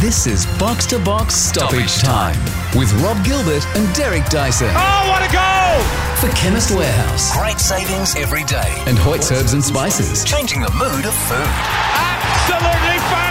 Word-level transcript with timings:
This 0.00 0.26
is 0.26 0.46
Box 0.58 0.86
to 0.86 0.98
Box 0.98 1.34
Stoppage 1.34 1.98
Time 1.98 2.36
with 2.76 2.92
Rob 3.02 3.22
Gilbert 3.24 3.64
and 3.76 3.92
Derek 3.94 4.24
Dyson 4.26 4.68
Oh, 4.72 5.08
what 5.10 5.22
a 5.22 5.30
goal! 5.32 5.82
for 6.20 6.28
Chemist 6.36 6.70
Warehouse 6.70 7.36
Great 7.36 7.58
savings 7.58 8.14
every 8.16 8.44
day. 8.44 8.72
and 8.86 8.98
Hoyt's 8.98 9.30
Herbs 9.30 9.52
and 9.52 9.62
Spices. 9.64 10.24
Changing 10.24 10.60
the 10.62 10.70
mood 10.72 11.04
of 11.04 11.14
food. 11.28 11.48
Absolutely 11.96 12.98
fantastic! 13.08 13.29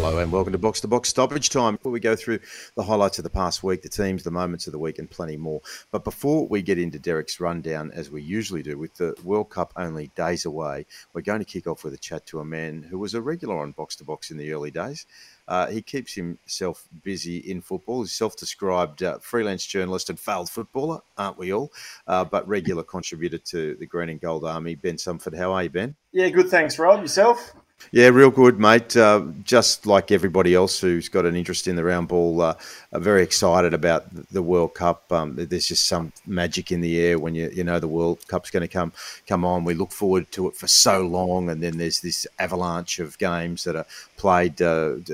Hello 0.00 0.18
and 0.18 0.30
welcome 0.30 0.52
to 0.52 0.58
Box 0.58 0.80
to 0.82 0.86
Box 0.86 1.08
Stoppage 1.08 1.50
Time. 1.50 1.74
Before 1.74 1.90
we 1.90 1.98
go 1.98 2.14
through 2.14 2.38
the 2.76 2.84
highlights 2.84 3.18
of 3.18 3.24
the 3.24 3.30
past 3.30 3.64
week, 3.64 3.82
the 3.82 3.88
teams, 3.88 4.22
the 4.22 4.30
moments 4.30 4.68
of 4.68 4.72
the 4.72 4.78
week, 4.78 5.00
and 5.00 5.10
plenty 5.10 5.36
more. 5.36 5.60
But 5.90 6.04
before 6.04 6.46
we 6.46 6.62
get 6.62 6.78
into 6.78 7.00
Derek's 7.00 7.40
rundown, 7.40 7.90
as 7.92 8.08
we 8.08 8.22
usually 8.22 8.62
do, 8.62 8.78
with 8.78 8.94
the 8.94 9.16
World 9.24 9.50
Cup 9.50 9.72
only 9.74 10.12
days 10.14 10.44
away, 10.44 10.86
we're 11.12 11.22
going 11.22 11.40
to 11.40 11.44
kick 11.44 11.66
off 11.66 11.82
with 11.82 11.94
a 11.94 11.98
chat 11.98 12.24
to 12.26 12.38
a 12.38 12.44
man 12.44 12.80
who 12.80 12.96
was 12.96 13.14
a 13.14 13.20
regular 13.20 13.58
on 13.58 13.72
Box 13.72 13.96
to 13.96 14.04
Box 14.04 14.30
in 14.30 14.36
the 14.36 14.52
early 14.52 14.70
days. 14.70 15.04
Uh, 15.48 15.66
he 15.66 15.82
keeps 15.82 16.14
himself 16.14 16.86
busy 17.02 17.38
in 17.38 17.60
football. 17.60 18.02
He's 18.02 18.12
self-described 18.12 19.02
uh, 19.02 19.18
freelance 19.18 19.66
journalist 19.66 20.10
and 20.10 20.20
failed 20.20 20.48
footballer, 20.48 21.00
aren't 21.16 21.38
we 21.38 21.52
all? 21.52 21.72
Uh, 22.06 22.24
but 22.24 22.46
regular 22.46 22.84
contributor 22.84 23.38
to 23.38 23.74
the 23.74 23.86
Green 23.86 24.10
and 24.10 24.20
Gold 24.20 24.44
Army. 24.44 24.76
Ben 24.76 24.94
Somerford, 24.94 25.36
how 25.36 25.50
are 25.54 25.64
you, 25.64 25.70
Ben? 25.70 25.96
Yeah, 26.12 26.28
good. 26.28 26.50
Thanks, 26.50 26.78
Rob. 26.78 27.00
Yourself? 27.00 27.52
Yeah, 27.90 28.08
real 28.08 28.30
good, 28.30 28.58
mate. 28.58 28.96
Uh, 28.96 29.26
just 29.44 29.86
like 29.86 30.10
everybody 30.12 30.54
else 30.54 30.78
who's 30.78 31.08
got 31.08 31.24
an 31.24 31.34
interest 31.34 31.66
in 31.66 31.76
the 31.76 31.84
round 31.84 32.08
ball, 32.08 32.42
uh, 32.42 32.54
are 32.92 33.00
very 33.00 33.22
excited 33.22 33.72
about 33.72 34.04
the 34.30 34.42
World 34.42 34.74
Cup. 34.74 35.10
Um, 35.10 35.36
there's 35.36 35.68
just 35.68 35.88
some 35.88 36.12
magic 36.26 36.70
in 36.70 36.80
the 36.82 37.00
air 37.00 37.18
when 37.18 37.34
you 37.34 37.50
you 37.54 37.64
know 37.64 37.78
the 37.78 37.88
World 37.88 38.26
Cup's 38.28 38.50
going 38.50 38.62
to 38.62 38.68
come 38.68 38.92
come 39.26 39.44
on. 39.44 39.64
We 39.64 39.74
look 39.74 39.92
forward 39.92 40.30
to 40.32 40.48
it 40.48 40.56
for 40.56 40.66
so 40.66 41.00
long, 41.00 41.48
and 41.48 41.62
then 41.62 41.78
there's 41.78 42.00
this 42.00 42.26
avalanche 42.38 42.98
of 42.98 43.16
games 43.16 43.64
that 43.64 43.76
are 43.76 43.86
played 44.18 44.56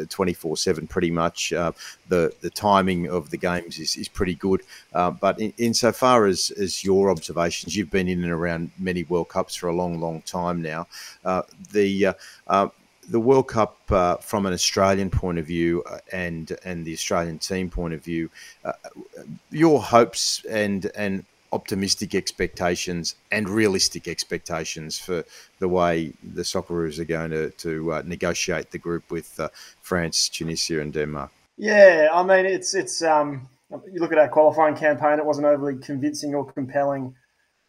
twenty 0.08 0.34
four 0.34 0.56
seven, 0.56 0.86
pretty 0.86 1.10
much. 1.10 1.52
Uh, 1.52 1.72
the 2.08 2.32
the 2.40 2.50
timing 2.50 3.08
of 3.08 3.30
the 3.30 3.36
games 3.36 3.78
is, 3.78 3.96
is 3.96 4.08
pretty 4.08 4.34
good. 4.34 4.62
Uh, 4.92 5.10
but 5.10 5.38
in, 5.40 5.52
insofar 5.58 6.26
as 6.26 6.50
as 6.50 6.82
your 6.82 7.10
observations, 7.10 7.76
you've 7.76 7.90
been 7.90 8.08
in 8.08 8.22
and 8.24 8.32
around 8.32 8.70
many 8.78 9.04
World 9.04 9.28
Cups 9.28 9.54
for 9.54 9.68
a 9.68 9.76
long, 9.76 10.00
long 10.00 10.22
time 10.22 10.60
now. 10.62 10.86
Uh, 11.24 11.42
the 11.72 12.06
uh, 12.06 12.14
uh, 12.46 12.68
the 13.08 13.20
World 13.20 13.48
Cup, 13.48 13.76
uh, 13.90 14.16
from 14.16 14.46
an 14.46 14.52
Australian 14.52 15.10
point 15.10 15.38
of 15.38 15.46
view 15.46 15.82
uh, 15.84 15.98
and 16.12 16.56
and 16.64 16.84
the 16.84 16.92
Australian 16.92 17.38
team 17.38 17.70
point 17.70 17.94
of 17.94 18.02
view, 18.02 18.30
uh, 18.64 18.72
your 19.50 19.80
hopes 19.82 20.44
and 20.48 20.90
and 20.96 21.24
optimistic 21.54 22.14
expectations 22.14 23.14
and 23.30 23.48
realistic 23.48 24.08
expectations 24.08 24.98
for 24.98 25.24
the 25.60 25.68
way 25.68 26.12
the 26.22 26.42
Socceroos 26.42 26.98
are 26.98 27.04
going 27.04 27.30
to 27.30 27.50
to 27.50 27.92
uh, 27.94 28.02
negotiate 28.04 28.70
the 28.70 28.78
group 28.78 29.10
with 29.10 29.40
uh, 29.40 29.48
France, 29.80 30.28
Tunisia, 30.28 30.80
and 30.80 30.92
Denmark. 30.92 31.30
Yeah, 31.56 32.08
I 32.12 32.22
mean, 32.24 32.46
it's 32.46 32.74
it's 32.74 33.02
um, 33.02 33.48
you 33.92 34.00
look 34.00 34.12
at 34.12 34.18
our 34.18 34.28
qualifying 34.28 34.76
campaign; 34.76 35.18
it 35.18 35.24
wasn't 35.24 35.46
overly 35.46 35.76
convincing 35.78 36.34
or 36.34 36.44
compelling 36.52 37.14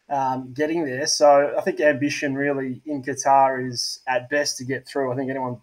um, 0.08 0.52
getting 0.52 0.84
there. 0.84 1.06
So 1.06 1.54
I 1.56 1.60
think 1.62 1.80
ambition 1.80 2.34
really 2.34 2.82
in 2.86 3.02
Qatar 3.02 3.66
is 3.66 4.00
at 4.06 4.28
best 4.28 4.58
to 4.58 4.64
get 4.64 4.86
through. 4.86 5.12
I 5.12 5.16
think 5.16 5.30
anyone 5.30 5.60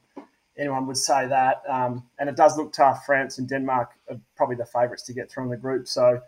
anyone 0.58 0.86
would 0.88 0.98
say 0.98 1.28
that, 1.28 1.64
um, 1.68 2.04
and 2.20 2.30
it 2.30 2.36
does 2.36 2.58
look 2.58 2.74
tough. 2.74 3.06
France 3.06 3.38
and 3.40 3.50
Denmark 3.50 3.92
are 4.10 4.20
probably 4.36 4.56
the 4.56 4.66
favourites 4.66 5.04
to 5.04 5.14
get 5.14 5.32
through 5.32 5.46
in 5.46 5.50
the 5.50 5.58
group. 5.58 5.88
So 5.88 6.22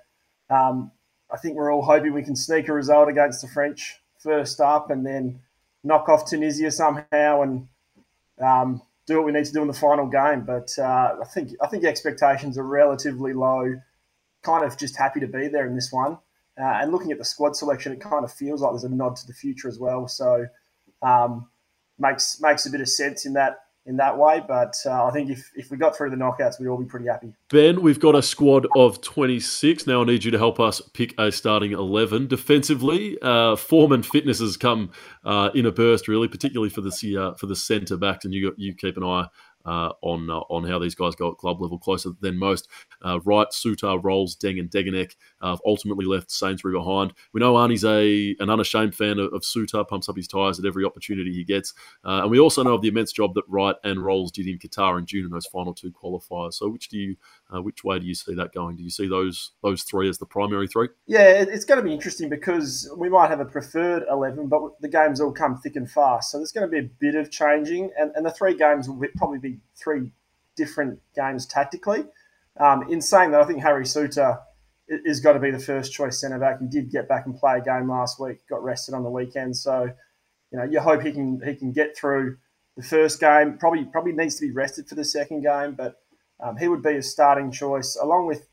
um, 0.50 0.92
I 1.32 1.38
think 1.38 1.56
we're 1.56 1.74
all 1.74 1.84
hoping 1.84 2.14
we 2.14 2.24
can 2.24 2.36
sneak 2.36 2.68
a 2.68 2.74
result 2.74 3.10
against 3.10 3.42
the 3.42 3.48
French 3.48 4.00
first 4.20 4.60
up, 4.60 4.90
and 4.90 5.06
then 5.06 5.40
knock 5.84 6.10
off 6.10 6.30
Tunisia 6.30 6.72
somehow 6.72 7.42
and 7.42 7.68
um, 8.42 8.82
do 9.06 9.18
what 9.18 9.26
we 9.26 9.32
need 9.32 9.46
to 9.46 9.54
do 9.54 9.62
in 9.62 9.68
the 9.68 9.74
final 9.74 10.08
game. 10.08 10.46
But 10.46 10.72
uh, 10.78 11.16
I 11.22 11.26
think 11.34 11.52
I 11.62 11.68
think 11.68 11.84
expectations 11.84 12.58
are 12.58 12.64
relatively 12.64 13.34
low. 13.34 13.76
Kind 14.44 14.66
of 14.66 14.78
just 14.78 14.98
happy 14.98 15.20
to 15.20 15.28
be 15.28 15.48
there 15.48 15.68
in 15.68 15.76
this 15.76 15.92
one. 15.92 16.18
Uh, 16.58 16.80
and 16.82 16.92
looking 16.92 17.12
at 17.12 17.18
the 17.18 17.26
squad 17.26 17.56
selection, 17.56 17.92
it 17.92 18.00
kind 18.00 18.24
of 18.24 18.32
feels 18.32 18.62
like 18.62 18.72
there's 18.72 18.86
a 18.86 18.90
nod 18.90 19.16
to 19.18 19.28
the 19.28 19.34
future 19.34 19.68
as 19.68 19.78
well. 19.78 20.08
So 20.08 20.48
um, 21.02 21.50
makes 22.00 22.40
makes 22.42 22.66
a 22.66 22.72
bit 22.72 22.82
of 22.82 22.90
sense 22.90 23.26
in 23.26 23.34
that 23.34 23.65
in 23.86 23.98
that 23.98 24.18
way. 24.18 24.42
But 24.46 24.76
uh, 24.86 25.06
I 25.06 25.12
think 25.12 25.30
if, 25.30 25.52
if 25.56 25.70
we 25.70 25.78
got 25.78 25.96
through 25.96 26.10
the 26.10 26.16
knockouts, 26.16 26.60
we'd 26.60 26.68
all 26.68 26.78
be 26.78 26.86
pretty 26.86 27.08
happy. 27.08 27.34
Ben, 27.50 27.82
we've 27.82 28.00
got 28.00 28.16
a 28.16 28.22
squad 28.22 28.68
of 28.76 29.02
26. 29.02 29.88
Now 29.88 30.02
I 30.02 30.06
need 30.06 30.24
you 30.24 30.32
to 30.32 30.38
help 30.38 30.60
us 30.60 30.82
pick 30.94 31.14
a 31.20 31.32
starting 31.32 31.72
11. 31.72 32.28
Defensively, 32.28 33.18
uh, 33.22 33.56
form 33.56 33.92
and 33.92 34.06
fitness 34.06 34.40
has 34.40 34.58
come 34.58 34.92
uh, 35.24 35.50
in 35.54 35.66
a 35.66 35.72
burst, 35.72 36.08
really, 36.08 36.28
particularly 36.28 36.70
for 36.70 36.82
the 36.82 37.18
uh, 37.18 37.36
for 37.36 37.46
the 37.46 37.56
centre 37.56 37.98
backs, 37.98 38.26
and 38.26 38.34
you 38.34 38.54
you 38.58 38.74
keep 38.74 38.98
an 38.98 39.04
eye 39.04 39.28
uh, 39.66 39.92
on 40.02 40.30
uh, 40.30 40.40
on 40.50 40.64
how 40.64 40.80
these 40.80 40.96
guys 40.96 41.16
go 41.16 41.32
at 41.32 41.38
club 41.38 41.62
level, 41.62 41.78
closer 41.78 42.12
than 42.22 42.38
most. 42.38 42.68
Uh, 43.04 43.20
Wright, 43.24 43.48
Souttar, 43.52 44.02
Rowles, 44.04 44.36
Deng, 44.36 44.60
and 44.60 44.70
Degenek 44.70 45.16
uh, 45.42 45.58
ultimately 45.66 46.06
left 46.06 46.32
Sainsbury 46.32 46.74
behind. 46.74 47.14
We 47.34 47.40
know 47.40 47.56
Arnie's 47.56 47.86
a 47.86 48.36
an 48.40 48.50
unashamed 48.50 48.96
fan 48.96 49.20
of, 49.20 49.34
of 49.34 49.88
pumps 49.88 50.10
up 50.10 50.16
his 50.16 50.28
tyres 50.28 50.60
at 50.60 50.66
every 50.66 50.86
opportunity 50.86 51.34
he 51.34 51.44
gets, 51.44 51.74
uh, 52.04 52.22
and 52.24 52.32
we 52.32 52.40
also 52.40 52.64
know 52.64 52.76
of 52.76 52.82
the 52.82 52.88
immense 52.88 53.12
job 53.12 53.34
that 53.36 53.44
Wright 53.48 53.76
and 53.84 54.04
Rowles 54.04 54.32
did 54.32 54.48
in 54.48 54.60
Qatar 54.60 54.98
in 55.00 55.06
June 55.06 55.26
in 55.26 55.32
those 55.32 55.46
final 55.46 55.74
two 55.74 55.92
qualifiers. 55.92 56.56
So, 56.56 56.70
which 56.70 56.90
do 56.90 56.98
you 56.98 57.16
uh, 57.54 57.62
which 57.62 57.84
way 57.84 58.00
do 58.00 58.06
you 58.06 58.16
see 58.16 58.34
that 58.34 58.54
going? 58.54 58.76
Do 58.76 58.84
you 58.84 58.90
see 58.90 59.08
those 59.08 59.52
those 59.62 59.84
three 59.84 60.10
as 60.10 60.18
the 60.18 60.26
primary 60.26 60.68
three? 60.68 60.90
Yeah, 61.06 61.30
it's 61.30 61.66
going 61.66 61.80
to 61.80 61.84
be 61.84 61.94
interesting 61.94 62.30
because 62.30 62.92
we 62.98 63.10
might 63.10 63.30
have 63.30 63.40
a 63.40 63.46
preferred 63.46 64.04
11, 64.10 64.48
but 64.48 64.62
the 64.82 64.88
games 64.88 65.22
all 65.22 65.32
come 65.32 65.58
thick 65.58 65.76
and 65.76 65.90
fast. 65.90 66.32
So 66.32 66.38
there's 66.38 66.52
going 66.52 66.68
to 66.68 66.72
be 66.72 66.80
a 66.80 66.90
bit 67.00 67.16
of 67.16 67.30
changing, 67.30 67.92
and, 68.00 68.12
and 68.16 68.26
the 68.26 68.32
three 68.32 68.56
games 68.56 68.90
will 68.90 68.98
be, 68.98 69.10
probably 69.16 69.38
be 69.38 69.60
three 69.76 70.12
different 70.56 71.00
games 71.16 71.46
tactically. 71.46 72.06
Um, 72.60 72.90
in 72.90 73.02
saying 73.02 73.32
that, 73.32 73.42
I 73.42 73.46
think 73.46 73.62
Harry 73.62 73.84
Souttar 73.84 74.40
is 74.88 75.20
got 75.20 75.34
to 75.34 75.40
be 75.40 75.52
the 75.52 75.60
first 75.60 75.94
choice 75.94 76.20
centre 76.20 76.40
back. 76.40 76.60
He 76.60 76.68
did 76.68 76.90
get 76.90 77.08
back 77.08 77.26
and 77.26 77.38
play 77.38 77.58
a 77.58 77.62
game 77.62 77.90
last 77.90 78.20
week, 78.20 78.48
got 78.50 78.64
rested 78.64 78.94
on 78.96 79.04
the 79.04 79.10
weekend. 79.10 79.56
So, 79.56 79.90
you 80.52 80.58
know, 80.58 80.64
you 80.64 80.80
hope 80.80 81.02
he 81.02 81.12
can 81.12 81.42
he 81.46 81.56
can 81.56 81.72
get 81.72 81.98
through 81.98 82.38
the 82.78 82.84
first 82.84 83.20
game. 83.20 83.58
Probably 83.58 83.86
probably 83.86 84.14
needs 84.14 84.36
to 84.36 84.48
be 84.48 84.52
rested 84.52 84.88
for 84.88 84.96
the 84.96 85.04
second 85.04 85.42
game, 85.42 85.76
but 85.76 86.02
um, 86.40 86.58
he 86.58 86.68
would 86.68 86.84
be 86.84 86.96
a 86.96 87.02
starting 87.02 87.52
choice 87.52 87.98
along 88.02 88.28
with 88.28 88.48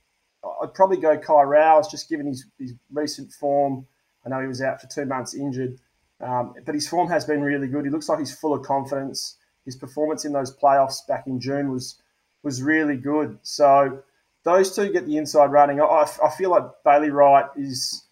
I'd 0.63 0.75
probably 0.75 0.97
go 0.97 1.17
Kye 1.19 1.43
Rowles, 1.43 1.89
just 1.89 2.09
given 2.09 2.27
his, 2.27 2.45
his 2.59 2.75
recent 2.93 3.33
form. 3.33 3.87
I 4.27 4.29
know 4.29 4.41
he 4.41 4.49
was 4.49 4.63
out 4.63 4.81
for 4.81 4.89
two 4.89 5.05
months 5.05 5.35
injured, 5.35 5.79
um, 6.21 6.55
but 6.65 6.75
his 6.75 6.89
form 6.89 7.09
has 7.11 7.25
been 7.25 7.43
really 7.43 7.69
good. 7.69 7.85
He 7.85 7.91
looks 7.91 8.09
like 8.09 8.19
he's 8.19 8.35
full 8.35 8.55
of 8.55 8.65
confidence. 8.65 9.37
His 9.65 9.77
performance 9.77 10.25
in 10.25 10.33
those 10.33 10.57
playoffs 10.57 11.07
back 11.07 11.27
in 11.27 11.41
June 11.41 11.71
was 11.71 12.01
was 12.43 12.61
really 12.61 12.97
good. 12.97 13.39
So 13.43 14.03
those 14.43 14.75
two 14.75 14.93
get 14.93 15.07
the 15.07 15.17
inside 15.17 15.53
running. 15.53 15.81
I, 15.81 16.07
I 16.23 16.31
feel 16.31 16.51
like 16.51 16.65
Bailey 16.85 17.11
Wright 17.11 17.47
is 17.57 18.05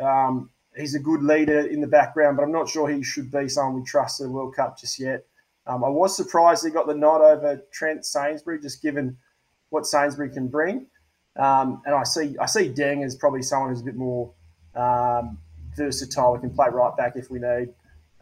um, 0.00 0.50
he's 0.76 0.94
a 0.94 0.98
good 0.98 1.22
leader 1.22 1.60
in 1.60 1.80
the 1.80 1.86
background, 1.86 2.36
but 2.36 2.42
I'm 2.42 2.52
not 2.52 2.68
sure 2.68 2.88
he 2.88 3.02
should 3.02 3.30
be 3.30 3.48
someone 3.48 3.80
we 3.80 3.86
trust 3.86 4.20
in 4.20 4.26
the 4.26 4.32
World 4.32 4.54
Cup 4.54 4.78
just 4.78 4.98
yet. 4.98 5.24
Um, 5.66 5.84
I 5.84 5.88
was 5.88 6.16
surprised 6.16 6.64
he 6.64 6.70
got 6.70 6.86
the 6.86 6.94
nod 6.94 7.20
over 7.20 7.62
Trent 7.72 8.04
Sainsbury, 8.04 8.60
just 8.60 8.82
given 8.82 9.18
what 9.68 9.86
Sainsbury 9.86 10.30
can 10.30 10.48
bring. 10.48 10.86
Um, 11.38 11.82
and 11.86 11.94
I 11.94 12.02
see 12.04 12.36
I 12.40 12.46
see 12.46 12.72
Deng 12.72 13.04
as 13.04 13.14
probably 13.14 13.42
someone 13.42 13.70
who's 13.70 13.82
a 13.82 13.84
bit 13.84 13.96
more 13.96 14.32
um, 14.74 15.38
versatile. 15.76 16.34
We 16.34 16.40
can 16.40 16.50
play 16.50 16.68
right 16.70 16.96
back 16.96 17.12
if 17.16 17.30
we 17.30 17.38
need. 17.38 17.68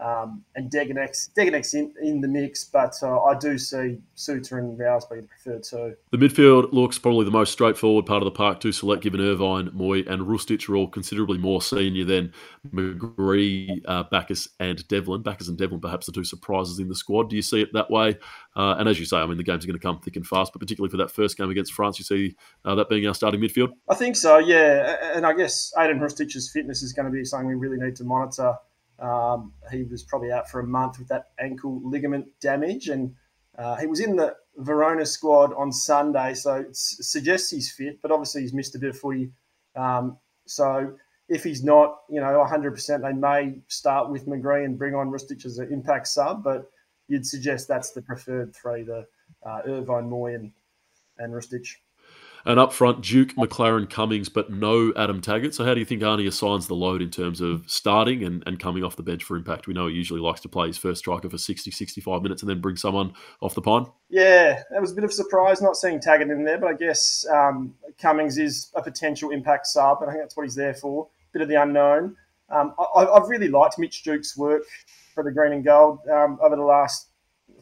Um, 0.00 0.44
and 0.54 0.70
Degenek's 0.70 1.74
in, 1.74 1.92
in 2.00 2.20
the 2.20 2.28
mix, 2.28 2.64
but 2.64 2.94
uh, 3.02 3.20
I 3.24 3.36
do 3.36 3.58
see 3.58 3.98
Souttar 4.16 4.58
and 4.58 4.78
Rowles 4.78 5.06
being 5.06 5.26
preferred 5.26 5.64
too. 5.64 5.96
The 6.12 6.18
midfield 6.18 6.72
looks 6.72 6.98
probably 6.98 7.24
the 7.24 7.32
most 7.32 7.52
straightforward 7.52 8.06
part 8.06 8.22
of 8.22 8.24
the 8.26 8.30
park 8.30 8.60
to 8.60 8.70
select, 8.70 9.02
given 9.02 9.20
Irvine, 9.20 9.70
Mooy, 9.70 10.06
and 10.08 10.22
Hrustic 10.22 10.68
are 10.68 10.76
all 10.76 10.88
considerably 10.88 11.38
more 11.38 11.60
senior 11.60 12.04
than 12.04 12.32
McGree, 12.72 13.80
uh, 13.86 14.04
Baccus, 14.04 14.48
and 14.60 14.86
Devlin. 14.86 15.22
Baccus 15.22 15.48
and 15.48 15.58
Devlin, 15.58 15.80
perhaps 15.80 16.06
the 16.06 16.12
two 16.12 16.24
surprises 16.24 16.78
in 16.78 16.88
the 16.88 16.94
squad. 16.94 17.28
Do 17.30 17.36
you 17.36 17.42
see 17.42 17.60
it 17.60 17.72
that 17.72 17.90
way? 17.90 18.16
Uh, 18.54 18.76
and 18.78 18.88
as 18.88 19.00
you 19.00 19.04
say, 19.04 19.16
I 19.16 19.26
mean, 19.26 19.36
the 19.36 19.42
games 19.42 19.64
are 19.64 19.66
going 19.66 19.78
to 19.78 19.84
come 19.84 19.98
thick 20.00 20.16
and 20.16 20.26
fast, 20.26 20.52
but 20.52 20.60
particularly 20.60 20.90
for 20.90 20.96
that 20.98 21.10
first 21.10 21.36
game 21.36 21.50
against 21.50 21.72
France, 21.72 21.98
you 21.98 22.04
see 22.04 22.36
uh, 22.64 22.74
that 22.76 22.88
being 22.88 23.06
our 23.06 23.14
starting 23.14 23.40
midfield? 23.40 23.70
I 23.88 23.94
think 23.94 24.14
so, 24.14 24.38
yeah. 24.38 25.12
And 25.14 25.26
I 25.26 25.32
guess 25.32 25.72
Ajdin 25.76 25.98
Hrustic's 25.98 26.50
fitness 26.50 26.82
is 26.82 26.92
going 26.92 27.06
to 27.06 27.12
be 27.12 27.24
something 27.24 27.48
we 27.48 27.54
really 27.54 27.84
need 27.84 27.96
to 27.96 28.04
monitor. 28.04 28.54
Um, 28.98 29.52
he 29.70 29.84
was 29.84 30.02
probably 30.02 30.32
out 30.32 30.50
for 30.50 30.60
a 30.60 30.66
month 30.66 30.98
with 30.98 31.08
that 31.08 31.30
ankle 31.38 31.80
ligament 31.84 32.26
damage, 32.40 32.88
and 32.88 33.14
uh, 33.56 33.76
he 33.76 33.86
was 33.86 34.00
in 34.00 34.16
the 34.16 34.36
Verona 34.56 35.06
squad 35.06 35.52
on 35.54 35.72
Sunday, 35.72 36.34
so 36.34 36.54
it 36.54 36.76
suggests 36.76 37.50
he's 37.50 37.70
fit, 37.70 38.00
but 38.02 38.10
obviously 38.10 38.42
he's 38.42 38.52
missed 38.52 38.74
a 38.74 38.78
bit 38.78 38.90
of 38.90 38.98
footy. 38.98 39.30
Um, 39.76 40.18
so 40.46 40.94
if 41.28 41.44
he's 41.44 41.62
not, 41.62 41.98
you 42.08 42.20
know, 42.20 42.44
100%, 42.48 43.02
they 43.02 43.12
may 43.12 43.60
start 43.68 44.10
with 44.10 44.26
McGree 44.26 44.64
and 44.64 44.78
bring 44.78 44.94
on 44.94 45.10
Hrustic 45.10 45.44
as 45.44 45.58
an 45.58 45.72
impact 45.72 46.08
sub, 46.08 46.42
but 46.42 46.70
you'd 47.06 47.26
suggest 47.26 47.68
that's 47.68 47.90
the 47.90 48.02
preferred 48.02 48.54
three, 48.54 48.82
the 48.82 49.06
uh, 49.44 49.60
Irvine, 49.66 50.08
Mooy, 50.08 50.34
and, 50.34 50.52
and 51.18 51.32
Hrustic. 51.32 51.66
And 52.48 52.58
up 52.58 52.72
front, 52.72 53.04
Duke, 53.04 53.34
Maclaren, 53.34 53.90
Cummings, 53.90 54.30
but 54.30 54.50
no 54.50 54.90
Adam 54.96 55.20
Taggart. 55.20 55.54
So 55.54 55.66
how 55.66 55.74
do 55.74 55.80
you 55.80 55.84
think 55.84 56.00
Arnie 56.00 56.26
assigns 56.26 56.66
the 56.66 56.74
load 56.74 57.02
in 57.02 57.10
terms 57.10 57.42
of 57.42 57.62
starting 57.66 58.24
and, 58.24 58.42
and 58.46 58.58
coming 58.58 58.82
off 58.82 58.96
the 58.96 59.02
bench 59.02 59.22
for 59.22 59.36
impact? 59.36 59.66
We 59.66 59.74
know 59.74 59.86
he 59.86 59.94
usually 59.94 60.20
likes 60.20 60.40
to 60.40 60.48
play 60.48 60.68
his 60.68 60.78
first 60.78 61.00
striker 61.00 61.28
for 61.28 61.36
60, 61.36 61.70
65 61.70 62.22
minutes 62.22 62.40
and 62.40 62.48
then 62.48 62.62
bring 62.62 62.76
someone 62.76 63.12
off 63.42 63.54
the 63.54 63.60
pine. 63.60 63.84
Yeah, 64.08 64.62
that 64.70 64.80
was 64.80 64.92
a 64.92 64.94
bit 64.94 65.04
of 65.04 65.10
a 65.10 65.12
surprise 65.12 65.60
not 65.60 65.76
seeing 65.76 66.00
Taggart 66.00 66.30
in 66.30 66.42
there, 66.42 66.56
but 66.56 66.68
I 66.68 66.72
guess 66.72 67.26
um, 67.30 67.74
Cummings 68.00 68.38
is 68.38 68.70
a 68.74 68.80
potential 68.80 69.28
impact 69.28 69.66
sub, 69.66 70.00
and 70.00 70.08
I 70.08 70.14
think 70.14 70.24
that's 70.24 70.34
what 70.34 70.44
he's 70.44 70.54
there 70.54 70.72
for. 70.72 71.06
Bit 71.34 71.42
of 71.42 71.48
the 71.48 71.60
unknown. 71.60 72.16
Um, 72.48 72.74
I, 72.96 73.06
have 73.12 73.28
really 73.28 73.48
liked 73.48 73.78
Mitch 73.78 74.02
Duke's 74.02 74.38
work 74.38 74.62
for 75.14 75.22
the 75.22 75.30
green 75.30 75.52
and 75.52 75.62
gold 75.62 75.98
um, 76.10 76.38
over 76.42 76.56
the 76.56 76.62
last 76.62 77.08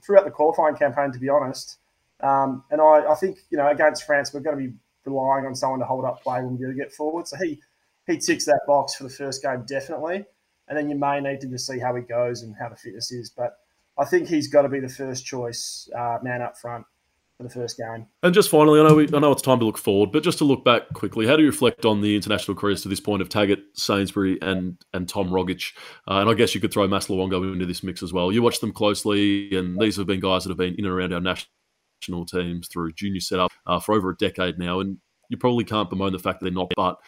throughout 0.05 0.27
the 0.27 0.31
qualifying 0.31 0.77
campaign, 0.77 1.11
to 1.11 1.19
be 1.19 1.29
honest. 1.29 1.79
Um, 2.20 2.64
and 2.70 2.80
I, 2.80 3.12
I, 3.12 3.14
think 3.14 3.38
you 3.50 3.58
know 3.58 3.68
against 3.68 4.04
France, 4.04 4.32
we're 4.32 4.40
going 4.40 4.56
to 4.56 4.68
be 4.68 4.74
relying 5.04 5.46
on 5.46 5.54
someone 5.54 5.80
to 5.80 5.84
hold 5.84 6.04
up 6.04 6.22
play 6.22 6.40
when 6.42 6.58
we 6.58 6.74
get 6.74 6.92
forward. 6.92 7.28
So 7.28 7.36
he 7.36 7.60
he 8.06 8.18
ticks 8.18 8.46
that 8.46 8.60
box 8.66 8.94
for 8.94 9.04
the 9.04 9.10
first 9.10 9.42
game 9.42 9.64
definitely, 9.66 10.24
and 10.68 10.78
then 10.78 10.88
you 10.88 10.96
may 10.96 11.20
need 11.20 11.40
to 11.42 11.46
just 11.48 11.66
see 11.66 11.78
how 11.78 11.94
he 11.94 12.02
goes 12.02 12.42
and 12.42 12.54
how 12.58 12.68
the 12.68 12.76
fitness 12.76 13.12
is. 13.12 13.30
But 13.30 13.58
I 13.98 14.04
think 14.04 14.28
he's 14.28 14.48
got 14.48 14.62
to 14.62 14.68
be 14.68 14.80
the 14.80 14.88
first 14.88 15.26
choice 15.26 15.88
uh, 15.96 16.18
man 16.22 16.42
up 16.42 16.56
front 16.56 16.86
for 17.36 17.42
the 17.42 17.50
first 17.50 17.76
game. 17.76 18.06
And 18.22 18.34
just 18.34 18.48
finally, 18.48 18.80
I 18.80 18.88
know 18.88 18.94
we, 18.94 19.08
I 19.12 19.18
know 19.18 19.32
it's 19.32 19.42
time 19.42 19.58
to 19.58 19.66
look 19.66 19.78
forward, 19.78 20.10
but 20.10 20.22
just 20.22 20.38
to 20.38 20.44
look 20.44 20.64
back 20.64 20.92
quickly, 20.94 21.26
how 21.26 21.36
do 21.36 21.42
you 21.42 21.50
reflect 21.50 21.84
on 21.84 22.00
the 22.00 22.16
international 22.16 22.56
careers 22.56 22.82
to 22.82 22.88
this 22.88 23.00
point 23.00 23.20
of 23.20 23.28
Taggart, 23.28 23.58
Sainsbury, 23.74 24.38
and 24.40 24.78
and 24.92 25.08
Tom 25.08 25.28
Rogic? 25.28 25.72
Uh, 26.08 26.20
and 26.20 26.30
I 26.30 26.34
guess 26.34 26.54
you 26.54 26.60
could 26.60 26.72
throw 26.72 26.86
Mass 26.88 27.08
Luongo 27.08 27.52
into 27.52 27.66
this 27.66 27.82
mix 27.82 28.02
as 28.02 28.12
well. 28.12 28.32
You 28.32 28.42
watch 28.42 28.60
them 28.60 28.72
closely, 28.72 29.54
and 29.56 29.78
these 29.78 29.96
have 29.96 30.06
been 30.06 30.20
guys 30.20 30.44
that 30.44 30.50
have 30.50 30.58
been 30.58 30.74
in 30.74 30.86
and 30.86 30.94
around 30.94 31.12
our 31.12 31.20
national 31.20 31.50
teams 32.00 32.69
through 32.69 32.93
junior 32.93 33.20
setup 33.20 33.50
uh, 33.66 33.81
for 33.81 33.94
over 33.94 34.10
a 34.10 34.16
decade 34.16 34.58
now, 34.58 34.81
and 34.81 34.98
you 35.28 35.37
probably 35.37 35.64
can't 35.64 35.90
bemoan 35.90 36.12
the 36.12 36.19
fact 36.19 36.40
that 36.40 36.44
they're 36.44 36.52
not. 36.52 36.72
But 36.76 36.98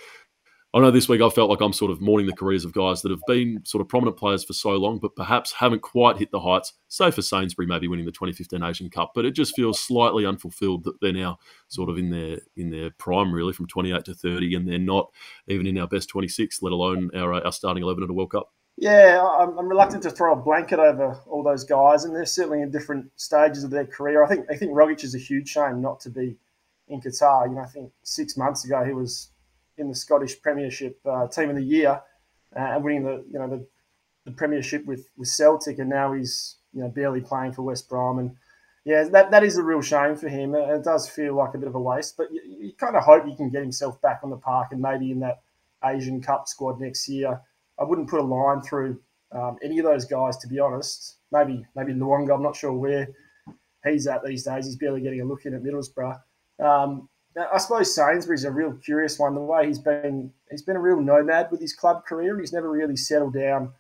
I 0.75 0.81
know 0.81 0.91
this 0.91 1.09
week 1.09 1.23
I 1.23 1.31
felt 1.31 1.49
like 1.49 1.63
I'm 1.63 1.73
sort 1.73 1.91
of 1.91 2.03
mourning 2.03 2.27
the 2.27 2.37
careers 2.37 2.65
of 2.67 2.75
guys 2.75 3.01
that 3.01 3.11
have 3.11 3.23
been 3.27 3.63
sort 3.65 3.81
of 3.81 3.89
prominent 3.89 4.19
players 4.19 4.45
for 4.45 4.53
so 4.53 4.73
long, 4.73 4.99
but 4.99 5.17
perhaps 5.17 5.53
haven't 5.53 5.81
quite 5.81 6.19
hit 6.19 6.31
the 6.31 6.41
heights. 6.41 6.75
Say 6.89 7.11
for 7.11 7.23
Sainsbury, 7.23 7.67
maybe 7.67 7.89
winning 7.89 8.05
the 8.05 8.13
2015 8.13 8.63
Asian 8.63 8.91
Cup, 8.91 9.13
but 9.15 9.25
it 9.25 9.31
just 9.31 9.57
feels 9.57 9.81
slightly 9.81 10.27
unfulfilled 10.27 10.85
that 10.85 11.01
they're 11.01 11.13
now 11.13 11.39
sort 11.69 11.89
of 11.89 11.97
in 11.97 12.11
their 12.11 12.41
in 12.57 12.69
their 12.69 12.91
prime, 12.91 13.33
really, 13.33 13.55
from 13.55 13.67
28 13.67 14.05
to 14.05 14.15
30, 14.15 14.55
and 14.57 14.69
they're 14.69 14.79
not 14.79 15.11
even 15.47 15.67
in 15.67 15.79
our 15.79 15.89
best 15.89 16.11
26, 16.11 16.61
let 16.63 16.73
alone 16.73 17.11
our 17.15 17.33
our 17.33 17.53
starting 17.53 17.83
11 17.83 18.05
at 18.05 18.11
a 18.11 18.13
World 18.13 18.33
Cup. 18.33 18.53
Yeah, 18.81 19.27
I'm, 19.41 19.59
I'm 19.59 19.69
reluctant 19.69 20.05
to 20.05 20.11
throw 20.11 20.33
a 20.33 20.37
blanket 20.37 20.79
over 20.79 21.19
all 21.27 21.43
those 21.43 21.65
guys, 21.65 22.05
and 22.05 22.15
they're 22.15 22.25
certainly 22.25 22.63
in 22.63 22.71
different 22.71 23.11
stages 23.17 23.65
of 23.65 23.71
their 23.71 23.85
career. 23.85 24.23
I 24.23 24.29
think 24.29 24.47
I 24.49 24.57
think 24.57 24.71
Rogic 24.71 25.03
is 25.03 25.17
a 25.17 25.19
huge 25.19 25.49
shame 25.49 25.83
not 25.83 25.99
to 26.01 26.11
be 26.11 26.37
in 26.87 27.01
Qatar. 27.01 27.49
You 27.49 27.57
know, 27.57 27.63
I 27.63 27.67
think 27.67 27.91
six 28.05 28.37
months 28.37 28.65
ago 28.65 28.85
he 28.85 28.93
was 28.93 29.31
in 29.79 29.89
the 29.89 29.97
Scottish 29.97 30.41
Premiership 30.41 31.01
uh, 31.05 31.27
Team 31.27 31.51
of 31.51 31.57
the 31.57 31.65
Year 31.65 32.01
uh, 32.55 32.61
and 32.61 32.85
winning 32.85 33.03
the 33.03 33.25
you 33.29 33.41
know 33.41 33.49
the, 33.49 33.67
the 34.27 34.31
Premiership 34.31 34.87
with 34.87 35.09
with 35.17 35.27
Celtic, 35.29 35.81
and 35.81 35.91
now 35.91 36.13
he's 36.13 36.59
you 36.73 36.81
know 36.81 36.89
barely 36.89 37.21
playing 37.21 37.55
for 37.55 37.63
West 37.63 37.89
Brom, 37.89 38.21
and 38.21 38.37
yeah, 38.85 39.03
that, 39.09 39.33
that 39.33 39.43
is 39.43 39.59
a 39.59 39.63
real 39.65 39.83
shame 39.83 40.15
for 40.15 40.29
him. 40.29 40.55
It 40.55 40.85
does 40.85 41.09
feel 41.09 41.35
like 41.35 41.55
a 41.55 41.59
bit 41.59 41.67
of 41.67 41.75
a 41.75 41.81
waste, 41.81 42.17
but 42.17 42.33
you, 42.33 42.41
you 42.47 42.73
kind 42.79 42.95
of 42.95 43.03
hope 43.03 43.27
he 43.27 43.35
can 43.35 43.51
get 43.51 43.61
himself 43.61 44.01
back 44.01 44.21
on 44.23 44.31
the 44.31 44.37
park 44.37 44.69
and 44.71 44.81
maybe 44.81 45.11
in 45.11 45.19
that 45.21 45.43
Asian 45.85 46.23
Cup 46.23 46.47
squad 46.47 46.81
next 46.81 47.09
year. 47.09 47.41
I 47.81 47.85
wouldn't 47.85 48.09
put 48.09 48.21
a 48.21 48.25
line 48.25 48.61
through 48.63 49.01
um, 49.33 49.57
any 49.63 49.79
of 49.79 49.85
those 49.85 50.05
guys, 50.05 50.37
to 50.39 50.49
be 50.49 50.59
honest. 50.59 51.17
Maybe 51.33 51.65
maybe 51.77 51.93
Luongo, 51.93 52.35
I'm 52.35 52.43
not 52.43 52.57
sure 52.57 52.73
where 52.73 53.09
he's 53.85 54.07
at 54.07 54.25
these 54.25 54.45
days. 54.45 54.67
He's 54.67 54.77
barely 54.77 55.01
getting 55.01 55.21
a 55.21 55.25
look 55.25 55.45
in 55.45 55.55
at 55.55 55.63
Middlesbrough. 55.63 56.21
Um, 56.63 57.09
I 57.53 57.59
suppose 57.59 57.95
Sainsbury's 57.95 58.45
a 58.45 58.51
real 58.51 58.73
curious 58.73 59.19
one. 59.19 59.35
The 59.35 59.41
way 59.41 59.67
he's 59.67 59.79
been, 59.79 60.33
he's 60.51 60.63
been 60.63 60.77
a 60.77 60.81
real 60.81 61.01
nomad 61.01 61.51
with 61.51 61.61
his 61.61 61.73
club 61.73 62.05
career. 62.05 62.39
He's 62.39 62.53
never 62.53 62.71
really 62.71 62.97
settled 62.97 63.35
down, 63.35 63.73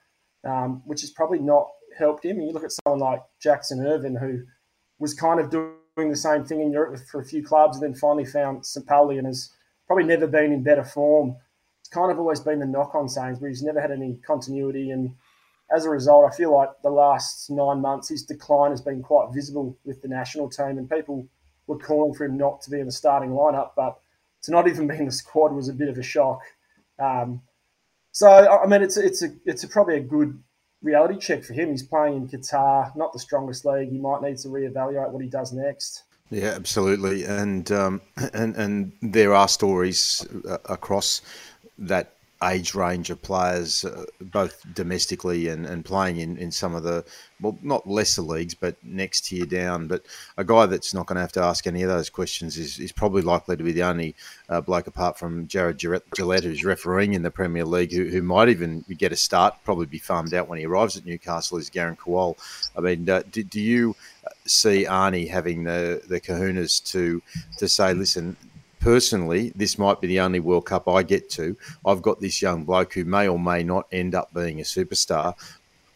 um, 0.45 0.83
which 0.85 1.01
has 1.01 1.11
probably 1.11 1.41
not 1.41 1.69
helped 1.99 2.25
him. 2.25 2.41
You 2.41 2.53
look 2.53 2.65
at 2.65 2.73
someone 2.73 3.01
like 3.01 3.23
Jackson 3.41 3.85
Irvine, 3.85 4.15
who 4.15 4.43
was 4.99 5.15
kind 5.15 5.41
of 5.41 5.51
doing 5.51 6.11
the 6.11 6.17
same 6.17 6.45
thing 6.45 6.61
in 6.61 6.71
Europe 6.71 7.01
for 7.11 7.21
a 7.21 7.25
few 7.25 7.43
clubs, 7.43 7.77
and 7.77 7.83
then 7.83 7.99
finally 7.99 8.25
found 8.25 8.65
St. 8.65 8.87
Pauli 8.87 9.19
and 9.19 9.27
has 9.27 9.51
probably 9.87 10.05
never 10.05 10.27
been 10.27 10.53
in 10.53 10.63
better 10.63 10.85
form. 10.85 11.37
It's 11.89 11.95
kind 11.95 12.13
of 12.13 12.19
always 12.19 12.41
been 12.41 12.59
the 12.59 12.67
knock 12.67 12.95
on 12.95 13.09
Sainsbury. 13.09 13.51
He's 13.51 13.63
never 13.63 13.81
had 13.81 13.91
any 13.91 14.17
continuity, 14.17 14.91
and 14.91 15.15
as 15.75 15.87
a 15.87 15.89
result, 15.89 16.31
I 16.31 16.37
feel 16.37 16.55
like 16.55 16.69
the 16.83 16.91
last 16.91 17.49
nine 17.49 17.81
months 17.81 18.11
his 18.11 18.25
decline 18.25 18.73
has 18.73 18.83
been 18.83 19.03
quite 19.03 19.33
visible 19.33 19.75
with 19.87 20.03
the 20.03 20.09
national 20.09 20.51
team, 20.51 20.77
and 20.77 20.91
people 20.91 21.27
were 21.67 21.79
calling 21.79 22.13
for 22.13 22.27
him 22.27 22.37
not 22.37 22.61
to 22.61 22.71
be 22.71 22.79
in 22.79 22.85
the 22.85 22.93
starting 22.93 23.31
lineup, 23.31 23.71
but 23.75 23.99
to 24.43 24.51
not 24.51 24.69
even 24.69 24.87
be 24.87 24.97
in 24.97 25.07
the 25.07 25.11
squad 25.13 25.55
was 25.55 25.71
a 25.71 25.73
bit 25.73 25.89
of 25.89 25.97
a 25.97 26.03
shock. 26.03 26.43
Um, 26.99 27.41
so 28.13 28.29
I 28.29 28.67
mean, 28.67 28.83
it's 28.83 28.99
it's 28.99 29.23
a 29.23 29.31
it's 29.47 29.65
a, 29.65 29.69
probably 29.69 29.97
a 29.97 30.01
good 30.01 30.39
reality 30.83 31.19
check 31.19 31.43
for 31.43 31.55
him. 31.55 31.71
He's 31.71 31.83
playing 31.83 32.17
in 32.17 32.29
Qatar, 32.29 32.95
not 32.97 33.15
the 33.15 33.19
strongest 33.19 33.65
league. 33.65 33.89
He 33.89 33.99
might 33.99 34.21
need 34.21 34.37
to 34.41 34.49
reevaluate 34.49 35.09
what 35.09 35.23
he 35.23 35.31
does 35.31 35.55
next. 35.55 36.03
Yeah, 36.31 36.49
absolutely, 36.51 37.25
and 37.25 37.73
um, 37.73 38.03
and 38.35 38.55
and 38.57 38.93
there 39.01 39.35
are 39.35 39.49
stories 39.49 40.27
uh, 40.47 40.59
across 40.67 41.23
that 41.79 42.15
age 42.43 42.75
range 42.75 43.11
of 43.11 43.21
players, 43.21 43.85
uh, 43.85 44.05
both 44.21 44.63
domestically 44.75 45.49
and, 45.49 45.67
and 45.67 45.85
playing 45.85 46.19
in, 46.19 46.37
in 46.37 46.53
some 46.53 46.75
of 46.75 46.85
the, 46.85 47.05
well, 47.41 47.59
not 47.63 47.89
lesser 47.89 48.23
leagues, 48.23 48.55
but 48.55 48.77
next 48.85 49.23
tier 49.23 49.45
down. 49.45 49.89
But 49.89 50.03
a 50.37 50.45
guy 50.45 50.67
that's 50.67 50.95
not 50.95 51.07
going 51.07 51.17
to 51.17 51.21
have 51.21 51.33
to 51.33 51.43
ask 51.43 51.67
any 51.67 51.83
of 51.83 51.89
those 51.89 52.11
questions 52.11 52.57
is, 52.57 52.79
is 52.79 52.93
probably 52.93 53.23
likely 53.23 53.57
to 53.57 53.65
be 53.65 53.73
the 53.73 53.83
only 53.83 54.15
uh, 54.49 54.61
bloke 54.61 54.87
apart 54.87 55.19
from 55.19 55.49
Jarred 55.49 55.79
Gillett, 55.79 56.45
who's 56.45 56.65
refereeing 56.65 57.15
in 57.15 57.23
the 57.23 57.31
Premier 57.31 57.65
League, 57.65 57.93
who, 57.93 58.05
who 58.05 58.23
might 58.23 58.49
even 58.49 58.85
get 58.97 59.13
a 59.13 59.17
start, 59.17 59.55
probably 59.65 59.87
be 59.87 59.99
farmed 59.99 60.35
out 60.35 60.49
when 60.49 60.59
he 60.59 60.67
arrives 60.67 60.97
at 60.97 61.07
Newcastle, 61.07 61.59
is 61.59 61.71
Garang 61.71 61.99
Kuol. 61.99 62.37
I 62.77 62.81
mean, 62.81 63.09
uh, 63.11 63.23
do, 63.31 63.43
do 63.43 63.61
you 63.61 63.97
see 64.47 64.85
Arnie 64.85 65.29
having 65.29 65.65
the, 65.65 66.03
the 66.09 66.21
kahunas 66.21 66.85
to, 66.93 67.21
to 67.59 67.69
say, 67.69 67.95
listen, 67.95 68.37
personally, 68.81 69.53
this 69.55 69.79
might 69.79 70.01
be 70.01 70.07
the 70.07 70.21
only 70.21 70.41
World 70.41 70.67
Cup 70.67 70.89
I 70.89 71.03
get 71.03 71.29
to. 71.31 71.57
I've 71.85 72.03
got 72.03 72.21
this 72.21 72.41
young 72.43 72.65
bloke 72.65 72.95
who 72.95 73.05
may 73.05 73.29
or 73.29 73.39
may 73.39 73.63
not 73.63 73.87
end 73.93 74.15
up 74.15 74.33
being 74.35 74.61
a 74.61 74.65
superstar. 74.65 75.35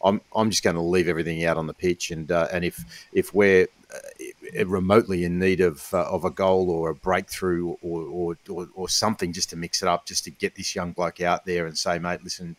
I'm, 0.03 0.21
I'm 0.35 0.49
just 0.49 0.63
going 0.63 0.75
to 0.75 0.81
leave 0.81 1.07
everything 1.07 1.45
out 1.45 1.57
on 1.57 1.67
the 1.67 1.73
pitch, 1.73 2.11
and 2.11 2.29
uh, 2.31 2.47
and 2.51 2.65
if 2.65 3.07
if 3.13 3.33
we're 3.33 3.67
uh, 3.93 4.65
remotely 4.65 5.23
in 5.23 5.39
need 5.39 5.61
of 5.61 5.93
uh, 5.93 6.03
of 6.03 6.25
a 6.25 6.29
goal 6.29 6.69
or 6.69 6.89
a 6.89 6.95
breakthrough 6.95 7.75
or, 7.81 8.01
or, 8.03 8.37
or 8.49 8.67
or 8.75 8.89
something 8.89 9.31
just 9.31 9.49
to 9.51 9.55
mix 9.55 9.81
it 9.81 9.87
up, 9.87 10.05
just 10.05 10.25
to 10.25 10.31
get 10.31 10.55
this 10.55 10.75
young 10.75 10.91
bloke 10.91 11.21
out 11.21 11.45
there 11.45 11.67
and 11.67 11.77
say, 11.77 11.99
mate, 11.99 12.23
listen, 12.23 12.57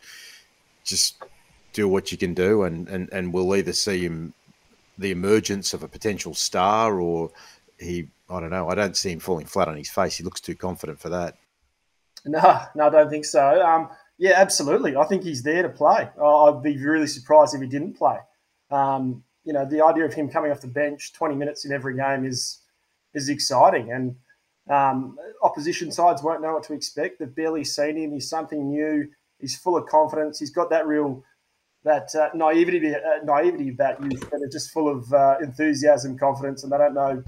just 0.83 1.21
do 1.73 1.87
what 1.87 2.11
you 2.11 2.17
can 2.17 2.33
do, 2.33 2.63
and 2.63 2.87
and 2.87 3.09
and 3.11 3.31
we'll 3.31 3.55
either 3.55 3.73
see 3.73 4.01
him 4.01 4.33
the 4.97 5.11
emergence 5.11 5.73
of 5.73 5.83
a 5.83 5.87
potential 5.87 6.33
star 6.33 6.99
or 6.99 7.29
he 7.79 8.07
I 8.29 8.39
don't 8.39 8.49
know. 8.49 8.69
I 8.69 8.75
don't 8.75 8.97
see 8.97 9.11
him 9.11 9.19
falling 9.19 9.45
flat 9.45 9.67
on 9.67 9.77
his 9.77 9.89
face. 9.89 10.17
He 10.17 10.23
looks 10.23 10.41
too 10.41 10.55
confident 10.55 10.99
for 10.99 11.09
that. 11.09 11.35
No, 12.25 12.61
no, 12.73 12.87
I 12.87 12.89
don't 12.89 13.09
think 13.09 13.25
so. 13.25 13.61
Um, 13.61 13.89
yeah, 14.17 14.33
absolutely. 14.35 14.95
I 14.95 15.03
think 15.05 15.23
he's 15.23 15.43
there 15.43 15.61
to 15.61 15.69
play. 15.69 16.09
I'd 16.21 16.63
be 16.63 16.77
really 16.77 17.07
surprised 17.07 17.53
if 17.53 17.61
he 17.61 17.67
didn't 17.67 17.93
play. 17.93 18.17
Um, 18.71 19.23
you 19.43 19.53
know, 19.53 19.65
the 19.65 19.83
idea 19.83 20.05
of 20.05 20.13
him 20.13 20.29
coming 20.29 20.51
off 20.51 20.61
the 20.61 20.67
bench 20.67 21.13
20 21.13 21.35
minutes 21.35 21.65
in 21.65 21.71
every 21.71 21.95
game 21.95 22.25
is 22.25 22.61
is 23.13 23.29
exciting, 23.29 23.91
and 23.91 24.15
um, 24.69 25.17
opposition 25.41 25.91
sides 25.91 26.21
won't 26.21 26.41
know 26.41 26.53
what 26.53 26.63
to 26.63 26.73
expect. 26.73 27.19
They've 27.19 27.33
barely 27.33 27.63
seen 27.63 27.95
him. 27.95 28.11
He's 28.11 28.27
something 28.27 28.69
new. 28.69 29.07
He's 29.39 29.55
full 29.55 29.77
of 29.77 29.85
confidence. 29.85 30.39
He's 30.39 30.49
got 30.49 30.69
that 30.71 30.87
real 30.87 31.23
that 31.83 32.13
uh, 32.15 32.29
naivety, 32.33 32.95
uh, 32.95 33.23
naivety 33.23 33.69
about 33.69 34.01
youth 34.01 34.27
that 34.31 34.41
are 34.41 34.49
just 34.51 34.71
full 34.71 34.89
of 34.89 35.13
uh, 35.13 35.37
enthusiasm, 35.41 36.17
confidence, 36.17 36.63
and 36.63 36.73
they 36.73 36.77
don't 36.77 36.95
know 36.95 37.23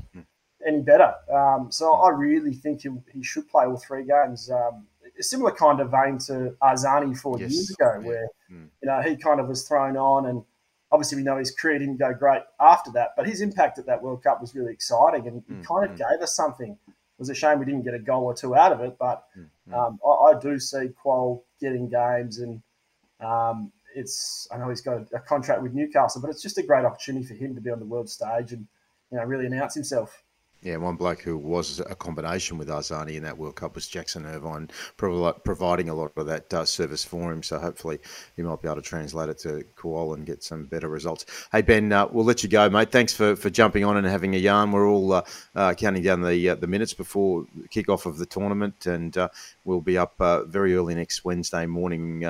any 0.66 0.82
better. 0.82 1.14
Um, 1.34 1.72
so 1.72 1.94
I 1.94 2.10
really 2.10 2.54
think 2.54 2.82
he, 2.82 2.90
he 3.14 3.24
should 3.24 3.48
play 3.50 3.66
all 3.66 3.78
three 3.78 4.04
games. 4.04 4.50
Um, 4.50 4.88
a 5.20 5.24
similar 5.24 5.52
kind 5.52 5.80
of 5.80 5.92
vein 5.92 6.18
to 6.20 6.56
Arzani 6.62 7.18
four 7.18 7.40
yes. 7.40 7.52
years 7.52 7.70
ago, 7.72 8.00
yeah. 8.02 8.08
where 8.08 8.28
mm. 8.52 8.68
you 8.82 8.90
know 8.90 9.02
he 9.02 9.16
kind 9.16 9.40
of 9.40 9.48
was 9.48 9.68
thrown 9.68 9.98
on, 9.98 10.28
and 10.28 10.44
obviously 10.92 11.18
we 11.18 11.24
know 11.24 11.38
his 11.38 11.52
career 11.52 11.80
didn't 11.80 11.98
go 11.98 12.14
great 12.14 12.42
after 12.60 12.92
that, 12.92 13.10
but 13.18 13.26
his 13.26 13.42
impact 13.42 13.80
at 13.80 13.86
that 13.88 14.02
World 14.02 14.24
Cup 14.24 14.42
was 14.42 14.56
really 14.56 14.74
exciting, 14.74 15.28
and 15.28 15.42
mm. 15.44 15.60
he 15.60 15.66
kind 15.66 15.90
of 15.90 15.92
mm. 15.92 15.98
gave 15.98 16.22
us 16.22 16.36
something. 16.36 16.78
It 16.88 17.22
was 17.22 17.30
a 17.30 17.36
shame 17.36 17.60
we 17.60 17.66
didn't 17.66 17.84
get 17.84 17.96
a 17.96 18.00
goal 18.00 18.26
or 18.26 18.34
two 18.36 18.56
out 18.56 18.72
of 18.72 18.82
it, 18.82 18.96
but 19.00 19.26
mm. 19.38 19.74
um, 19.74 20.00
I, 20.06 20.38
I, 20.38 20.40
do 20.40 20.60
see 20.60 20.90
Kuol 21.04 21.42
getting 21.60 21.90
games, 21.90 22.40
and 22.40 22.62
um, 23.20 23.72
it's 23.96 24.48
I 24.52 24.58
know 24.58 24.70
he's 24.70 24.82
got 24.82 24.98
a, 24.98 25.16
a 25.16 25.20
contract 25.20 25.62
with 25.62 25.74
Newcastle, 25.74 26.22
but 26.22 26.30
it's 26.30 26.44
just 26.44 26.58
a 26.58 26.64
great 26.64 26.86
opportunity 26.86 27.26
for 27.26 27.34
him 27.34 27.56
to 27.56 27.62
be 27.62 27.72
on 27.72 27.80
the 27.80 27.86
world 27.86 28.10
stage 28.10 28.54
and 28.54 28.68
you 29.12 29.18
know 29.18 29.24
really 29.24 29.48
announce 29.48 29.74
himself. 29.74 30.24
Yeah, 30.64 30.78
one 30.78 30.96
bloke 30.96 31.22
who 31.22 31.38
was 31.38 31.80
a 31.80 31.96
combination 31.96 32.58
with 32.58 32.68
Arzani 32.68 33.16
in 33.16 33.24
that 33.24 33.38
World 33.38 33.56
Cup 33.56 33.76
was 33.76 33.88
Jackson 33.88 34.26
Irvine, 34.26 34.70
providing 34.98 35.90
a 35.90 35.94
lot 35.94 36.12
of 36.16 36.26
that 36.26 36.52
uh, 36.52 36.66
service 36.66 37.04
for 37.04 37.32
him. 37.32 37.44
So 37.44 37.60
hopefully 37.60 38.00
he 38.36 38.42
might 38.42 38.62
be 38.62 38.68
able 38.68 38.78
to 38.78 38.82
translate 38.82 39.30
it 39.30 39.38
to 39.40 39.64
Kuol 39.76 40.16
and 40.16 40.26
get 40.26 40.44
some 40.44 40.66
better 40.66 40.90
results. 40.90 41.26
Hey 41.52 41.62
Ben, 41.62 41.92
uh, 41.94 42.08
we'll 42.12 42.26
let 42.26 42.42
you 42.42 42.50
go, 42.50 42.70
mate. 42.72 42.92
Thanks 42.92 43.14
for, 43.14 43.36
for 43.36 43.52
jumping 43.52 43.86
on 43.86 43.98
and 43.98 44.08
having 44.08 44.34
a 44.34 44.40
yarn. 44.40 44.72
We're 44.72 44.90
all 44.90 45.14
uh, 45.14 45.24
uh 45.54 45.76
counting 45.76 46.02
down 46.02 46.22
the 46.22 46.50
uh, 46.50 46.56
the 46.56 46.68
minutes 46.68 46.94
before 46.94 47.46
kick-off 47.70 48.08
of 48.08 48.18
the 48.18 48.26
tournament, 48.26 48.88
and 48.88 49.16
uh, 49.16 49.30
we'll 49.64 49.82
be 49.82 49.98
up 49.98 50.16
very 50.48 50.76
early 50.76 50.96
next 50.96 51.24
Wednesday 51.24 51.68
morning 51.68 52.24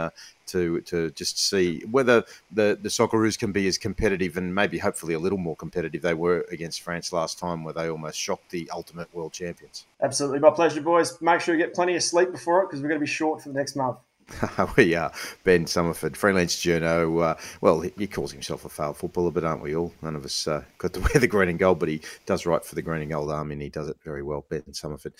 to 0.47 0.81
to 0.81 1.11
just 1.11 1.39
see 1.39 1.81
whether 1.89 2.23
the 2.51 2.77
the 2.81 2.89
Socceroos 2.89 3.37
can 3.37 3.51
be 3.51 3.67
as 3.67 3.77
competitive 3.77 4.37
and 4.37 4.53
maybe 4.53 4.77
hopefully 4.77 5.13
a 5.13 5.19
little 5.19 5.37
more 5.37 5.55
competitive 5.55 6.01
they 6.01 6.13
were 6.13 6.45
against 6.51 6.81
France 6.81 7.13
last 7.13 7.39
time, 7.39 7.63
where 7.63 7.73
they 7.73 7.89
almost 7.89 8.19
shocked 8.19 8.49
the 8.51 8.69
ultimate 8.73 9.13
world 9.13 9.33
champions. 9.33 9.85
Absolutely, 10.01 10.39
my 10.39 10.49
pleasure, 10.49 10.81
boys. 10.81 11.19
Make 11.21 11.41
sure 11.41 11.55
you 11.55 11.63
get 11.63 11.73
plenty 11.73 11.95
of 11.95 12.03
sleep 12.03 12.31
before 12.31 12.63
it 12.63 12.67
because 12.67 12.81
we're 12.81 12.89
going 12.89 12.99
to 12.99 13.05
be 13.05 13.11
short 13.11 13.41
for 13.41 13.49
the 13.49 13.55
next 13.55 13.75
month. 13.75 13.97
we 14.77 14.93
are 14.93 15.11
Ben 15.43 15.65
Somerford, 15.65 16.15
freelance 16.15 16.55
journo. 16.57 17.23
Uh, 17.23 17.35
well, 17.61 17.79
he, 17.79 18.07
calls 18.07 18.31
himself 18.31 18.65
a 18.65 18.69
failed 18.69 18.97
footballer, 18.97 19.31
but 19.31 19.43
aren't 19.43 19.61
we 19.61 19.75
all? 19.75 19.93
None 20.01 20.15
of 20.15 20.25
us 20.25 20.47
uh, 20.47 20.63
got 20.77 20.93
to 20.93 20.99
wear 21.13 21.19
the 21.19 21.27
green 21.27 21.49
and 21.49 21.59
gold, 21.59 21.79
but 21.79 21.89
he 21.89 22.01
does 22.25 22.45
write 22.45 22.65
for 22.65 22.75
the 22.75 22.81
green 22.81 23.01
and 23.01 23.11
gold 23.11 23.31
army, 23.31 23.53
and 23.53 23.61
he 23.61 23.69
does 23.69 23.87
it 23.87 23.97
very 24.03 24.23
well. 24.23 24.45
Ben 24.49 24.63
Somerford. 24.71 25.13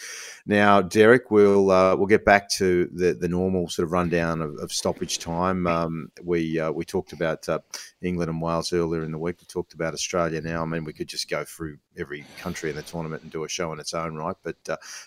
Now, 0.46 0.82
Derek, 0.82 1.32
we'll 1.32 1.72
uh, 1.72 1.96
we'll 1.96 2.08
get 2.08 2.26
back 2.26 2.50
to 2.52 2.90
the, 2.94 3.14
the 3.14 3.30
normal 3.30 3.70
sort 3.70 3.86
of 3.86 3.92
rundown 3.92 4.42
of, 4.42 4.58
of 4.58 4.72
stoppage 4.72 5.20
time. 5.20 5.68
Um, 5.68 6.12
we 6.24 6.60
uh, 6.60 6.72
we 6.72 6.84
talked 6.84 7.14
about 7.14 7.48
uh, 7.48 7.60
England 8.02 8.30
and 8.30 8.42
Wales 8.42 8.74
earlier 8.74 9.04
in 9.04 9.12
the 9.12 9.18
week. 9.18 9.38
We 9.40 9.46
talked 9.46 9.74
about 9.74 9.94
Australia 9.94 10.42
now. 10.42 10.64
I 10.64 10.66
mean, 10.66 10.84
we 10.84 10.94
could 10.94 11.08
just 11.08 11.30
go 11.30 11.46
through 11.46 11.78
every 11.98 12.26
country 12.40 12.70
in 12.70 12.76
the 12.76 12.84
tournament 12.84 13.24
and 13.24 13.32
do 13.32 13.44
a 13.44 13.50
show 13.50 13.72
on 13.72 13.80
its 13.80 13.94
own 13.94 14.16
right, 14.16 14.36
but 14.44 14.58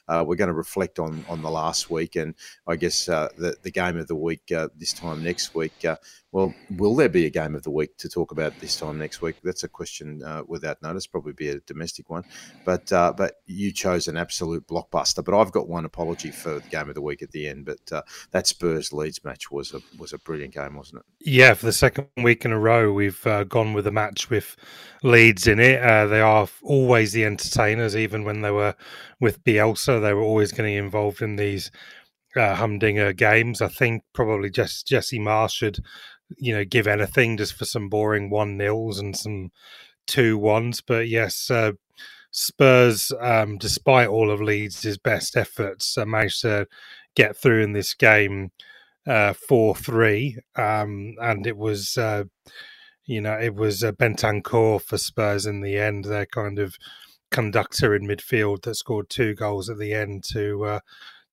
uh, 0.08 0.24
we're 0.26 0.36
going 0.36 0.48
to 0.48 0.54
reflect 0.54 0.98
on 0.98 1.24
on 1.28 1.42
the 1.42 1.50
last 1.50 1.90
week, 1.90 2.16
and 2.16 2.34
I 2.66 2.76
guess 2.76 3.04
the 3.04 3.56
the 3.62 3.70
game 3.70 3.89
game 3.90 4.00
of 4.00 4.06
the 4.06 4.14
week 4.14 4.52
uh, 4.52 4.68
this 4.76 4.92
time 4.92 5.22
next 5.22 5.54
week. 5.54 5.84
Uh, 5.84 5.96
well, 6.32 6.54
will 6.76 6.94
there 6.94 7.08
be 7.08 7.26
a 7.26 7.30
game 7.30 7.56
of 7.56 7.64
the 7.64 7.72
week 7.72 7.96
to 7.96 8.08
talk 8.08 8.30
about 8.30 8.52
this 8.60 8.76
time 8.76 8.98
next 8.98 9.20
week? 9.20 9.36
That's 9.42 9.64
a 9.64 9.68
question 9.68 10.22
uh, 10.22 10.42
without 10.46 10.80
notice. 10.80 11.08
Probably 11.08 11.32
be 11.32 11.48
a 11.48 11.58
domestic 11.60 12.08
one, 12.08 12.22
but 12.64 12.92
uh, 12.92 13.12
but 13.16 13.34
you 13.46 13.72
chose 13.72 14.06
an 14.06 14.16
absolute 14.16 14.64
blockbuster. 14.68 15.24
But 15.24 15.36
I've 15.36 15.50
got 15.50 15.68
one 15.68 15.84
apology 15.84 16.30
for 16.30 16.60
the 16.60 16.68
game 16.68 16.88
of 16.88 16.94
the 16.94 17.02
week 17.02 17.22
at 17.22 17.32
the 17.32 17.48
end. 17.48 17.64
But 17.64 17.92
uh, 17.92 18.02
that 18.30 18.46
Spurs 18.46 18.92
Leeds 18.92 19.24
match 19.24 19.50
was 19.50 19.74
a 19.74 19.80
was 19.98 20.12
a 20.12 20.18
brilliant 20.18 20.54
game, 20.54 20.76
wasn't 20.76 21.00
it? 21.00 21.28
Yeah, 21.28 21.54
for 21.54 21.66
the 21.66 21.72
second 21.72 22.06
week 22.22 22.44
in 22.44 22.52
a 22.52 22.58
row, 22.58 22.92
we've 22.92 23.26
uh, 23.26 23.42
gone 23.44 23.72
with 23.72 23.88
a 23.88 23.92
match 23.92 24.30
with 24.30 24.56
Leeds 25.02 25.48
in 25.48 25.58
it. 25.58 25.80
they 26.08 26.20
are 26.20 26.48
always 26.62 27.12
the 27.12 27.24
entertainers, 27.24 27.96
even 27.96 28.22
when 28.22 28.42
they 28.42 28.52
were 28.52 28.76
with 29.18 29.42
Bielsa. 29.42 30.00
They 30.00 30.14
were 30.14 30.22
always 30.22 30.52
getting 30.52 30.74
involved 30.74 31.22
in 31.22 31.34
these 31.34 31.72
uh, 32.36 32.54
humdinger 32.54 33.12
games. 33.12 33.60
I 33.60 33.68
think 33.68 34.02
probably 34.12 34.50
just 34.50 34.86
Jesse 34.86 35.18
Marsch 35.18 35.54
should, 35.54 35.78
you 36.38 36.54
know, 36.54 36.64
give 36.64 36.86
anything 36.86 37.36
just 37.36 37.54
for 37.54 37.64
some 37.64 37.88
boring 37.88 38.30
one 38.30 38.56
nils 38.56 38.98
and 38.98 39.16
some 39.16 39.50
two 40.06 40.38
ones. 40.38 40.80
But 40.80 41.08
yes, 41.08 41.50
uh, 41.50 41.72
Spurs, 42.30 43.12
um, 43.20 43.58
despite 43.58 44.08
all 44.08 44.30
of 44.30 44.40
Leeds' 44.40 44.98
best 44.98 45.36
efforts, 45.36 45.98
uh, 45.98 46.06
managed 46.06 46.42
to 46.42 46.66
get 47.16 47.36
through 47.36 47.62
in 47.62 47.72
this 47.72 47.94
game 47.94 48.50
uh, 49.06 49.32
four 49.32 49.74
three, 49.74 50.38
um, 50.56 51.14
and 51.20 51.46
it 51.46 51.56
was. 51.56 51.96
Uh, 51.96 52.24
you 53.06 53.20
know, 53.20 53.36
it 53.36 53.56
was 53.56 53.82
uh, 53.82 53.90
Bentancur 53.90 54.80
for 54.80 54.96
Spurs 54.96 55.44
in 55.44 55.62
the 55.62 55.76
end. 55.76 56.04
Their 56.04 56.26
kind 56.26 56.60
of 56.60 56.76
conductor 57.32 57.94
in 57.94 58.06
midfield 58.06 58.62
that 58.62 58.76
scored 58.76 59.08
two 59.08 59.34
goals 59.34 59.68
at 59.68 59.78
the 59.78 59.92
end 59.92 60.22
to 60.32 60.64
uh, 60.64 60.80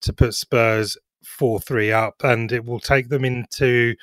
to 0.02 0.14
put 0.14 0.34
Spurs 0.34 0.98
4 1.24 1.60
3 1.60 1.92
up, 1.92 2.16
and 2.24 2.52
it 2.52 2.66
will 2.66 2.80
take 2.80 3.10
them 3.10 3.26
into 3.26 3.96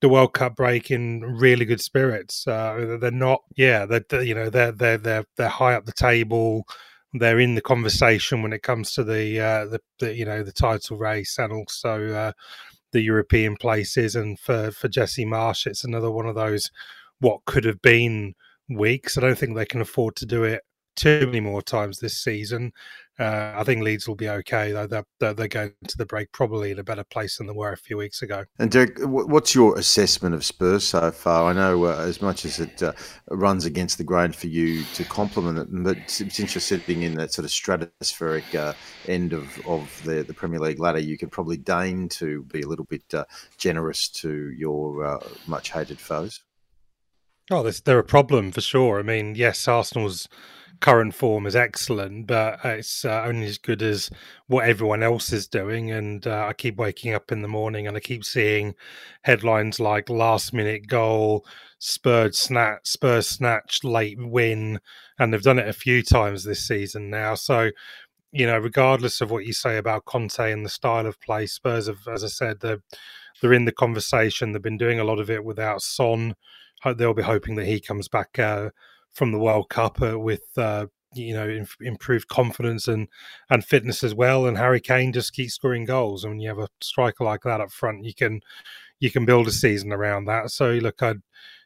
the 0.00 0.08
World 0.08 0.34
Cup 0.34 0.56
break 0.56 0.90
in 0.90 1.22
really 1.22 1.64
good 1.64 1.80
spirits. 1.80 2.46
Uh, 2.46 2.98
they're 3.00 3.10
not, 3.10 3.40
yeah, 3.56 3.86
they're, 3.86 4.22
you 4.22 4.34
know 4.34 4.50
they're 4.50 4.72
they're 4.72 4.98
they're 4.98 5.24
they're 5.36 5.48
high 5.48 5.74
up 5.74 5.86
the 5.86 5.92
table. 5.92 6.66
They're 7.14 7.38
in 7.40 7.54
the 7.54 7.62
conversation 7.62 8.42
when 8.42 8.52
it 8.52 8.62
comes 8.62 8.92
to 8.94 9.04
the 9.04 9.40
uh, 9.40 9.64
the, 9.66 9.80
the 10.00 10.14
you 10.14 10.24
know 10.24 10.42
the 10.42 10.52
title 10.52 10.98
race 10.98 11.38
and 11.38 11.52
also 11.52 12.12
uh, 12.12 12.32
the 12.92 13.00
European 13.00 13.56
places. 13.56 14.16
And 14.16 14.38
for 14.38 14.70
for 14.72 14.88
Jesse 14.88 15.24
Marsch, 15.24 15.66
it's 15.66 15.84
another 15.84 16.10
one 16.10 16.26
of 16.26 16.34
those 16.34 16.70
what 17.20 17.44
could 17.46 17.64
have 17.64 17.80
been 17.80 18.34
weeks. 18.68 19.16
I 19.16 19.22
don't 19.22 19.38
think 19.38 19.54
they 19.54 19.64
can 19.64 19.80
afford 19.80 20.16
to 20.16 20.26
do 20.26 20.44
it 20.44 20.62
too 20.96 21.26
many 21.26 21.40
more 21.40 21.62
times 21.62 21.98
this 21.98 22.18
season. 22.18 22.72
Uh, 23.18 23.52
I 23.54 23.62
think 23.62 23.82
Leeds 23.82 24.08
will 24.08 24.16
be 24.16 24.28
okay, 24.28 24.72
though. 24.72 24.88
They're, 24.88 25.06
they're, 25.20 25.46
going 25.48 25.72
to 25.86 25.96
the 25.96 26.06
break 26.06 26.32
probably 26.32 26.72
in 26.72 26.80
a 26.80 26.84
better 26.84 27.04
place 27.04 27.38
than 27.38 27.46
they 27.46 27.52
were 27.52 27.72
a 27.72 27.76
few 27.76 27.96
weeks 27.96 28.22
ago. 28.22 28.44
And 28.58 28.70
Derek, 28.70 28.98
what's 29.02 29.54
your 29.54 29.78
assessment 29.78 30.34
of 30.34 30.44
Spurs 30.44 30.84
so 30.84 31.12
far? 31.12 31.50
I 31.50 31.52
know 31.52 31.84
uh, 31.84 31.98
as 31.98 32.20
much 32.20 32.44
as 32.44 32.58
it 32.58 32.82
uh, 32.82 32.92
runs 33.30 33.66
against 33.66 33.98
the 33.98 34.04
grain 34.04 34.32
for 34.32 34.48
you 34.48 34.82
to 34.94 35.04
compliment 35.04 35.58
it, 35.58 35.68
but 35.70 36.10
since 36.10 36.54
you're 36.54 36.60
sitting 36.60 37.02
in 37.02 37.14
that 37.14 37.32
sort 37.32 37.44
of 37.44 37.52
stratospheric 37.52 38.54
uh, 38.54 38.72
end 39.06 39.32
of, 39.32 39.64
of 39.66 40.02
the, 40.04 40.24
the 40.24 40.34
Premier 40.34 40.58
League 40.58 40.80
ladder, 40.80 40.98
you 40.98 41.16
could 41.16 41.30
probably 41.30 41.56
deign 41.56 42.08
to 42.08 42.42
be 42.44 42.62
a 42.62 42.68
little 42.68 42.86
bit 42.86 43.04
uh, 43.14 43.24
generous 43.58 44.08
to 44.08 44.50
your 44.50 45.04
uh, 45.04 45.20
much 45.46 45.70
hated 45.70 46.00
foes. 46.00 46.42
Oh, 47.50 47.62
they're 47.62 47.98
a 47.98 48.04
problem 48.04 48.52
for 48.52 48.60
sure. 48.60 48.98
I 48.98 49.02
mean, 49.02 49.34
yes, 49.34 49.68
Arsenal's 49.68 50.28
current 50.80 51.14
form 51.14 51.46
is 51.46 51.54
excellent, 51.54 52.26
but 52.26 52.58
it's 52.64 53.04
uh, 53.04 53.22
only 53.26 53.46
as 53.46 53.58
good 53.58 53.82
as 53.82 54.10
what 54.46 54.66
everyone 54.66 55.02
else 55.02 55.32
is 55.32 55.46
doing. 55.46 55.90
And 55.90 56.26
uh, 56.26 56.46
I 56.48 56.54
keep 56.54 56.76
waking 56.76 57.12
up 57.12 57.30
in 57.30 57.42
the 57.42 57.48
morning 57.48 57.86
and 57.86 57.96
I 57.96 58.00
keep 58.00 58.24
seeing 58.24 58.74
headlines 59.22 59.78
like 59.78 60.08
last 60.08 60.52
minute 60.54 60.86
goal, 60.86 61.46
Spurs 61.78 62.38
snatch, 62.38 62.80
Spurs 62.86 63.28
snatch, 63.28 63.84
late 63.84 64.18
win, 64.18 64.80
and 65.18 65.32
they've 65.32 65.42
done 65.42 65.58
it 65.58 65.68
a 65.68 65.72
few 65.74 66.02
times 66.02 66.44
this 66.44 66.66
season 66.66 67.10
now. 67.10 67.34
So. 67.34 67.70
You 68.32 68.46
know, 68.46 68.58
regardless 68.58 69.20
of 69.20 69.30
what 69.30 69.46
you 69.46 69.52
say 69.52 69.76
about 69.76 70.06
Conte 70.06 70.52
and 70.52 70.64
the 70.64 70.68
style 70.68 71.06
of 71.06 71.20
play, 71.20 71.46
Spurs 71.46 71.86
have, 71.86 72.06
as 72.12 72.24
I 72.24 72.28
said, 72.28 72.60
they're 72.60 72.82
they're 73.40 73.52
in 73.52 73.64
the 73.64 73.72
conversation. 73.72 74.52
They've 74.52 74.62
been 74.62 74.78
doing 74.78 75.00
a 75.00 75.04
lot 75.04 75.18
of 75.20 75.30
it 75.30 75.44
without 75.44 75.82
Son. 75.82 76.34
They'll 76.92 77.14
be 77.14 77.22
hoping 77.22 77.54
that 77.56 77.66
he 77.66 77.80
comes 77.80 78.08
back 78.08 78.38
uh, 78.38 78.70
from 79.12 79.32
the 79.32 79.38
World 79.38 79.68
Cup 79.68 80.02
uh, 80.02 80.18
with 80.18 80.46
uh, 80.56 80.86
you 81.14 81.34
know 81.34 81.48
inf- 81.48 81.76
improved 81.80 82.28
confidence 82.28 82.88
and 82.88 83.08
and 83.48 83.64
fitness 83.64 84.04
as 84.04 84.14
well. 84.14 84.46
And 84.46 84.58
Harry 84.58 84.80
Kane 84.80 85.12
just 85.12 85.32
keeps 85.32 85.54
scoring 85.54 85.84
goals. 85.84 86.24
And 86.24 86.32
when 86.32 86.40
you 86.40 86.48
have 86.48 86.58
a 86.58 86.68
striker 86.80 87.24
like 87.24 87.42
that 87.42 87.60
up 87.60 87.70
front, 87.70 88.04
you 88.04 88.14
can 88.14 88.40
you 89.00 89.10
can 89.10 89.24
build 89.24 89.48
a 89.48 89.52
season 89.52 89.92
around 89.92 90.26
that. 90.26 90.50
So 90.50 90.72
look, 90.72 91.02
I 91.02 91.14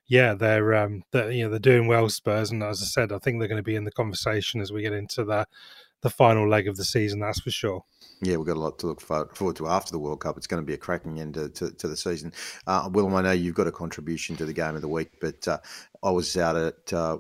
yeah, 0.09 0.35
they're 0.35 0.75
um, 0.75 1.03
they're, 1.13 1.31
you 1.31 1.45
know 1.45 1.51
they're 1.51 1.59
doing 1.59 1.87
well, 1.87 2.09
Spurs, 2.09 2.51
and 2.51 2.63
as 2.63 2.83
I 2.83 2.87
said, 2.87 3.13
I 3.13 3.19
think 3.19 3.39
they're 3.39 3.49
going 3.49 3.59
to 3.59 3.63
be 3.63 3.77
in 3.77 3.85
the 3.85 3.93
conversation 3.93 4.61
as 4.61 4.73
we 4.73 4.83
get 4.83 4.95
into 4.95 5.25
the 5.25 5.47
the 6.03 6.11
final 6.11 6.49
leg 6.49 6.69
of 6.69 6.77
the 6.77 6.85
season. 6.85 7.21
That's 7.21 7.41
for 7.41 7.51
sure. 7.51 7.85
Yeah, 8.21 8.37
we've 8.37 8.47
got 8.47 8.57
a 8.57 8.61
lot 8.61 8.79
to 8.81 8.87
look 8.89 9.01
forward 9.01 9.57
to 9.57 9.69
after 9.69 9.93
the 9.93 9.99
World 9.99 10.21
Cup. 10.21 10.37
It's 10.37 10.47
going 10.47 10.63
to 10.63 10.67
be 10.67 10.75
a 10.75 10.79
cracking 10.79 11.21
end 11.21 11.35
to, 11.35 11.49
to, 11.51 11.71
to 11.71 11.89
the 11.89 11.97
season. 11.97 12.33
Uh, 12.67 12.89
Willem, 12.93 13.15
I 13.15 13.23
know 13.23 13.33
you've 13.33 13.55
got 13.55 13.67
a 13.67 13.73
contribution 13.73 14.37
to 14.37 14.45
the 14.45 14.53
game 14.53 14.75
of 14.75 14.83
the 14.83 14.89
week, 14.89 15.21
but 15.21 15.47
uh, 15.47 15.59
I 16.03 16.11
was 16.11 16.37
out 16.37 16.57
at 16.57 16.93
uh, 16.93 17.19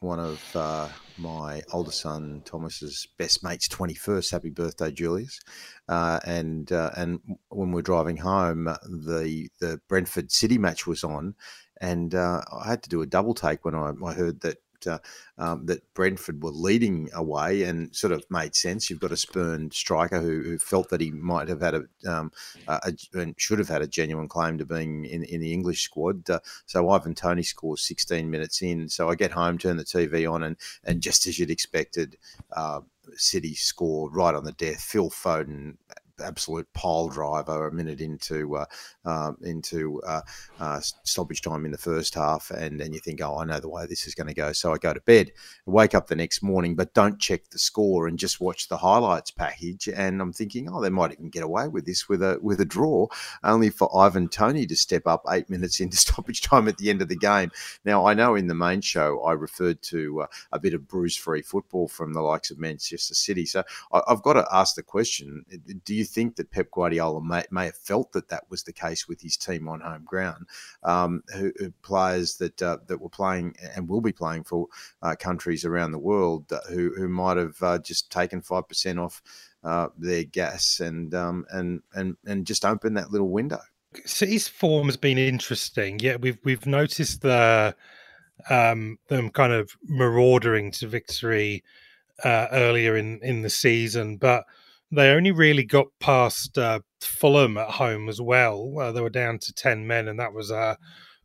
one 0.00 0.18
of 0.18 0.56
uh, 0.56 0.88
my 1.16 1.62
older 1.72 1.92
son 1.92 2.42
Thomas's 2.44 3.06
best 3.18 3.44
mates' 3.44 3.68
twenty 3.68 3.94
first. 3.94 4.32
Happy 4.32 4.50
birthday, 4.50 4.90
Julius! 4.90 5.40
Uh, 5.88 6.18
and 6.24 6.72
uh, 6.72 6.90
and 6.96 7.20
when 7.50 7.70
we 7.70 7.78
are 7.78 7.82
driving 7.82 8.16
home, 8.16 8.64
the 8.64 9.48
the 9.60 9.80
Brentford 9.88 10.32
City 10.32 10.58
match 10.58 10.86
was 10.86 11.04
on, 11.04 11.36
and 11.80 12.14
uh, 12.16 12.42
I 12.52 12.68
had 12.68 12.82
to 12.82 12.88
do 12.88 13.02
a 13.02 13.06
double 13.06 13.34
take 13.34 13.64
when 13.64 13.76
I, 13.76 13.92
I 14.04 14.12
heard 14.12 14.40
that 14.40 14.58
uh, 14.86 14.98
um, 15.38 15.66
that 15.66 15.82
Brentford 15.94 16.42
were 16.42 16.50
leading 16.50 17.08
away 17.14 17.62
and 17.64 17.94
sort 17.94 18.12
of 18.12 18.24
made 18.30 18.54
sense. 18.54 18.88
You've 18.88 19.00
got 19.00 19.12
a 19.12 19.16
spurned 19.16 19.72
striker 19.74 20.20
who, 20.20 20.42
who 20.42 20.58
felt 20.58 20.90
that 20.90 21.00
he 21.00 21.10
might 21.10 21.48
have 21.48 21.60
had 21.60 21.74
a, 21.74 21.84
um, 22.06 22.32
a, 22.68 22.92
and 23.14 23.34
should 23.38 23.58
have 23.58 23.68
had 23.68 23.82
a 23.82 23.86
genuine 23.86 24.28
claim 24.28 24.58
to 24.58 24.64
being 24.64 25.04
in, 25.04 25.24
in 25.24 25.40
the 25.40 25.52
English 25.52 25.82
squad. 25.82 26.28
Uh, 26.28 26.40
so 26.66 26.88
Ivan 26.90 27.14
Toney 27.14 27.42
scores 27.42 27.86
16 27.86 28.30
minutes 28.30 28.62
in. 28.62 28.88
So 28.88 29.08
I 29.08 29.14
get 29.14 29.32
home, 29.32 29.58
turn 29.58 29.76
the 29.76 29.84
TV 29.84 30.30
on, 30.30 30.42
and 30.42 30.56
and 30.84 31.00
just 31.00 31.26
as 31.26 31.38
you'd 31.38 31.50
expected, 31.50 32.16
uh, 32.52 32.80
City 33.16 33.54
score 33.54 34.10
right 34.10 34.34
on 34.34 34.44
the 34.44 34.52
death. 34.52 34.80
Phil 34.80 35.10
Foden 35.10 35.76
absolute 36.22 36.72
pile 36.72 37.08
driver 37.08 37.66
a 37.66 37.72
minute 37.72 38.00
into 38.00 38.56
uh, 38.56 38.64
um, 39.04 39.36
into 39.42 40.00
uh, 40.02 40.20
uh, 40.60 40.80
stoppage 40.80 41.42
time 41.42 41.64
in 41.64 41.72
the 41.72 41.78
first 41.78 42.14
half, 42.14 42.50
and 42.50 42.80
then 42.80 42.92
you 42.92 43.00
think, 43.00 43.20
oh, 43.20 43.38
I 43.38 43.44
know 43.44 43.60
the 43.60 43.68
way 43.68 43.86
this 43.86 44.06
is 44.06 44.14
going 44.14 44.28
to 44.28 44.34
go, 44.34 44.52
so 44.52 44.72
I 44.72 44.78
go 44.78 44.94
to 44.94 45.00
bed, 45.00 45.32
wake 45.66 45.94
up 45.94 46.06
the 46.06 46.16
next 46.16 46.42
morning, 46.42 46.74
but 46.74 46.94
don't 46.94 47.18
check 47.18 47.50
the 47.50 47.58
score 47.58 48.06
and 48.06 48.18
just 48.18 48.40
watch 48.40 48.68
the 48.68 48.76
highlights 48.76 49.30
package, 49.30 49.88
and 49.88 50.20
I'm 50.20 50.32
thinking, 50.32 50.68
oh, 50.70 50.80
they 50.80 50.90
might 50.90 51.12
even 51.12 51.30
get 51.30 51.42
away 51.42 51.68
with 51.68 51.86
this 51.86 52.08
with 52.08 52.22
a 52.22 52.38
with 52.42 52.60
a 52.60 52.64
draw, 52.64 53.08
only 53.42 53.70
for 53.70 53.94
Ivan 53.96 54.28
Toney 54.28 54.66
to 54.66 54.76
step 54.76 55.06
up 55.06 55.24
eight 55.30 55.50
minutes 55.50 55.80
into 55.80 55.96
stoppage 56.02 56.42
time 56.42 56.68
at 56.68 56.78
the 56.78 56.90
end 56.90 57.02
of 57.02 57.08
the 57.08 57.16
game. 57.16 57.50
Now 57.84 58.06
I 58.06 58.14
know 58.14 58.34
in 58.34 58.46
the 58.46 58.54
main 58.54 58.80
show 58.80 59.20
I 59.22 59.32
referred 59.32 59.82
to 59.82 60.22
uh, 60.22 60.26
a 60.52 60.58
bit 60.58 60.74
of 60.74 60.88
bruise-free 60.88 61.42
football 61.42 61.88
from 61.88 62.12
the 62.12 62.22
likes 62.22 62.50
of 62.50 62.58
Manchester 62.58 63.14
City, 63.14 63.46
so 63.46 63.62
I, 63.92 64.02
have 64.08 64.22
got 64.22 64.34
to 64.34 64.46
ask 64.52 64.74
the 64.76 64.82
question: 64.82 65.44
Do 65.84 65.94
you 65.94 66.04
think 66.12 66.36
that 66.36 66.50
Pep 66.50 66.70
Guardiola 66.70 67.22
may, 67.22 67.44
may 67.50 67.66
have 67.66 67.76
felt 67.76 68.12
that 68.12 68.28
that 68.28 68.44
was 68.50 68.62
the 68.62 68.72
case? 68.72 69.02
with 69.08 69.20
his 69.20 69.36
team 69.36 69.68
on 69.68 69.80
home 69.80 70.04
ground. 70.04 70.46
Um, 70.82 71.22
who, 71.34 71.52
who, 71.58 71.70
players 71.82 72.36
that 72.36 72.60
uh, 72.62 72.78
that 72.86 73.00
were 73.00 73.08
playing 73.08 73.56
and 73.74 73.88
will 73.88 74.00
be 74.00 74.12
playing 74.12 74.44
for 74.44 74.68
uh, 75.02 75.14
countries 75.18 75.64
around 75.64 75.92
the 75.92 75.98
world 75.98 76.52
who 76.68 76.94
who 76.94 77.08
might 77.08 77.36
have 77.36 77.62
uh, 77.62 77.78
just 77.78 78.10
taken 78.10 78.40
five 78.40 78.68
percent 78.68 78.98
off 78.98 79.22
uh, 79.64 79.88
their 79.96 80.24
gas 80.24 80.80
and 80.80 81.14
um, 81.14 81.44
and 81.50 81.82
and 81.94 82.16
and 82.26 82.46
just 82.46 82.64
opened 82.64 82.96
that 82.96 83.10
little 83.10 83.30
window. 83.30 83.60
City's 84.04 84.48
form 84.48 84.86
has 84.86 84.96
been 84.96 85.18
interesting. 85.18 85.98
Yeah, 86.00 86.16
we've 86.16 86.38
we've 86.44 86.66
noticed 86.66 87.22
the 87.22 87.74
um, 88.48 88.98
them 89.08 89.30
kind 89.30 89.52
of 89.52 89.76
marauding 89.84 90.70
to 90.72 90.86
victory 90.86 91.62
uh, 92.24 92.48
earlier 92.52 92.96
in 92.96 93.20
in 93.22 93.42
the 93.42 93.50
season, 93.50 94.16
but 94.16 94.44
they 94.92 95.10
only 95.10 95.32
really 95.32 95.64
got 95.64 95.86
past 96.00 96.58
uh, 96.58 96.80
Fulham 97.00 97.56
at 97.56 97.70
home 97.70 98.10
as 98.10 98.20
well. 98.20 98.78
Uh, 98.78 98.92
they 98.92 99.00
were 99.00 99.10
down 99.10 99.38
to 99.38 99.52
10 99.54 99.86
men, 99.86 100.06
and 100.08 100.20
that 100.20 100.34
was 100.34 100.52
uh, 100.52 100.76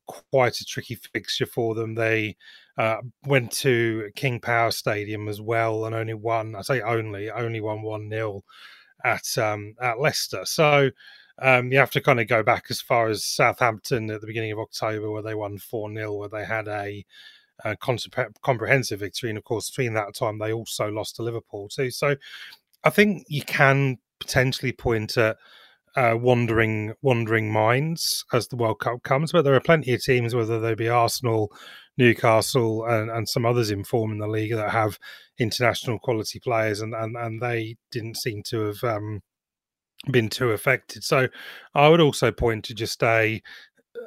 quite 0.07 0.59
a 0.61 0.65
tricky 0.65 0.95
fixture 0.95 1.45
for 1.45 1.75
them. 1.75 1.93
They 1.93 2.37
uh, 2.77 2.97
went 3.25 3.51
to 3.51 4.09
King 4.15 4.39
Power 4.39 4.71
Stadium 4.71 5.27
as 5.27 5.41
well 5.41 5.85
and 5.85 5.93
only 5.93 6.13
won, 6.13 6.55
I 6.55 6.61
say 6.61 6.79
only, 6.81 7.29
only 7.29 7.59
won 7.59 7.81
1 7.81 8.09
0 8.09 8.43
at, 9.03 9.37
um, 9.37 9.75
at 9.81 9.99
Leicester. 9.99 10.45
So 10.45 10.89
um, 11.41 11.71
you 11.71 11.77
have 11.77 11.91
to 11.91 12.01
kind 12.01 12.21
of 12.21 12.27
go 12.27 12.43
back 12.43 12.67
as 12.69 12.79
far 12.79 13.09
as 13.09 13.25
Southampton 13.25 14.09
at 14.09 14.21
the 14.21 14.27
beginning 14.27 14.53
of 14.53 14.59
October, 14.59 15.11
where 15.11 15.21
they 15.21 15.35
won 15.35 15.57
4 15.57 15.93
0, 15.93 16.13
where 16.13 16.29
they 16.29 16.45
had 16.45 16.69
a 16.69 17.05
a 17.65 17.75
comprehensive 17.75 18.99
victory. 18.99 19.29
And 19.29 19.37
of 19.37 19.43
course, 19.43 19.69
between 19.69 19.93
that 19.95 20.13
time, 20.13 20.37
they 20.37 20.53
also 20.53 20.89
lost 20.89 21.15
to 21.15 21.23
Liverpool 21.23 21.67
too. 21.67 21.89
So 21.89 22.15
I 22.83 22.89
think 22.89 23.25
you 23.27 23.41
can 23.41 23.97
potentially 24.19 24.71
point 24.71 25.17
at 25.17 25.37
uh, 25.95 26.15
wandering 26.15 26.93
wandering 27.01 27.51
minds 27.51 28.23
as 28.31 28.47
the 28.47 28.55
World 28.55 28.79
Cup 28.79 29.01
comes, 29.03 29.31
but 29.31 29.43
there 29.43 29.55
are 29.55 29.59
plenty 29.59 29.93
of 29.93 30.03
teams, 30.03 30.35
whether 30.35 30.59
they 30.59 30.75
be 30.75 30.87
Arsenal, 30.87 31.51
Newcastle, 31.97 32.85
and, 32.85 33.09
and 33.09 33.27
some 33.27 33.45
others 33.45 33.71
in 33.71 33.83
form 33.83 34.11
in 34.11 34.19
the 34.19 34.27
league 34.27 34.53
that 34.53 34.69
have 34.69 34.99
international 35.39 35.97
quality 35.97 36.39
players, 36.39 36.81
and 36.81 36.93
and, 36.93 37.15
and 37.17 37.41
they 37.41 37.77
didn't 37.91 38.17
seem 38.17 38.43
to 38.43 38.67
have 38.67 38.83
um, 38.83 39.21
been 40.11 40.29
too 40.29 40.51
affected. 40.51 41.03
So 41.03 41.29
I 41.73 41.89
would 41.89 42.01
also 42.01 42.31
point 42.31 42.65
to 42.65 42.75
just 42.75 43.01
a, 43.01 43.41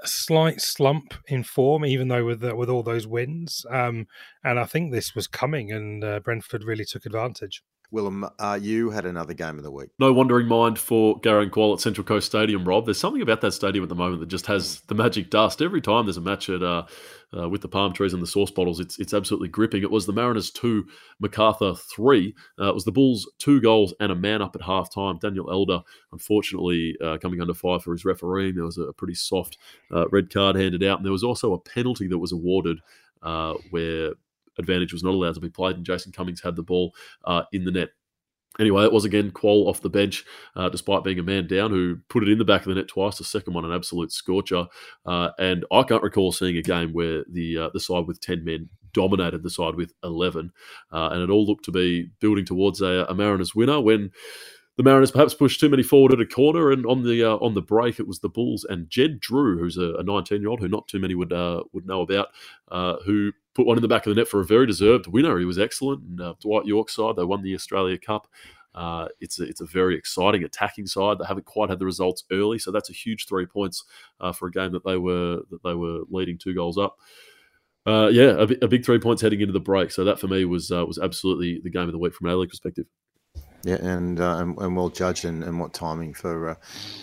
a 0.02 0.06
slight 0.06 0.60
slump 0.60 1.14
in 1.26 1.42
form, 1.42 1.84
even 1.84 2.06
though 2.06 2.24
with 2.24 2.40
the, 2.40 2.54
with 2.54 2.68
all 2.68 2.84
those 2.84 3.08
wins. 3.08 3.66
Um, 3.68 4.06
and 4.44 4.60
I 4.60 4.64
think 4.64 4.92
this 4.92 5.14
was 5.14 5.26
coming, 5.26 5.72
and 5.72 6.04
uh, 6.04 6.20
Brentford 6.20 6.62
really 6.62 6.84
took 6.84 7.04
advantage. 7.04 7.62
Willem, 7.92 8.24
uh, 8.38 8.58
you 8.60 8.90
had 8.90 9.04
another 9.04 9.34
game 9.34 9.58
of 9.58 9.64
the 9.64 9.70
week. 9.70 9.90
No 9.98 10.12
wandering 10.12 10.46
mind 10.46 10.78
for 10.78 11.20
Garang 11.20 11.50
Kuol 11.50 11.74
at 11.74 11.80
Central 11.80 12.04
Coast 12.04 12.26
Stadium, 12.26 12.64
Rob. 12.64 12.84
There's 12.84 13.00
something 13.00 13.22
about 13.22 13.40
that 13.40 13.52
stadium 13.52 13.82
at 13.82 13.88
the 13.88 13.94
moment 13.94 14.20
that 14.20 14.28
just 14.28 14.46
has 14.46 14.80
the 14.82 14.94
magic 14.94 15.30
dust. 15.30 15.60
Every 15.60 15.80
time 15.80 16.06
there's 16.06 16.16
a 16.16 16.20
match 16.20 16.48
at 16.48 16.62
uh, 16.62 16.86
uh, 17.36 17.48
with 17.48 17.62
the 17.62 17.68
palm 17.68 17.92
trees 17.92 18.12
and 18.12 18.22
the 18.22 18.26
sauce 18.26 18.50
bottles, 18.50 18.78
it's 18.78 18.98
it's 18.98 19.12
absolutely 19.12 19.48
gripping. 19.48 19.82
It 19.82 19.90
was 19.90 20.06
the 20.06 20.12
Mariners 20.12 20.50
2, 20.50 20.86
Macarthur 21.18 21.74
3. 21.74 22.34
Uh, 22.60 22.68
it 22.68 22.74
was 22.74 22.84
the 22.84 22.92
Bulls 22.92 23.28
two 23.38 23.60
goals 23.60 23.92
and 23.98 24.12
a 24.12 24.16
man 24.16 24.42
up 24.42 24.54
at 24.54 24.62
half 24.62 24.92
time. 24.92 25.18
Daniel 25.18 25.50
Elder, 25.50 25.80
unfortunately, 26.12 26.96
uh, 27.04 27.18
coming 27.18 27.40
under 27.40 27.54
fire 27.54 27.80
for 27.80 27.92
his 27.92 28.04
refereeing. 28.04 28.54
There 28.54 28.64
was 28.64 28.78
a 28.78 28.92
pretty 28.92 29.14
soft 29.14 29.58
uh, 29.92 30.08
red 30.08 30.32
card 30.32 30.56
handed 30.56 30.84
out. 30.84 30.98
And 30.98 31.04
there 31.04 31.12
was 31.12 31.24
also 31.24 31.54
a 31.54 31.58
penalty 31.58 32.06
that 32.08 32.18
was 32.18 32.32
awarded 32.32 32.78
where 33.70 34.12
advantage 34.58 34.92
was 34.92 35.02
not 35.02 35.14
allowed 35.14 35.34
to 35.34 35.40
be 35.40 35.50
played, 35.50 35.76
and 35.76 35.84
Jason 35.84 36.12
Cummings 36.12 36.42
had 36.42 36.56
the 36.56 36.62
ball 36.62 36.94
uh, 37.24 37.42
in 37.52 37.64
the 37.64 37.70
net. 37.70 37.90
Anyway, 38.58 38.84
it 38.84 38.92
was 38.92 39.04
again 39.04 39.30
Kuol 39.30 39.66
off 39.66 39.80
the 39.80 39.88
bench, 39.88 40.24
uh, 40.56 40.68
despite 40.68 41.04
being 41.04 41.18
a 41.18 41.22
man 41.22 41.46
down, 41.46 41.70
who 41.70 41.98
put 42.08 42.22
it 42.22 42.28
in 42.28 42.38
the 42.38 42.44
back 42.44 42.62
of 42.62 42.68
the 42.68 42.74
net 42.74 42.88
twice. 42.88 43.16
The 43.16 43.24
second 43.24 43.54
one, 43.54 43.64
an 43.64 43.72
absolute 43.72 44.10
scorcher. 44.10 44.66
Uh, 45.06 45.30
and 45.38 45.64
I 45.72 45.84
can't 45.84 46.02
recall 46.02 46.32
seeing 46.32 46.56
a 46.56 46.62
game 46.62 46.92
where 46.92 47.24
the 47.30 47.58
uh, 47.58 47.70
the 47.72 47.80
side 47.80 48.06
with 48.06 48.20
ten 48.20 48.44
men 48.44 48.68
dominated 48.92 49.44
the 49.44 49.50
side 49.50 49.76
with 49.76 49.94
eleven, 50.02 50.50
uh, 50.92 51.10
and 51.12 51.22
it 51.22 51.30
all 51.30 51.46
looked 51.46 51.64
to 51.66 51.72
be 51.72 52.10
building 52.20 52.44
towards 52.44 52.80
a, 52.80 53.06
a 53.08 53.14
Mariners 53.14 53.54
winner 53.54 53.80
when 53.80 54.10
the 54.76 54.84
Mariners 54.84 55.10
perhaps 55.10 55.34
pushed 55.34 55.60
too 55.60 55.68
many 55.68 55.82
forward 55.82 56.12
at 56.12 56.20
a 56.20 56.26
corner, 56.26 56.70
and 56.70 56.86
on 56.86 57.02
the 57.02 57.22
uh, 57.22 57.36
on 57.36 57.54
the 57.54 57.62
break, 57.62 58.00
it 58.00 58.06
was 58.06 58.20
the 58.20 58.28
Bulls 58.28 58.64
and 58.64 58.88
Jed 58.88 59.20
Drew, 59.20 59.58
who's 59.58 59.76
a 59.76 60.02
19 60.02 60.40
year 60.40 60.48
old 60.48 60.60
who 60.60 60.68
not 60.68 60.88
too 60.88 60.98
many 60.98 61.14
would 61.14 61.32
uh, 61.32 61.62
would 61.72 61.86
know 61.86 62.00
about, 62.00 62.28
uh, 62.70 62.96
who 63.04 63.30
put 63.54 63.66
one 63.66 63.76
in 63.76 63.82
the 63.82 63.88
back 63.88 64.06
of 64.06 64.14
the 64.14 64.20
net 64.20 64.28
for 64.28 64.40
a 64.40 64.44
very 64.44 64.66
deserved 64.66 65.06
winner. 65.06 65.38
He 65.38 65.44
was 65.44 65.58
excellent. 65.58 66.02
And 66.02 66.20
uh, 66.20 66.34
Dwight 66.40 66.66
Yorke 66.66 66.90
side, 66.90 67.16
they 67.16 67.24
won 67.24 67.42
the 67.42 67.54
Australia 67.54 67.98
Cup. 67.98 68.28
Uh, 68.74 69.08
it's 69.20 69.40
a, 69.40 69.44
it's 69.44 69.60
a 69.60 69.66
very 69.66 69.96
exciting 69.96 70.44
attacking 70.44 70.86
side. 70.86 71.18
They 71.18 71.26
haven't 71.26 71.46
quite 71.46 71.70
had 71.70 71.80
the 71.80 71.86
results 71.86 72.24
early, 72.30 72.58
so 72.58 72.70
that's 72.70 72.90
a 72.90 72.94
huge 72.94 73.26
three 73.26 73.46
points 73.46 73.84
uh, 74.20 74.32
for 74.32 74.46
a 74.46 74.52
game 74.52 74.72
that 74.72 74.84
they 74.84 74.96
were 74.96 75.40
that 75.50 75.62
they 75.64 75.74
were 75.74 76.00
leading 76.08 76.38
two 76.38 76.54
goals 76.54 76.78
up. 76.78 76.96
Uh, 77.86 78.08
yeah, 78.12 78.32
a, 78.32 78.42
a, 78.42 78.68
big 78.68 78.84
three 78.84 78.98
points 78.98 79.22
heading 79.22 79.40
into 79.40 79.52
the 79.52 79.58
break. 79.58 79.90
So 79.90 80.04
that 80.04 80.20
for 80.20 80.28
me 80.28 80.44
was 80.44 80.70
uh, 80.70 80.84
was 80.86 80.98
absolutely 80.98 81.60
the 81.64 81.70
game 81.70 81.86
of 81.86 81.92
the 81.92 81.98
week 81.98 82.14
from 82.14 82.28
an 82.28 82.34
A 82.34 82.36
League 82.36 82.50
perspective. 82.50 82.86
Yeah, 83.64 83.76
and 83.76 84.20
uh, 84.20 84.36
and, 84.38 84.56
and, 84.58 84.76
well 84.76 84.88
judged, 84.88 85.24
and, 85.24 85.42
and 85.42 85.58
what 85.58 85.74
timing 85.74 86.14
for 86.14 86.50
uh, 86.50 86.54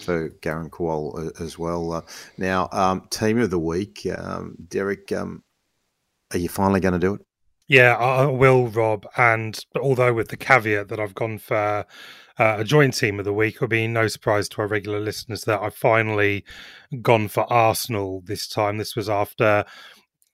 for 0.02 0.30
Garang 0.41 0.69
Kuol 0.69 1.39
as 1.41 1.60
well. 1.60 1.91
Uh, 1.91 2.02
now, 2.38 2.69
um, 2.71 3.08
team 3.10 3.39
of 3.39 3.50
the 3.50 3.60
week, 3.60 4.08
um, 4.17 4.56
Derek. 4.67 5.12
Um, 5.12 5.43
are 6.32 6.38
you 6.38 6.50
finally 6.50 6.80
going 6.80 6.94
to 6.94 7.00
do 7.00 7.16
it? 7.16 7.22
Yeah, 7.68 7.96
I 7.96 8.26
will, 8.26 8.68
Rob. 8.68 9.06
And 9.18 9.60
although 9.80 10.13
with 10.13 10.30
the 10.30 10.38
caveat 10.38 10.88
that 10.88 11.00
I've 11.00 11.16
gone 11.16 11.38
for 11.38 11.86
uh, 12.40 12.56
a 12.60 12.63
joint 12.63 12.96
team 12.96 13.20
of 13.20 13.26
the 13.26 13.34
week, 13.34 13.56
it'll 13.56 13.68
be 13.68 13.88
no 13.88 14.08
surprise 14.08 14.48
to 14.50 14.62
our 14.62 14.68
regular 14.68 15.02
listeners 15.02 15.44
that 15.44 15.62
I've 15.62 15.76
finally 15.76 16.46
gone 17.02 17.28
for 17.28 17.52
Arsenal 17.52 18.22
this 18.26 18.48
time. 18.48 18.78
This 18.78 18.96
was 18.96 19.10
after 19.10 19.66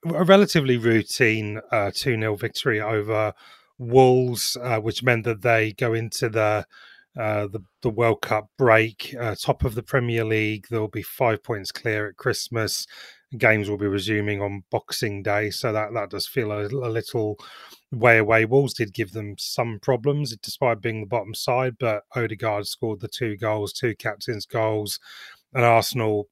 a 0.06 0.24
relatively 0.24 0.78
routine 0.78 1.60
uh, 1.72 1.92
2 1.94 2.14
uh, 2.14 2.20
0 2.20 2.36
victory 2.36 2.80
over 2.80 3.34
Wolves, 3.80 4.56
uh, 4.62 4.80
which 4.80 5.04
meant 5.04 5.24
that 5.24 5.42
they 5.42 5.74
go 5.74 5.94
into 5.94 6.30
the 6.30 6.66
uh, 7.16 7.48
the 7.48 7.64
the 7.82 7.90
World 7.90 8.22
Cup 8.22 8.50
break, 8.58 9.16
uh, 9.20 9.36
top 9.40 9.64
of 9.64 9.76
the 9.76 9.84
Premier 9.84 10.26
League. 10.26 10.66
There 10.70 10.80
will 10.80 10.88
be 10.88 11.04
five 11.04 11.44
points 11.44 11.72
clear 11.72 12.08
at 12.08 12.18
Christmas 12.18 12.88
games 13.38 13.70
will 13.70 13.78
be 13.78 13.88
resuming 13.88 14.42
on 14.42 14.64
Boxing 14.70 15.24
Day, 15.24 15.50
so 15.50 15.72
that 15.72 15.94
that 15.94 16.10
does 16.10 16.28
feel 16.28 16.52
a, 16.52 16.66
a, 16.66 16.90
little 16.90 17.38
way 17.92 18.18
away. 18.18 18.46
Wolves 18.46 18.74
did 18.74 18.94
give 18.94 19.12
them 19.12 19.36
some 19.38 19.80
problems 19.80 20.36
despite 20.38 20.82
being 20.82 21.02
the 21.02 21.08
bottom 21.08 21.34
side, 21.34 21.76
but 21.80 22.04
Odegaard 22.16 22.68
scored 22.68 23.00
the 23.00 23.08
two 23.08 23.38
goals, 23.38 23.74
two 23.74 23.96
captains' 23.96 24.46
goals, 24.46 25.00
and 25.54 25.64
Arsenal 25.64 26.28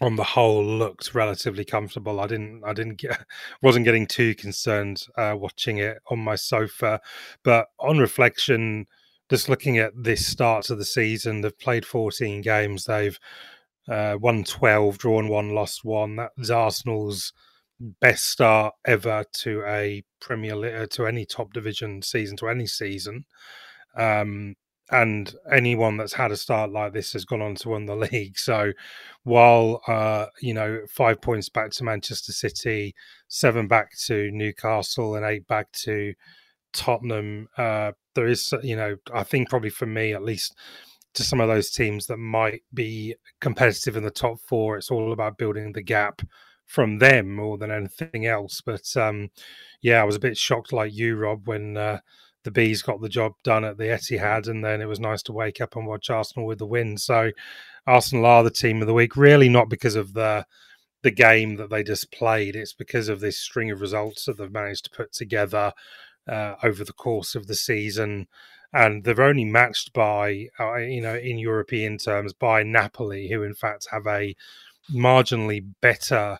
on 0.00 0.16
the 0.16 0.24
whole 0.24 0.64
looked 0.64 1.14
relatively 1.14 1.64
comfortable. 1.64 2.20
I 2.20 2.26
didn't 2.26 2.62
I 2.64 2.72
didn't 2.72 2.96
get 2.96 3.24
wasn't 3.62 3.84
getting 3.84 4.06
too 4.06 4.34
concerned 4.34 5.06
uh, 5.16 5.34
watching 5.36 5.78
it 5.78 5.98
on 6.08 6.18
my 6.18 6.36
sofa, 6.36 7.00
but 7.42 7.68
on 7.78 7.98
reflection. 7.98 8.86
Just 9.30 9.48
looking 9.48 9.78
at 9.78 9.92
this 9.96 10.26
start 10.26 10.66
to 10.66 10.74
the 10.74 10.84
season, 10.84 11.40
they've 11.40 11.58
played 11.58 11.86
14 11.86 12.42
games. 12.42 12.84
They've 12.84 13.18
uh, 13.88 14.16
won 14.20 14.44
12, 14.44 14.98
drawn 14.98 15.28
one, 15.28 15.50
lost 15.50 15.84
one. 15.84 16.16
That's 16.16 16.50
Arsenal's 16.50 17.32
best 17.80 18.26
start 18.26 18.74
ever 18.86 19.24
to 19.32 19.62
a 19.66 20.04
Premier 20.20 20.54
League, 20.54 20.74
uh, 20.74 20.86
to 20.92 21.06
any 21.06 21.26
top 21.26 21.52
division 21.52 22.02
season, 22.02 22.36
to 22.38 22.48
any 22.48 22.66
season. 22.66 23.24
Um, 23.96 24.54
and 24.90 25.34
anyone 25.50 25.96
that's 25.96 26.12
had 26.12 26.30
a 26.30 26.36
start 26.36 26.70
like 26.70 26.92
this 26.92 27.14
has 27.14 27.24
gone 27.24 27.40
on 27.40 27.54
to 27.56 27.70
win 27.70 27.86
the 27.86 27.96
league. 28.12 28.38
So 28.38 28.72
while, 29.24 29.80
uh, 29.88 30.26
you 30.40 30.54
know, 30.54 30.80
five 30.88 31.20
points 31.20 31.48
back 31.48 31.70
to 31.72 31.84
Manchester 31.84 32.32
City, 32.32 32.94
seven 33.28 33.66
back 33.66 33.90
to 34.06 34.30
Newcastle, 34.30 35.14
and 35.14 35.24
eight 35.24 35.46
back 35.46 35.72
to 35.84 36.14
Tottenham, 36.72 37.48
uh, 37.56 37.92
there 38.14 38.26
is, 38.26 38.52
you 38.62 38.76
know, 38.76 38.96
I 39.14 39.22
think 39.22 39.48
probably 39.48 39.70
for 39.70 39.86
me 39.86 40.12
at 40.12 40.22
least, 40.22 40.54
to 41.14 41.22
some 41.22 41.40
of 41.40 41.48
those 41.48 41.70
teams 41.70 42.06
that 42.06 42.18
might 42.18 42.62
be 42.72 43.14
competitive 43.40 43.96
in 43.96 44.04
the 44.04 44.10
top 44.10 44.40
four. 44.40 44.76
It's 44.76 44.90
all 44.90 45.12
about 45.12 45.38
building 45.38 45.72
the 45.72 45.82
gap 45.82 46.22
from 46.66 46.98
them 46.98 47.34
more 47.34 47.58
than 47.58 47.70
anything 47.70 48.26
else. 48.26 48.60
But 48.60 48.96
um, 48.96 49.30
yeah, 49.80 50.00
I 50.00 50.04
was 50.04 50.16
a 50.16 50.20
bit 50.20 50.36
shocked, 50.38 50.72
like 50.72 50.92
you, 50.94 51.16
Rob, 51.16 51.46
when 51.46 51.76
uh, 51.76 52.00
the 52.44 52.50
bees 52.50 52.82
got 52.82 53.00
the 53.00 53.08
job 53.08 53.34
done 53.44 53.64
at 53.64 53.76
the 53.76 53.84
Etihad, 53.84 54.48
and 54.48 54.64
then 54.64 54.80
it 54.80 54.86
was 54.86 55.00
nice 55.00 55.22
to 55.24 55.32
wake 55.32 55.60
up 55.60 55.76
and 55.76 55.86
watch 55.86 56.10
Arsenal 56.10 56.46
with 56.46 56.58
the 56.58 56.66
win. 56.66 56.96
So 56.96 57.30
Arsenal 57.86 58.26
are 58.26 58.44
the 58.44 58.50
team 58.50 58.80
of 58.80 58.86
the 58.86 58.94
week, 58.94 59.16
really 59.16 59.48
not 59.48 59.68
because 59.68 59.96
of 59.96 60.12
the 60.14 60.46
the 61.02 61.10
game 61.10 61.56
that 61.56 61.68
they 61.68 61.82
just 61.82 62.12
played. 62.12 62.54
It's 62.54 62.72
because 62.72 63.08
of 63.08 63.20
this 63.20 63.38
string 63.38 63.70
of 63.70 63.80
results 63.80 64.24
that 64.24 64.38
they've 64.38 64.50
managed 64.50 64.84
to 64.84 64.90
put 64.90 65.12
together 65.12 65.72
uh, 66.28 66.54
over 66.62 66.84
the 66.84 66.92
course 66.92 67.34
of 67.34 67.48
the 67.48 67.56
season. 67.56 68.28
And 68.72 69.04
they're 69.04 69.20
only 69.20 69.44
matched 69.44 69.92
by, 69.92 70.46
uh, 70.58 70.76
you 70.76 71.00
know, 71.00 71.14
in 71.14 71.38
European 71.38 71.98
terms, 71.98 72.32
by 72.32 72.62
Napoli, 72.62 73.28
who 73.28 73.42
in 73.42 73.54
fact 73.54 73.88
have 73.90 74.06
a 74.06 74.34
marginally 74.90 75.64
better 75.80 76.38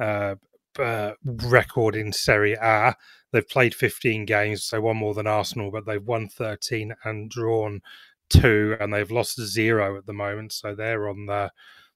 uh, 0.00 0.36
uh, 0.78 1.12
record 1.24 1.94
in 1.94 2.12
Serie 2.12 2.54
A. 2.54 2.94
They've 3.32 3.48
played 3.48 3.74
15 3.74 4.24
games, 4.24 4.64
so 4.64 4.80
one 4.80 4.96
more 4.96 5.14
than 5.14 5.26
Arsenal, 5.26 5.70
but 5.70 5.84
they've 5.84 6.02
won 6.02 6.28
13 6.28 6.94
and 7.04 7.30
drawn 7.30 7.82
two, 8.28 8.76
and 8.80 8.92
they've 8.92 9.10
lost 9.10 9.40
zero 9.40 9.96
at 9.96 10.06
the 10.06 10.12
moment. 10.12 10.52
So 10.52 10.74
they're 10.74 11.08
on 11.08 11.26
the 11.26 11.52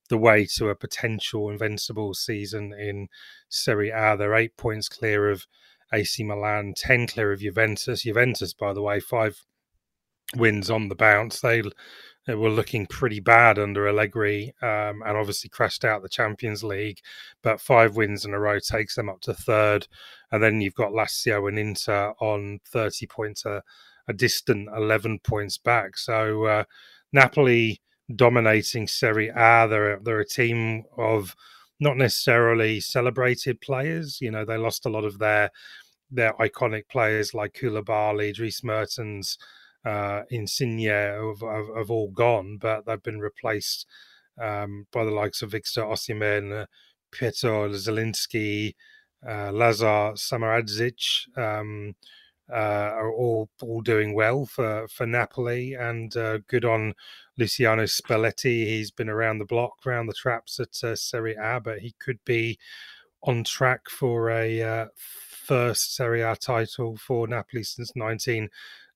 the 0.08 0.18
way 0.18 0.44
to 0.44 0.68
a 0.68 0.74
potential 0.74 1.48
invincible 1.48 2.14
season 2.14 2.72
in 2.72 3.08
Serie 3.48 3.90
A. 3.90 4.16
They're 4.16 4.34
eight 4.34 4.56
points 4.56 4.88
clear 4.88 5.30
of 5.30 5.46
AC 5.92 6.24
Milan, 6.24 6.74
10 6.76 7.06
clear 7.06 7.32
of 7.32 7.40
Juventus. 7.40 8.02
Juventus, 8.02 8.52
by 8.52 8.72
the 8.72 8.82
way, 8.82 8.98
five 8.98 9.44
wins 10.36 10.70
on 10.70 10.88
the 10.88 10.94
bounce. 10.94 11.40
They 11.40 11.62
were 12.28 12.50
looking 12.50 12.86
pretty 12.86 13.20
bad 13.20 13.58
under 13.58 13.88
Allegri 13.88 14.54
um, 14.62 15.02
and 15.04 15.16
obviously 15.16 15.50
crashed 15.50 15.84
out 15.84 16.02
the 16.02 16.08
Champions 16.08 16.62
League. 16.62 16.98
But 17.42 17.60
five 17.60 17.96
wins 17.96 18.24
in 18.24 18.34
a 18.34 18.38
row 18.38 18.58
takes 18.58 18.94
them 18.94 19.08
up 19.08 19.20
to 19.22 19.34
third. 19.34 19.88
And 20.30 20.42
then 20.42 20.60
you've 20.60 20.74
got 20.74 20.92
Lazio 20.92 21.48
and 21.48 21.58
Inter 21.58 22.12
on 22.20 22.60
30 22.66 23.06
points, 23.06 23.44
a, 23.44 23.62
a 24.06 24.12
distant 24.12 24.68
11 24.76 25.20
points 25.20 25.58
back. 25.58 25.96
So 25.96 26.44
uh, 26.44 26.64
Napoli 27.12 27.80
dominating 28.14 28.86
Serie 28.86 29.28
A. 29.28 29.66
They're 29.68 30.00
they're 30.02 30.20
a 30.20 30.26
team 30.26 30.84
of 30.96 31.34
not 31.78 31.96
necessarily 31.96 32.80
celebrated 32.80 33.60
players. 33.60 34.20
You 34.20 34.30
know, 34.30 34.44
they 34.44 34.56
lost 34.56 34.86
a 34.86 34.90
lot 34.90 35.04
of 35.04 35.18
their 35.18 35.50
their 36.10 36.34
iconic 36.34 36.88
players 36.88 37.34
like 37.34 37.54
Koulibaly, 37.54 38.34
Dries 38.34 38.62
Mertens, 38.64 39.38
uh, 39.84 40.22
Insigne 40.30 40.84
have, 40.84 41.42
all 41.90 42.10
gone, 42.10 42.58
but 42.60 42.86
they've 42.86 43.02
been 43.02 43.20
replaced 43.20 43.86
um, 44.40 44.86
by 44.92 45.04
the 45.04 45.10
likes 45.10 45.42
of 45.42 45.50
Victor 45.50 45.82
Osimhen, 45.82 46.62
uh, 46.62 46.66
Pietro 47.10 47.68
Zielinski, 47.70 48.74
uh, 49.26 49.50
Lazar 49.52 50.12
Samaradzic. 50.14 51.36
Um, 51.36 51.94
uh, 52.52 52.90
are 52.96 53.12
all 53.12 53.48
all 53.62 53.80
doing 53.80 54.14
well 54.14 54.44
for 54.44 54.88
for 54.88 55.06
Napoli, 55.06 55.74
and 55.74 56.16
uh, 56.16 56.38
good 56.48 56.64
on 56.64 56.94
Luciano 57.38 57.84
Spalletti. 57.84 58.66
He's 58.66 58.90
been 58.90 59.08
around 59.08 59.38
the 59.38 59.44
block, 59.44 59.86
around 59.86 60.06
the 60.06 60.14
traps 60.14 60.58
at 60.58 60.82
uh, 60.82 60.96
Serie 60.96 61.36
A, 61.40 61.60
but 61.60 61.78
he 61.78 61.94
could 62.00 62.18
be 62.24 62.58
on 63.22 63.44
track 63.44 63.88
for 63.88 64.30
a 64.30 64.62
uh, 64.62 64.86
first 64.96 65.94
Serie 65.94 66.22
A 66.22 66.34
title 66.36 66.96
for 66.96 67.28
Napoli 67.28 67.62
since 67.62 67.92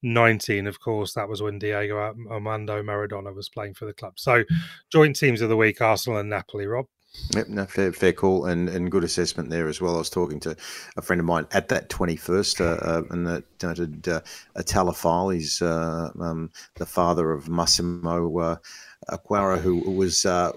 1919. 0.05 0.67
Of 0.67 0.81
course, 0.81 1.15
that 1.15 1.29
was 1.29 1.43
when 1.43 1.59
Diego 1.59 2.15
Armando 2.31 2.83
Maradona 2.83 3.35
was 3.35 3.49
playing 3.49 3.75
for 3.75 3.87
the 3.87 3.95
club. 3.95 4.15
So, 4.19 4.45
joint 4.91 5.17
teams 5.17 5.41
of 5.41 5.49
the 5.49 5.57
week: 5.57 5.81
Arsenal 5.81 6.19
and 6.19 6.31
Napoli. 6.31 6.67
Rob. 6.67 6.87
Yep, 7.31 7.49
no, 7.49 7.65
fair, 7.65 7.93
fair 7.93 8.13
call 8.13 8.47
and, 8.47 8.69
and 8.69 8.91
good 8.91 9.05
assessment 9.05 9.49
there 9.49 9.69
as 9.69 9.81
well. 9.81 9.95
I 9.95 9.99
was 9.99 10.11
talking 10.11 10.41
to 10.41 10.57
a 10.97 11.03
friend 11.03 11.21
of 11.21 11.27
mine 11.27 11.47
at 11.53 11.69
that 11.69 11.89
21st, 11.89 12.61
uh, 12.61 12.65
uh, 12.85 13.03
and 13.11 13.27
that 13.27 13.45
noted 13.63 14.09
uh, 14.09 14.21
Italophile. 14.57 15.33
He's 15.33 15.63
uh, 15.63 16.11
um, 16.21 16.51
the 16.75 16.87
father 16.87 17.31
of 17.31 17.49
Massimo 17.49 18.37
uh, 18.39 18.57
Aquara, 19.09 19.59
who 19.59 19.79
was 19.91 20.25
uh, 20.25 20.51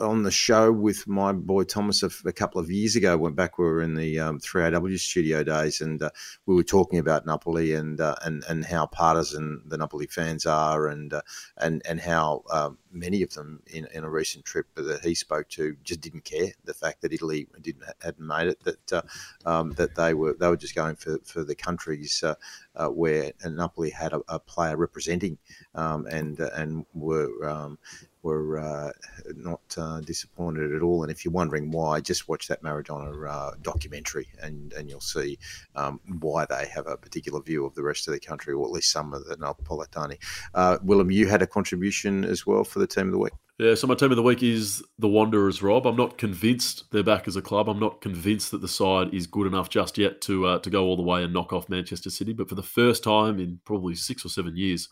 on 0.00 0.22
the 0.22 0.30
show 0.30 0.70
with 0.70 1.06
my 1.06 1.32
boy 1.32 1.64
Thomas 1.64 2.02
a, 2.02 2.10
a, 2.26 2.32
couple 2.32 2.60
of 2.60 2.70
years 2.70 2.96
ago. 2.96 3.16
Went 3.16 3.36
back, 3.36 3.58
we 3.58 3.64
were 3.64 3.80
in 3.80 3.94
the 3.94 4.18
um, 4.18 4.40
3AW 4.40 4.98
studio 4.98 5.42
days, 5.42 5.80
and 5.80 6.02
uh, 6.02 6.10
we 6.46 6.54
were 6.54 6.62
talking 6.62 6.98
about 6.98 7.26
Napoli 7.26 7.72
and 7.72 8.00
uh, 8.00 8.16
and 8.22 8.44
and 8.48 8.64
how 8.64 8.86
partisan 8.86 9.62
the 9.66 9.78
Napoli 9.78 10.06
fans 10.06 10.46
are, 10.46 10.86
and 10.86 11.14
uh, 11.14 11.22
and 11.58 11.82
and 11.88 12.00
how 12.00 12.42
um, 12.50 12.78
many 12.94 13.22
of 13.22 13.34
them 13.34 13.60
in, 13.66 13.86
in 13.92 14.04
a 14.04 14.10
recent 14.10 14.44
trip 14.44 14.66
that 14.74 15.02
he 15.02 15.14
spoke 15.14 15.48
to 15.50 15.76
just 15.82 16.00
didn't 16.00 16.24
care 16.24 16.52
the 16.64 16.74
fact 16.74 17.02
that 17.02 17.12
Italy 17.12 17.48
didn't 17.60 17.84
hadn't 18.02 18.26
made 18.26 18.48
it 18.48 18.62
that 18.64 18.92
uh, 18.92 19.02
um, 19.44 19.72
that 19.72 19.94
they 19.94 20.14
were 20.14 20.34
they 20.34 20.48
were 20.48 20.56
just 20.56 20.74
going 20.74 20.96
for 20.96 21.18
for 21.24 21.44
the 21.44 21.54
countries 21.54 22.22
uh, 22.22 22.34
uh, 22.76 22.88
where 22.88 23.32
Napoli 23.44 23.90
had 23.90 24.12
a, 24.12 24.20
a 24.28 24.38
player 24.38 24.76
representing 24.76 25.38
um, 25.74 26.06
and 26.06 26.40
and 26.40 26.86
were 26.94 27.48
um, 27.48 27.78
were 28.24 28.58
uh, 28.58 28.90
not 29.36 29.60
uh, 29.76 30.00
disappointed 30.00 30.74
at 30.74 30.82
all. 30.82 31.02
And 31.02 31.12
if 31.12 31.24
you're 31.24 31.32
wondering 31.32 31.70
why, 31.70 32.00
just 32.00 32.28
watch 32.28 32.48
that 32.48 32.62
Maradona 32.62 33.30
uh, 33.30 33.50
documentary, 33.62 34.28
and 34.42 34.72
and 34.72 34.88
you'll 34.88 35.00
see 35.00 35.38
um, 35.76 36.00
why 36.20 36.46
they 36.46 36.66
have 36.66 36.86
a 36.86 36.96
particular 36.96 37.40
view 37.40 37.64
of 37.64 37.74
the 37.74 37.82
rest 37.82 38.08
of 38.08 38.14
the 38.14 38.20
country, 38.20 38.54
or 38.54 38.64
at 38.66 38.72
least 38.72 38.90
some 38.90 39.12
of 39.12 39.24
the 39.26 39.36
Napolitani. 39.36 40.18
Uh, 40.54 40.78
Willem, 40.82 41.10
you 41.10 41.28
had 41.28 41.42
a 41.42 41.46
contribution 41.46 42.24
as 42.24 42.46
well 42.46 42.64
for 42.64 42.78
the 42.80 42.86
team 42.86 43.06
of 43.06 43.12
the 43.12 43.18
week. 43.18 43.34
Yeah, 43.58 43.76
so 43.76 43.86
my 43.86 43.94
team 43.94 44.10
of 44.10 44.16
the 44.16 44.22
week 44.22 44.42
is 44.42 44.82
the 44.98 45.06
Wanderers, 45.06 45.62
Rob. 45.62 45.86
I'm 45.86 45.94
not 45.94 46.18
convinced 46.18 46.90
they're 46.90 47.04
back 47.04 47.28
as 47.28 47.36
a 47.36 47.42
club. 47.42 47.68
I'm 47.68 47.78
not 47.78 48.00
convinced 48.00 48.50
that 48.50 48.62
the 48.62 48.66
side 48.66 49.14
is 49.14 49.28
good 49.28 49.46
enough 49.46 49.70
just 49.70 49.96
yet 49.96 50.20
to 50.22 50.46
uh, 50.46 50.58
to 50.58 50.70
go 50.70 50.84
all 50.84 50.96
the 50.96 51.04
way 51.04 51.22
and 51.22 51.32
knock 51.32 51.52
off 51.52 51.68
Manchester 51.68 52.10
City. 52.10 52.32
But 52.32 52.48
for 52.48 52.56
the 52.56 52.64
first 52.64 53.04
time 53.04 53.38
in 53.38 53.60
probably 53.64 53.94
six 53.94 54.24
or 54.24 54.28
seven 54.28 54.56
years, 54.56 54.88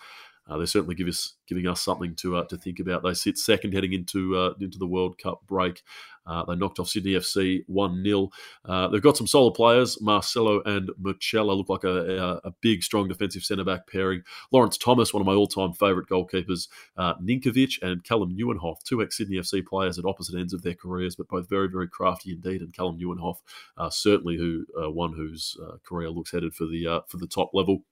uh, 0.49 0.57
they're 0.57 0.67
certainly 0.67 0.95
give 0.95 1.09
us, 1.09 1.35
giving 1.47 1.67
us 1.67 1.81
something 1.81 2.15
to 2.17 2.37
uh, 2.37 2.45
to 2.45 2.57
think 2.57 2.81
about. 2.81 3.03
They 3.03 3.15
sit 3.15 3.39
second 3.39 3.75
heading 3.75 3.93
into 3.93 4.37
uh, 4.37 4.55
into 4.61 4.79
the 4.79 4.87
World 4.87 5.19
Cup 5.19 5.41
break. 5.47 5.83
Uh, 6.25 6.45
they 6.45 6.55
knocked 6.55 6.79
off 6.79 6.89
Sydney 6.89 7.13
FC 7.13 7.65
1 7.67 8.05
0. 8.05 8.31
Uh, 8.65 8.89
they've 8.89 9.03
got 9.03 9.17
some 9.17 9.27
solid 9.27 9.55
players. 9.55 10.01
Marcelo 10.01 10.63
and 10.63 10.91
Murchella 11.01 11.57
look 11.57 11.69
like 11.69 11.85
a, 11.85 12.17
a, 12.45 12.49
a 12.49 12.55
big, 12.61 12.83
strong 12.85 13.09
defensive 13.09 13.43
centre 13.43 13.65
back 13.65 13.89
pairing. 13.89 14.23
Lawrence 14.53 14.79
Thomas, 14.79 15.13
one 15.13 15.21
of 15.21 15.27
my 15.27 15.35
all 15.35 15.49
time 15.49 15.73
favourite 15.73 16.09
goalkeepers. 16.09 16.69
Uh, 16.97 17.15
Ninkovic 17.15 17.83
and 17.83 18.05
Calem 18.05 18.37
Nieuwenhof, 18.37 18.83
two 18.85 19.03
ex 19.03 19.17
Sydney 19.17 19.37
FC 19.37 19.67
players 19.67 19.99
at 19.99 20.05
opposite 20.05 20.39
ends 20.39 20.53
of 20.53 20.63
their 20.63 20.75
careers, 20.75 21.17
but 21.17 21.29
both 21.29 21.49
very, 21.49 21.69
very 21.69 21.89
crafty 21.89 22.33
indeed. 22.33 22.63
And 22.63 22.73
Calem 22.73 23.01
Nieuwenhof, 23.01 23.39
uh, 23.77 23.91
certainly 23.91 24.37
who 24.37 24.65
one 24.93 25.13
whose 25.13 25.57
career 25.85 26.11
looks 26.11 26.33
headed 26.33 26.55
for 26.55 26.67
the 26.67 27.03
for 27.09 27.17
the 27.17 27.27
top 27.27 27.51
level. 27.53 27.83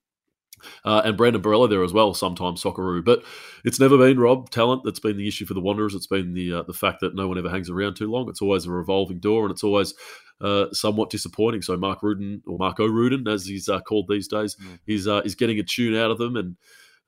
Uh, 0.84 1.02
and 1.04 1.16
Brandon 1.16 1.42
Borrello 1.42 1.68
there 1.68 1.84
as 1.84 1.92
well, 1.92 2.14
sometimes 2.14 2.62
Socceroo. 2.62 3.04
But 3.04 3.22
it's 3.64 3.80
never 3.80 3.98
been 3.98 4.18
Rob 4.18 4.50
talent 4.50 4.82
that's 4.84 5.00
been 5.00 5.16
the 5.16 5.28
issue 5.28 5.46
for 5.46 5.54
the 5.54 5.60
Wanderers. 5.60 5.94
It's 5.94 6.06
been 6.06 6.34
the 6.34 6.54
uh, 6.54 6.62
the 6.62 6.72
fact 6.72 7.00
that 7.00 7.14
no 7.14 7.28
one 7.28 7.38
ever 7.38 7.50
hangs 7.50 7.70
around 7.70 7.94
too 7.94 8.10
long. 8.10 8.28
It's 8.28 8.42
always 8.42 8.66
a 8.66 8.70
revolving 8.70 9.20
door, 9.20 9.42
and 9.42 9.50
it's 9.50 9.64
always 9.64 9.94
uh, 10.40 10.66
somewhat 10.72 11.10
disappointing. 11.10 11.62
So 11.62 11.76
Mark 11.76 12.02
Rudan 12.02 12.42
or 12.46 12.58
Marco 12.58 12.86
Rudan, 12.86 13.28
as 13.28 13.46
he's 13.46 13.68
uh, 13.68 13.80
called 13.80 14.06
these 14.08 14.28
days, 14.28 14.56
mm. 14.56 14.78
is 14.86 15.06
uh, 15.06 15.22
is 15.24 15.34
getting 15.34 15.58
a 15.58 15.62
tune 15.62 15.96
out 15.96 16.10
of 16.10 16.18
them 16.18 16.36
and 16.36 16.56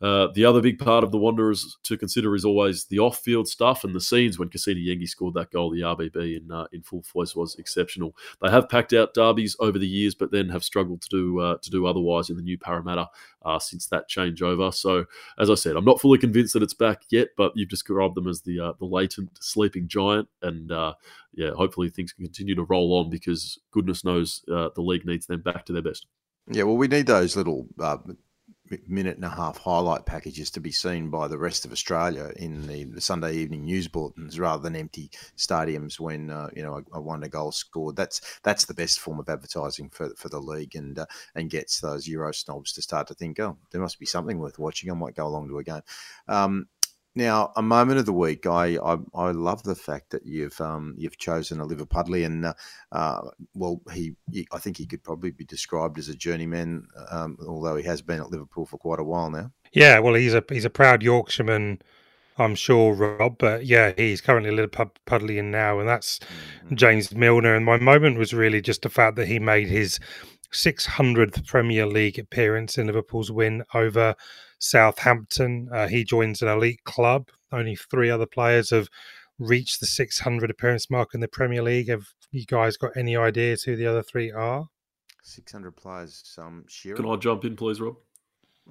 uh, 0.02 0.26
the 0.34 0.44
other 0.44 0.60
big 0.60 0.80
part 0.80 1.04
of 1.04 1.12
the 1.12 1.18
Wanderers 1.18 1.78
to 1.84 1.96
consider 1.96 2.34
is 2.34 2.44
always 2.44 2.86
the 2.86 2.98
off-field 2.98 3.46
stuff 3.46 3.84
and 3.84 3.94
the 3.94 4.00
scenes 4.00 4.36
when 4.36 4.48
Kusini 4.48 4.84
Yengi 4.84 5.08
scored 5.08 5.34
that 5.34 5.52
goal. 5.52 5.70
The 5.70 5.82
RBB 5.82 6.38
in 6.38 6.50
uh, 6.50 6.66
in 6.72 6.82
full 6.82 7.04
voice 7.12 7.36
was 7.36 7.54
exceptional. 7.54 8.16
They 8.40 8.50
have 8.50 8.68
packed 8.68 8.92
out 8.92 9.14
derbies 9.14 9.54
over 9.60 9.78
the 9.78 9.86
years, 9.86 10.16
but 10.16 10.32
then 10.32 10.48
have 10.48 10.64
struggled 10.64 11.02
to 11.02 11.08
do 11.08 11.38
uh, 11.38 11.58
to 11.62 11.70
do 11.70 11.86
otherwise 11.86 12.30
in 12.30 12.36
the 12.36 12.42
new 12.42 12.58
Parramatta 12.58 13.08
uh, 13.44 13.60
since 13.60 13.86
that 13.86 14.10
changeover. 14.10 14.74
So, 14.74 15.04
as 15.38 15.48
I 15.48 15.54
said, 15.54 15.76
I'm 15.76 15.84
not 15.84 16.00
fully 16.00 16.18
convinced 16.18 16.54
that 16.54 16.64
it's 16.64 16.74
back 16.74 17.02
yet, 17.10 17.28
but 17.36 17.52
you've 17.54 17.68
described 17.68 18.16
them 18.16 18.26
as 18.26 18.42
the 18.42 18.58
uh, 18.58 18.72
the 18.80 18.86
latent 18.86 19.30
sleeping 19.40 19.86
giant, 19.86 20.28
and 20.42 20.72
yeah, 21.34 21.52
hopefully 21.52 21.90
things 21.90 22.12
can 22.12 22.24
continue 22.24 22.56
to 22.56 22.64
roll 22.64 22.98
on 22.98 23.08
because 23.08 23.58
goodness 23.70 24.04
knows 24.04 24.42
the 24.48 24.72
league 24.78 25.06
needs 25.06 25.26
them 25.26 25.42
back 25.42 25.64
to 25.66 25.72
their 25.72 25.80
best. 25.80 26.06
Yeah, 26.50 26.64
well, 26.64 26.76
we 26.76 26.88
need 26.88 27.06
those 27.06 27.36
little 27.36 27.68
minute 28.86 29.16
and 29.16 29.24
a 29.24 29.30
half 29.30 29.58
highlight 29.58 30.06
packages 30.06 30.50
to 30.50 30.60
be 30.60 30.72
seen 30.72 31.10
by 31.10 31.28
the 31.28 31.38
rest 31.38 31.64
of 31.64 31.72
Australia 31.72 32.32
in 32.36 32.66
the, 32.66 32.84
the 32.84 33.00
Sunday 33.00 33.34
evening 33.34 33.64
news 33.64 33.88
bulletins 33.88 34.38
rather 34.38 34.62
than 34.62 34.76
empty 34.76 35.10
stadiums 35.36 35.98
when 35.98 36.30
uh, 36.30 36.48
you 36.54 36.62
know 36.62 36.74
a, 36.74 36.98
a, 36.98 37.00
wonder 37.00 37.28
goal 37.28 37.52
scored. 37.52 37.96
That's 37.96 38.20
that's 38.42 38.64
the 38.64 38.74
best 38.74 39.00
form 39.00 39.18
of 39.20 39.28
advertising 39.28 39.90
for, 39.90 40.10
for 40.16 40.28
the 40.28 40.40
league 40.40 40.74
and 40.74 40.98
uh, 40.98 41.06
and 41.34 41.50
gets 41.50 41.80
those 41.80 42.06
Euro 42.08 42.32
snobs 42.32 42.72
to 42.74 42.82
start 42.82 43.08
to 43.08 43.14
think, 43.14 43.40
oh, 43.40 43.56
there 43.70 43.80
must 43.80 43.98
be 43.98 44.06
something 44.06 44.38
worth 44.38 44.58
watching. 44.58 44.90
I 44.90 44.94
might 44.94 45.16
go 45.16 45.26
along 45.26 45.48
to 45.48 45.58
a 45.58 45.64
game. 45.64 45.82
Um, 46.28 46.68
now, 47.14 47.52
a 47.56 47.62
moment 47.62 47.98
of 47.98 48.06
the 48.06 48.12
week. 48.12 48.46
I 48.46 48.76
I, 48.76 48.96
I 49.14 49.30
love 49.32 49.62
the 49.62 49.74
fact 49.74 50.10
that 50.10 50.24
you've 50.24 50.58
um, 50.60 50.94
you've 50.96 51.18
chosen 51.18 51.60
a 51.60 51.66
Liverpudlian. 51.66 52.44
Uh, 52.44 52.54
uh, 52.92 53.30
well, 53.54 53.80
he, 53.92 54.16
he, 54.30 54.46
I 54.52 54.58
think 54.58 54.78
he 54.78 54.86
could 54.86 55.02
probably 55.02 55.30
be 55.30 55.44
described 55.44 55.98
as 55.98 56.08
a 56.08 56.14
journeyman, 56.14 56.86
um, 57.10 57.36
although 57.46 57.76
he 57.76 57.84
has 57.84 58.00
been 58.00 58.20
at 58.20 58.30
Liverpool 58.30 58.66
for 58.66 58.78
quite 58.78 59.00
a 59.00 59.04
while 59.04 59.30
now. 59.30 59.50
Yeah, 59.72 59.98
well, 59.98 60.14
he's 60.14 60.34
a 60.34 60.42
he's 60.48 60.64
a 60.64 60.70
proud 60.70 61.02
Yorkshireman, 61.02 61.82
I'm 62.38 62.54
sure, 62.54 62.94
Rob. 62.94 63.36
But 63.38 63.66
yeah, 63.66 63.92
he's 63.96 64.20
currently 64.20 64.50
a 64.50 64.66
Liverpudlian 64.66 65.44
now, 65.44 65.80
and 65.80 65.88
that's 65.88 66.18
mm-hmm. 66.18 66.76
James 66.76 67.14
Milner. 67.14 67.54
And 67.54 67.66
my 67.66 67.78
moment 67.78 68.18
was 68.18 68.32
really 68.32 68.62
just 68.62 68.82
the 68.82 68.88
fact 68.88 69.16
that 69.16 69.28
he 69.28 69.38
made 69.38 69.68
his 69.68 70.00
600th 70.52 71.46
Premier 71.46 71.86
League 71.86 72.18
appearance 72.18 72.78
in 72.78 72.86
Liverpool's 72.86 73.30
win 73.30 73.64
over 73.74 74.14
Southampton. 74.58 75.68
Uh, 75.72 75.88
he 75.88 76.04
joins 76.04 76.40
an 76.42 76.48
elite 76.48 76.84
club. 76.84 77.28
Only 77.50 77.76
three 77.76 78.10
other 78.10 78.26
players 78.26 78.70
have 78.70 78.88
reached 79.38 79.80
the 79.80 79.86
600 79.86 80.50
appearance 80.50 80.90
mark 80.90 81.14
in 81.14 81.20
the 81.20 81.28
Premier 81.28 81.62
League. 81.62 81.88
Have 81.88 82.06
you 82.30 82.44
guys 82.46 82.76
got 82.76 82.96
any 82.96 83.16
ideas 83.16 83.62
who 83.64 83.76
the 83.76 83.86
other 83.86 84.02
three 84.02 84.30
are? 84.30 84.68
600 85.22 85.72
players. 85.76 86.36
Um, 86.38 86.64
Shearer. 86.68 86.96
Can 86.96 87.08
I 87.08 87.16
jump 87.16 87.44
in, 87.44 87.56
please, 87.56 87.80
Rob? 87.80 87.96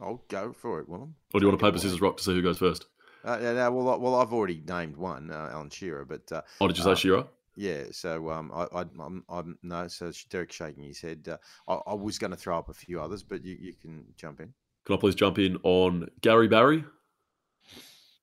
I'll 0.02 0.24
go 0.30 0.54
for 0.54 0.80
it, 0.80 0.88
Willem. 0.90 1.16
Or 1.34 1.40
do 1.40 1.46
you 1.46 1.50
want 1.50 1.60
to 1.60 1.66
Take 1.66 1.70
it 1.70 1.72
paper, 1.74 1.76
away. 1.78 1.82
scissors, 1.84 2.02
rock 2.02 2.18
to 2.18 2.24
see 2.24 2.34
who 2.34 2.42
goes 2.42 2.58
first? 2.58 2.86
Uh, 3.24 3.38
yeah, 3.42 3.54
no, 3.54 3.72
well, 3.72 3.90
I- 3.90 3.98
well, 3.98 4.16
I've 4.16 4.34
already 4.34 4.64
named 4.68 4.98
one, 4.98 5.30
uh, 5.32 5.50
Alan 5.52 5.70
Shearer, 5.70 6.06
but 6.06 6.32
uh, 6.32 6.42
Oh, 6.60 6.68
did 6.68 6.78
you 6.78 6.84
say 6.84 6.92
Uh, 6.92 6.96
Shearer? 6.96 7.28
Yeah. 7.62 7.84
So 7.92 8.32
um, 8.32 8.52
I, 8.54 8.64
I, 8.74 8.86
I'm, 9.00 9.24
I'm 9.30 9.58
no. 9.62 9.88
So 9.88 10.12
Derek's 10.30 10.56
shaking 10.56 10.84
his 10.84 11.00
head. 11.00 11.28
Uh, 11.28 11.38
I, 11.72 11.92
I 11.92 11.94
was 11.94 12.18
going 12.18 12.32
to 12.32 12.38
throw 12.38 12.58
up 12.58 12.70
a 12.70 12.74
few 12.74 13.00
others, 13.00 13.24
but 13.24 13.46
you, 13.46 13.56
you 13.60 13.74
can 13.74 14.06
jump 14.18 14.40
in. 14.40 14.54
Can 14.86 14.96
I 14.96 15.00
please 15.00 15.16
jump 15.16 15.38
in 15.38 15.58
on 15.64 16.08
Gary 16.22 16.48
Barry 16.48 16.84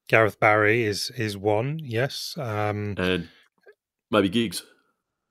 Gareth 0.09 0.41
Barry 0.41 0.85
is 0.85 1.11
is 1.17 1.37
one, 1.37 1.79
yes. 1.83 2.35
Um, 2.39 2.95
and 2.97 3.29
maybe 4.11 4.29
Giggs? 4.29 4.65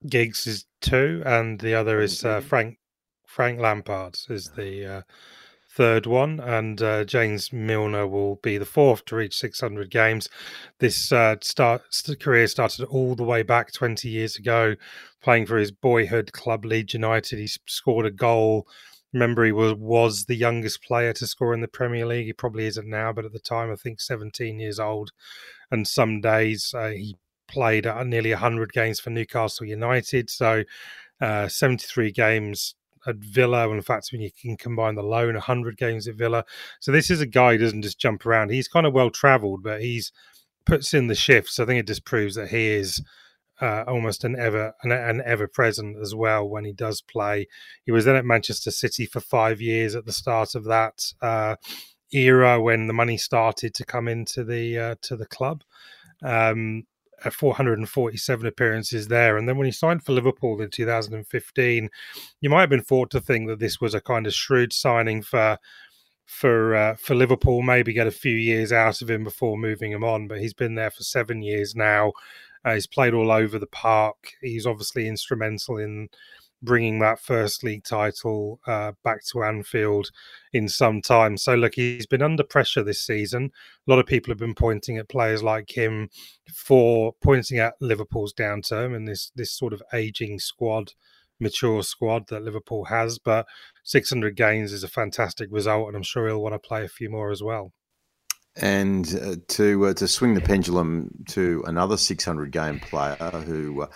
Giggs 0.08 0.46
is 0.46 0.66
two, 0.82 1.24
and 1.26 1.60
the 1.60 1.74
other 1.74 2.00
is 2.00 2.24
uh, 2.24 2.42
Frank 2.42 2.78
Frank 3.26 3.60
Lampard 3.60 4.18
is 4.30 4.52
the 4.56 4.86
uh, 4.86 5.02
third 5.78 6.08
one, 6.08 6.40
and 6.40 6.82
uh, 6.82 7.04
James 7.04 7.54
Milner 7.54 8.08
will 8.08 8.38
be 8.38 8.58
the 8.58 8.66
fourth 8.66 9.06
to 9.06 9.16
reach 9.16 9.38
600 9.38 9.92
games. 9.92 10.28
This 10.80 11.12
uh, 11.12 11.36
start 11.42 11.84
career 12.20 12.48
started 12.48 12.86
all 12.86 13.14
the 13.14 13.24
way 13.24 13.44
back 13.44 13.72
20 13.72 14.10
years 14.10 14.38
ago, 14.38 14.76
playing 15.22 15.46
for 15.46 15.58
his 15.58 15.72
boyhood 15.72 16.34
club 16.34 16.66
Leeds 16.66 16.96
United. 16.96 17.38
He 17.38 17.48
scored 17.68 18.08
a 18.08 18.12
goal. 18.12 18.68
Remember, 19.14 19.46
he 19.46 19.52
was 19.52 19.76
was 19.76 20.26
the 20.26 20.36
youngest 20.36 20.82
player 20.82 21.14
to 21.14 21.28
score 21.28 21.54
in 21.54 21.62
the 21.62 21.68
Premier 21.68 22.08
League. 22.08 22.26
He 22.26 22.34
probably 22.34 22.66
isn't 22.66 22.90
now, 22.90 23.14
but 23.14 23.26
at 23.26 23.32
the 23.32 23.40
time, 23.40 23.72
I 23.72 23.76
think 23.76 24.02
17 24.02 24.60
years 24.60 24.80
old. 24.80 25.12
And 25.70 25.88
some 25.88 26.22
days 26.22 26.74
uh, 26.76 26.90
he 26.90 27.18
played 27.48 27.86
uh, 27.86 28.04
nearly 28.04 28.32
100 28.32 28.74
games 28.74 29.00
for 29.00 29.12
Newcastle 29.12 29.68
United. 29.68 30.32
So 30.32 30.64
uh, 31.22 31.48
73 31.48 32.12
games 32.12 32.74
at 33.08 33.16
Villa. 33.18 33.70
In 33.70 33.82
fact, 33.82 34.10
when 34.12 34.22
you 34.22 34.30
can 34.32 34.58
combine 34.58 34.96
the 34.96 35.04
loan, 35.04 35.34
100 35.34 35.78
games 35.78 36.08
at 36.08 36.16
Villa. 36.16 36.44
So 36.80 36.92
this 36.92 37.10
is 37.10 37.22
a 37.22 37.26
guy 37.26 37.54
who 37.54 37.60
doesn't 37.60 37.82
just 37.82 38.00
jump 38.00 38.26
around. 38.26 38.52
He's 38.52 38.68
kind 38.68 38.86
of 38.86 38.94
well 38.94 39.10
travelled, 39.10 39.64
but 39.64 39.82
he's 39.82 40.12
puts 40.66 40.94
in 40.94 41.08
the 41.08 41.16
shifts. 41.16 41.60
I 41.60 41.66
think 41.66 41.80
it 41.80 41.88
just 41.88 42.06
proves 42.06 42.36
that 42.36 42.50
he 42.50 42.68
is 42.68 43.02
uh, 43.62 43.84
almost 43.88 44.24
an 44.24 44.38
ever 44.38 44.74
an, 44.84 44.92
an 44.92 45.22
ever 45.26 45.48
present 45.48 45.98
as 46.00 46.14
well 46.14 46.48
when 46.48 46.66
he 46.66 46.74
does 46.74 47.02
play. 47.02 47.48
He 47.86 47.92
was 47.92 48.06
then 48.06 48.16
at 48.16 48.26
Manchester 48.26 48.70
City 48.70 49.06
for 49.06 49.20
five 49.20 49.62
years 49.62 49.96
at 49.96 50.06
the 50.06 50.12
start 50.12 50.54
of 50.54 50.66
that 50.66 51.14
uh, 51.22 51.56
era 52.12 52.62
when 52.62 52.88
the 52.88 52.94
money 52.94 53.18
started 53.18 53.74
to 53.76 53.86
come 53.86 54.08
into 54.08 54.44
the 54.44 54.78
uh, 54.78 54.96
to 55.04 55.16
the 55.16 55.26
club. 55.26 55.64
Um, 56.22 56.86
447 57.24 58.46
appearances 58.46 59.08
there. 59.08 59.38
And 59.38 59.48
then 59.48 59.58
when 59.58 59.66
he 59.66 59.72
signed 59.72 60.04
for 60.04 60.14
Liverpool 60.14 60.62
in 60.62 60.70
2015, 60.70 61.90
you 62.42 62.50
might 62.50 62.62
have 62.62 62.70
been 62.70 62.84
thought 62.84 63.10
to 63.12 63.22
think 63.22 63.48
that 63.48 63.60
this 63.60 63.82
was 63.82 63.94
a 63.94 64.02
kind 64.02 64.28
of 64.28 64.34
shrewd 64.34 64.74
signing 64.74 65.22
for 65.22 65.58
for 66.26 66.76
uh, 66.76 66.96
for 66.96 67.16
Liverpool. 67.16 67.62
Maybe 67.62 67.94
get 67.94 68.08
a 68.08 68.12
few 68.12 68.36
years 68.36 68.72
out 68.72 69.02
of 69.02 69.10
him 69.10 69.24
before 69.24 69.58
moving 69.58 69.92
him 69.92 70.04
on. 70.04 70.28
But 70.28 70.40
he's 70.40 70.54
been 70.54 70.76
there 70.76 70.92
for 70.92 71.04
seven 71.04 71.42
years 71.42 71.76
now. 71.76 72.14
Uh, 72.66 72.74
he's 72.74 72.88
played 72.88 73.14
all 73.14 73.32
over 73.32 73.58
the 73.58 73.68
park. 73.68 74.34
He's 74.42 74.66
obviously 74.66 75.08
instrumental 75.08 75.78
in 75.78 76.10
bringing 76.62 77.00
that 77.00 77.20
first 77.20 77.64
league 77.64 77.84
title 77.84 78.60
uh, 78.68 78.92
back 79.04 79.24
to 79.26 79.44
Anfield 79.44 80.10
in 80.54 80.68
some 80.68 81.02
time. 81.02 81.38
So 81.38 81.56
look, 81.56 81.76
he's 81.76 82.06
been 82.06 82.22
under 82.22 82.44
pressure 82.44 82.84
this 82.84 83.02
season. 83.02 83.52
A 83.88 83.92
lot 83.92 84.00
of 84.00 84.06
people 84.06 84.32
have 84.32 84.40
been 84.40 84.56
pointing 84.56 84.98
at 84.98 85.10
players 85.10 85.44
like 85.44 85.76
him 85.76 86.10
for 86.54 87.14
pointing 87.22 87.60
at 87.60 87.76
Liverpool's 87.80 88.34
downturn 88.34 88.96
and 88.96 89.08
this 89.08 89.32
this 89.36 89.52
sort 89.52 89.74
of 89.74 89.84
aging 89.94 90.40
squad, 90.40 90.94
mature 91.40 91.84
squad 91.84 92.28
that 92.28 92.44
Liverpool 92.44 92.86
has. 92.86 93.20
But 93.20 93.46
600 93.84 94.36
games 94.36 94.74
is 94.74 94.84
a 94.84 94.90
fantastic 94.90 95.50
result, 95.52 95.88
and 95.88 95.96
I'm 95.96 96.04
sure 96.04 96.28
he'll 96.28 96.42
want 96.42 96.56
to 96.56 96.60
play 96.60 96.84
a 96.84 96.90
few 96.90 97.10
more 97.10 97.32
as 97.32 97.44
well. 97.44 97.74
And 98.60 99.08
uh, 99.22 99.36
to 99.50 99.88
uh, 99.88 99.94
to 99.94 100.08
swing 100.08 100.34
the 100.34 100.42
pendulum 100.42 101.12
to 101.30 101.64
another 101.68 101.96
600 101.96 102.52
game 102.52 102.80
player 102.80 103.16
who 103.46 103.84
uh, 103.84 103.88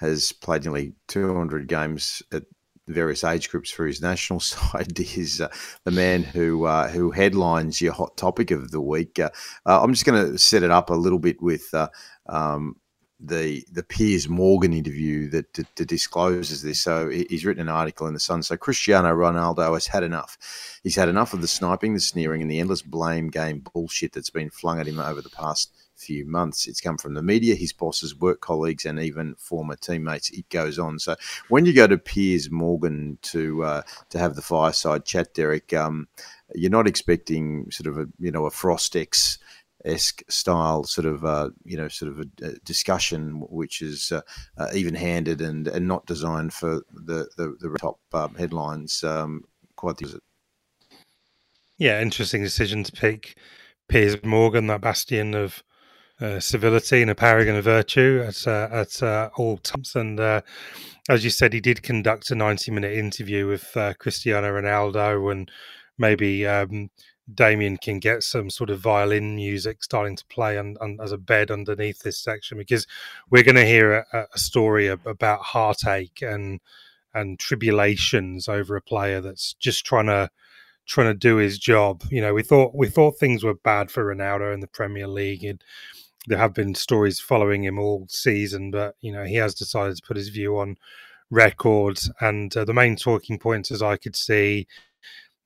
has 0.00 0.32
played 0.32 0.64
nearly 0.64 0.94
200 1.08 1.68
games 1.68 2.22
at 2.32 2.44
various 2.88 3.24
age 3.24 3.50
groups 3.50 3.70
for 3.70 3.86
his 3.86 4.02
national 4.02 4.40
side 4.40 4.98
is 4.98 5.40
uh, 5.40 5.48
the 5.84 5.90
man 5.90 6.22
who 6.22 6.64
uh, 6.64 6.88
who 6.88 7.10
headlines 7.10 7.80
your 7.80 7.92
hot 7.92 8.16
topic 8.16 8.50
of 8.50 8.70
the 8.70 8.80
week. 8.80 9.18
Uh, 9.18 9.30
uh, 9.66 9.82
I'm 9.82 9.92
just 9.92 10.04
going 10.04 10.32
to 10.32 10.38
set 10.38 10.62
it 10.62 10.70
up 10.70 10.90
a 10.90 10.94
little 10.94 11.18
bit 11.18 11.40
with 11.40 11.72
uh, 11.72 11.88
um, 12.26 12.76
the 13.18 13.64
the 13.70 13.82
Piers 13.82 14.28
Morgan 14.28 14.72
interview 14.72 15.28
that, 15.30 15.52
that, 15.54 15.76
that 15.76 15.88
discloses 15.88 16.62
this. 16.62 16.80
So 16.80 17.08
he's 17.08 17.44
written 17.44 17.62
an 17.62 17.68
article 17.68 18.06
in 18.06 18.14
the 18.14 18.20
Sun. 18.20 18.42
So 18.42 18.56
Cristiano 18.56 19.14
Ronaldo 19.14 19.74
has 19.74 19.86
had 19.86 20.02
enough. 20.02 20.36
He's 20.82 20.96
had 20.96 21.08
enough 21.08 21.34
of 21.34 21.42
the 21.42 21.48
sniping, 21.48 21.94
the 21.94 22.00
sneering, 22.00 22.42
and 22.42 22.50
the 22.50 22.60
endless 22.60 22.82
blame 22.82 23.28
game 23.28 23.62
bullshit 23.72 24.12
that's 24.12 24.30
been 24.30 24.50
flung 24.50 24.80
at 24.80 24.88
him 24.88 24.98
over 24.98 25.20
the 25.20 25.30
past 25.30 25.72
few 26.00 26.26
months. 26.26 26.66
It's 26.66 26.80
come 26.80 26.98
from 26.98 27.14
the 27.14 27.22
media, 27.22 27.54
his 27.54 27.72
bosses, 27.72 28.18
work 28.18 28.40
colleagues, 28.40 28.84
and 28.84 28.98
even 28.98 29.34
former 29.36 29.76
teammates. 29.76 30.30
It 30.30 30.48
goes 30.48 30.78
on. 30.78 30.98
So 30.98 31.16
when 31.48 31.66
you 31.66 31.72
go 31.72 31.86
to 31.86 31.98
Piers 31.98 32.50
Morgan 32.50 33.18
to 33.22 33.64
uh, 33.64 33.82
to 34.10 34.18
have 34.18 34.34
the 34.34 34.42
fireside 34.42 35.04
chat, 35.04 35.34
Derek, 35.34 35.72
um, 35.72 36.08
you're 36.54 36.70
not 36.70 36.88
expecting 36.88 37.70
sort 37.70 37.86
of 37.86 37.98
a 37.98 38.06
you 38.18 38.30
know 38.30 38.46
a 38.46 38.50
Frostex 38.50 39.38
esque 39.84 40.22
style 40.28 40.84
sort 40.84 41.06
of 41.06 41.24
uh, 41.24 41.50
you 41.64 41.76
know 41.76 41.88
sort 41.88 42.12
of 42.12 42.20
a, 42.20 42.46
a 42.46 42.52
discussion 42.64 43.40
which 43.48 43.80
is 43.80 44.12
uh, 44.12 44.20
uh, 44.58 44.68
even 44.74 44.94
handed 44.94 45.40
and 45.40 45.68
and 45.68 45.86
not 45.86 46.06
designed 46.06 46.52
for 46.52 46.82
the 46.92 47.28
the, 47.36 47.56
the 47.60 47.76
top 47.78 47.98
um, 48.12 48.34
headlines. 48.34 49.04
Um, 49.04 49.44
quite 49.76 49.96
the 49.96 50.04
opposite. 50.06 50.22
Yeah, 51.78 52.02
interesting 52.02 52.42
decision 52.42 52.84
to 52.84 52.92
pick 52.92 53.36
Piers 53.88 54.22
Morgan, 54.22 54.66
that 54.66 54.82
bastion 54.82 55.34
of 55.34 55.62
uh, 56.20 56.40
civility 56.40 57.02
and 57.02 57.10
a 57.10 57.14
paragon 57.14 57.56
of 57.56 57.64
virtue 57.64 58.24
at 58.26 58.46
uh, 58.46 58.68
at 58.70 59.02
uh, 59.02 59.30
all 59.36 59.58
times. 59.58 59.94
And 59.96 60.20
uh, 60.20 60.42
as 61.08 61.24
you 61.24 61.30
said, 61.30 61.52
he 61.52 61.60
did 61.60 61.82
conduct 61.82 62.30
a 62.30 62.34
ninety-minute 62.34 62.92
interview 62.92 63.46
with 63.46 63.76
uh, 63.76 63.94
Cristiano 63.98 64.48
Ronaldo, 64.48 65.32
and 65.32 65.50
maybe 65.98 66.46
um, 66.46 66.90
Damien 67.32 67.76
can 67.76 67.98
get 67.98 68.22
some 68.22 68.50
sort 68.50 68.70
of 68.70 68.80
violin 68.80 69.36
music 69.36 69.82
starting 69.84 70.16
to 70.16 70.26
play 70.26 70.58
on, 70.58 70.76
on, 70.80 70.98
as 71.00 71.12
a 71.12 71.18
bed 71.18 71.50
underneath 71.50 72.00
this 72.00 72.18
section 72.18 72.58
because 72.58 72.86
we're 73.30 73.44
going 73.44 73.54
to 73.56 73.66
hear 73.66 74.04
a, 74.12 74.26
a 74.34 74.38
story 74.38 74.88
about 74.88 75.40
heartache 75.40 76.22
and 76.22 76.60
and 77.12 77.38
tribulations 77.38 78.48
over 78.48 78.76
a 78.76 78.82
player 78.82 79.20
that's 79.20 79.54
just 79.54 79.84
trying 79.84 80.06
to 80.06 80.30
trying 80.86 81.06
to 81.06 81.14
do 81.14 81.36
his 81.36 81.58
job. 81.58 82.02
You 82.10 82.20
know, 82.20 82.34
we 82.34 82.42
thought 82.42 82.72
we 82.74 82.88
thought 82.88 83.18
things 83.18 83.44
were 83.44 83.54
bad 83.54 83.90
for 83.90 84.04
Ronaldo 84.04 84.52
in 84.52 84.60
the 84.60 84.66
Premier 84.66 85.06
League, 85.06 85.44
and 85.44 85.62
there 86.26 86.38
have 86.38 86.54
been 86.54 86.74
stories 86.74 87.20
following 87.20 87.64
him 87.64 87.78
all 87.78 88.06
season. 88.08 88.70
But 88.70 88.96
you 89.00 89.12
know, 89.12 89.24
he 89.24 89.36
has 89.36 89.54
decided 89.54 89.96
to 89.96 90.02
put 90.06 90.16
his 90.16 90.28
view 90.28 90.58
on 90.58 90.76
record, 91.30 92.00
and 92.20 92.54
uh, 92.56 92.64
the 92.64 92.74
main 92.74 92.96
talking 92.96 93.38
points, 93.38 93.70
as 93.70 93.82
I 93.82 93.96
could 93.96 94.16
see, 94.16 94.66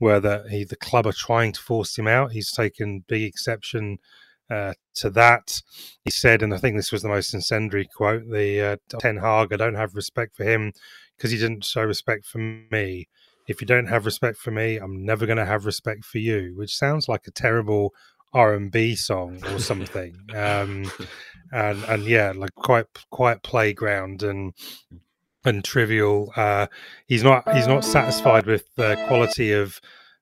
were 0.01 0.21
that 0.21 0.49
he 0.51 0.65
the 0.65 0.77
club 0.77 1.07
are 1.07 1.13
trying 1.13 1.53
to 1.53 1.61
force 1.61 1.97
him 1.97 2.09
out. 2.09 2.33
He's 2.33 2.53
taken 2.53 3.05
big 3.07 3.23
exception. 3.23 3.99
Uh, 4.51 4.75
to 4.95 5.09
that, 5.09 5.63
he 6.05 6.11
said, 6.11 6.43
and 6.43 6.53
I 6.53 6.59
think 6.59 6.77
this 6.77 6.93
was 6.93 7.01
the 7.03 7.09
most 7.09 7.33
incendiary 7.33 7.89
quote: 7.97 8.29
"The 8.31 8.61
uh, 8.93 8.99
Ten 9.01 9.17
Hag, 9.17 9.53
I 9.53 9.57
don't 9.57 9.75
have 9.75 9.95
respect 9.95 10.37
for 10.37 10.45
him 10.45 10.73
because 11.17 11.31
he 11.31 11.39
didn't 11.39 11.65
show 11.65 11.83
respect 11.83 12.27
for 12.27 12.39
me 12.39 13.09
if 13.47 13.61
you 13.61 13.67
don't 13.67 13.87
have 13.87 14.07
respect 14.07 14.39
for 14.39 14.51
me, 14.51 14.79
I'm 14.79 15.05
never 15.05 15.27
going 15.27 15.39
to 15.39 15.45
have 15.45 15.67
respect 15.67 16.05
for 16.05 16.19
you, 16.19 16.55
which 16.57 16.77
sounds 16.77 17.09
like 17.09 17.27
a 17.27 17.31
terrible 17.31 17.93
R&B 18.35 18.97
song 18.97 19.41
or 19.53 19.59
something. 19.59 20.17
um, 20.35 20.91
and 21.53 21.85
and 21.85 22.05
yeah, 22.05 22.33
like 22.35 22.55
quite 22.55 22.87
quite 23.11 23.43
playground 23.43 24.23
and 24.23 24.55
and 25.45 25.65
trivial. 25.65 26.33
Uh, 26.37 26.67
he's 27.07 27.23
not 27.23 27.51
he's 27.55 27.69
not 27.69 27.85
satisfied 27.85 28.47
with 28.47 28.75
the 28.77 28.97
quality 29.07 29.53
of 29.53 29.81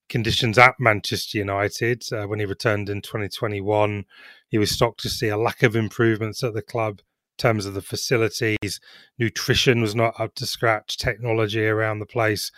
conditions 0.09 0.59
at 0.59 0.75
Manchester 0.79 1.39
United. 1.39 2.05
Uh, 2.13 2.27
when 2.27 2.39
he 2.39 2.45
returned 2.45 2.91
in 2.91 3.01
2021, 3.01 4.05
he 4.49 4.59
was 4.59 4.77
shocked 4.77 5.01
to 5.01 5.09
see 5.09 5.29
a 5.29 5.39
lack 5.39 5.63
of 5.63 5.75
improvements 5.75 6.45
at 6.45 6.53
the 6.53 6.63
club 6.63 7.01
in 7.01 7.39
terms 7.39 7.65
of 7.65 7.73
the 7.73 7.81
facilities. 7.81 8.81
Nutrition 9.19 9.81
was 9.81 9.95
not 9.95 10.21
up 10.21 10.35
to 10.35 10.45
scratch. 10.45 10.99
Technology 10.99 11.67
around 11.67 12.01
the 12.01 12.07
place 12.07 12.53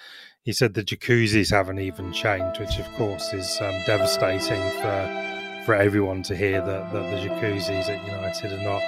he 0.44 0.52
said 0.52 0.74
the 0.74 0.84
jacuzzis 0.84 1.50
haven't 1.50 1.78
even 1.78 2.12
changed, 2.12 2.60
which 2.60 2.78
of 2.78 2.86
course 2.96 3.32
is 3.32 3.58
um, 3.62 3.74
devastating 3.86 4.60
for 4.82 5.43
for 5.64 5.74
everyone 5.74 6.22
to 6.24 6.36
hear 6.36 6.60
that, 6.60 6.92
that 6.92 7.10
the 7.10 7.28
jacuzzis 7.28 7.88
at 7.88 8.06
United 8.06 8.52
are 8.52 8.62
not 8.62 8.82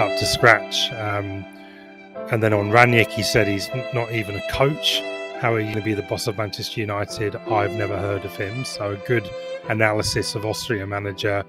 up 0.00 0.18
to 0.18 0.26
scratch. 0.26 0.90
Um, 0.92 1.44
and 2.30 2.42
then 2.42 2.52
on 2.52 2.70
Rangnick, 2.70 3.08
he 3.08 3.22
said 3.22 3.46
he's 3.46 3.68
not 3.92 4.10
even 4.12 4.36
a 4.36 4.50
coach 4.50 5.00
How 5.40 5.52
are 5.52 5.58
you 5.58 5.66
going 5.66 5.76
to 5.76 5.82
be 5.82 5.94
the 5.94 6.02
boss 6.02 6.26
of 6.26 6.38
Manchester 6.38 6.80
United? 6.80 7.36
I've 7.36 7.72
never 7.72 7.98
heard 7.98 8.24
of 8.24 8.34
him. 8.36 8.64
So 8.64 8.92
a 8.92 8.96
good 9.06 9.28
analysis 9.68 10.34
of 10.34 10.46
Austria 10.46 10.86
manager 10.86 11.44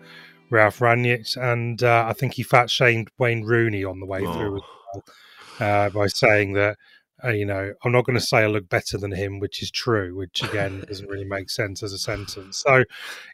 Ralf 0.49 0.79
Rangnick, 0.79 1.37
and 1.37 1.81
uh, 1.81 2.05
I 2.07 2.13
think 2.13 2.33
he 2.33 2.43
fat 2.43 2.69
shamed 2.69 3.09
Wayne 3.17 3.43
Rooney 3.43 3.83
on 3.83 3.99
the 3.99 4.05
way 4.05 4.21
oh. 4.25 4.33
through 4.33 4.57
as 4.57 4.61
well 4.93 5.03
uh, 5.59 5.89
by 5.89 6.07
saying 6.07 6.53
that 6.53 6.77
uh, 7.23 7.29
you 7.29 7.45
know, 7.45 7.73
I'm 7.83 7.91
not 7.91 8.05
going 8.05 8.17
to 8.17 8.25
say 8.25 8.39
I 8.39 8.47
look 8.47 8.67
better 8.69 8.97
than 8.97 9.11
him, 9.11 9.39
which 9.39 9.61
is 9.61 9.71
true, 9.71 10.15
which 10.15 10.43
again 10.43 10.83
doesn't 10.87 11.09
really 11.09 11.25
make 11.25 11.49
sense 11.49 11.81
as 11.81 11.93
a 11.93 11.97
sentence. 11.97 12.63
So, 12.65 12.83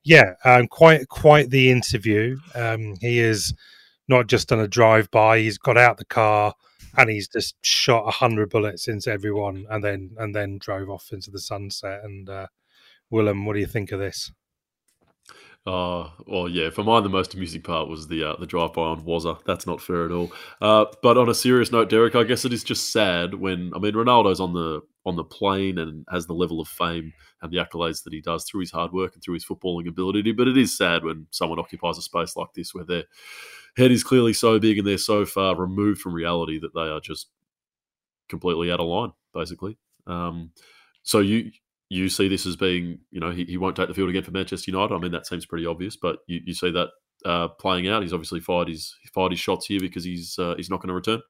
yeah, 0.03 0.33
um, 0.45 0.67
quite 0.67 1.07
quite 1.09 1.49
the 1.49 1.71
interview. 1.71 2.37
Um, 2.53 2.95
he 3.01 3.19
is 3.19 3.53
not 4.07 4.27
just 4.27 4.49
done 4.49 4.59
a 4.59 4.67
drive 4.67 5.09
by; 5.11 5.39
he's 5.39 5.57
got 5.57 5.77
out 5.77 5.97
the 5.97 6.05
car 6.05 6.53
and 6.97 7.09
he's 7.09 7.27
just 7.27 7.55
shot 7.61 8.07
a 8.07 8.11
hundred 8.11 8.49
bullets 8.49 8.87
into 8.87 9.11
everyone, 9.11 9.65
and 9.69 9.83
then 9.83 10.11
and 10.17 10.35
then 10.35 10.57
drove 10.59 10.89
off 10.89 11.09
into 11.11 11.31
the 11.31 11.39
sunset. 11.39 12.01
And 12.03 12.29
uh, 12.29 12.47
Willem, 13.09 13.45
what 13.45 13.53
do 13.53 13.59
you 13.59 13.65
think 13.65 13.91
of 13.91 13.99
this? 13.99 14.31
Uh, 15.65 16.09
well, 16.25 16.49
yeah. 16.49 16.71
For 16.71 16.83
mine, 16.83 17.03
the 17.03 17.09
most 17.09 17.35
amusing 17.35 17.61
part 17.61 17.87
was 17.87 18.07
the 18.07 18.23
uh, 18.23 18.35
the 18.37 18.47
drive 18.47 18.73
by 18.73 18.81
on 18.81 19.05
Wazza. 19.05 19.43
That's 19.45 19.67
not 19.67 19.79
fair 19.79 20.05
at 20.05 20.11
all. 20.11 20.31
Uh, 20.59 20.85
but 21.03 21.17
on 21.17 21.29
a 21.29 21.35
serious 21.35 21.71
note, 21.71 21.89
Derek, 21.89 22.15
I 22.15 22.23
guess 22.23 22.45
it 22.45 22.53
is 22.53 22.63
just 22.63 22.91
sad 22.91 23.35
when 23.35 23.71
I 23.75 23.79
mean 23.79 23.93
Ronaldo's 23.93 24.39
on 24.39 24.53
the 24.53 24.81
on 25.05 25.15
the 25.15 25.23
plane 25.23 25.77
and 25.77 26.05
has 26.11 26.25
the 26.25 26.33
level 26.33 26.59
of 26.59 26.67
fame 26.67 27.13
and 27.41 27.51
the 27.51 27.57
accolades 27.57 28.03
that 28.03 28.13
he 28.13 28.21
does 28.21 28.43
through 28.43 28.61
his 28.61 28.71
hard 28.71 28.91
work 28.91 29.13
and 29.13 29.23
through 29.23 29.35
his 29.35 29.45
footballing 29.45 29.87
ability. 29.87 30.31
But 30.31 30.47
it 30.47 30.57
is 30.57 30.75
sad 30.75 31.03
when 31.03 31.27
someone 31.29 31.59
occupies 31.59 31.97
a 31.97 32.01
space 32.01 32.35
like 32.35 32.53
this 32.55 32.73
where 32.73 32.83
their 32.85 33.03
head 33.77 33.91
is 33.91 34.03
clearly 34.03 34.33
so 34.33 34.59
big 34.59 34.79
and 34.79 34.87
they're 34.87 34.97
so 34.97 35.25
far 35.25 35.55
removed 35.55 36.01
from 36.01 36.13
reality 36.13 36.59
that 36.59 36.73
they 36.73 36.89
are 36.89 36.99
just 36.99 37.29
completely 38.29 38.71
out 38.71 38.79
of 38.79 38.87
line, 38.87 39.11
basically. 39.33 39.77
Um, 40.07 40.51
so 41.03 41.19
you 41.19 41.51
you 41.91 42.07
see 42.07 42.29
this 42.29 42.45
as 42.45 42.55
being, 42.55 42.99
you 43.11 43.19
know, 43.19 43.31
he, 43.31 43.43
he 43.43 43.57
won't 43.57 43.75
take 43.75 43.89
the 43.89 43.93
field 43.93 44.09
again 44.09 44.23
for 44.23 44.31
Manchester 44.31 44.71
United. 44.71 44.95
I 44.95 44.97
mean, 44.97 45.11
that 45.11 45.27
seems 45.27 45.45
pretty 45.45 45.65
obvious, 45.65 45.97
but 45.97 46.19
you, 46.25 46.39
you 46.45 46.53
see 46.53 46.71
that 46.71 46.87
uh, 47.25 47.49
playing 47.49 47.89
out. 47.89 48.01
He's 48.01 48.13
obviously 48.13 48.39
fired 48.39 48.69
his 48.69 48.95
fired 49.13 49.33
his 49.33 49.41
shots 49.41 49.65
here 49.65 49.81
because 49.81 50.05
he's 50.05 50.39
uh, 50.39 50.55
he's 50.55 50.69
not 50.69 50.77
going 50.79 50.87
to 50.87 50.93
return. 50.93 51.21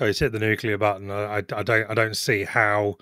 Oh, 0.00 0.06
he's 0.06 0.18
hit 0.18 0.32
the 0.32 0.38
nuclear 0.38 0.78
button. 0.78 1.10
I, 1.10 1.36
I, 1.36 1.62
don't 1.62 1.90
I 1.90 1.92
don't 1.92 2.16
see 2.16 2.44
how 2.44 2.96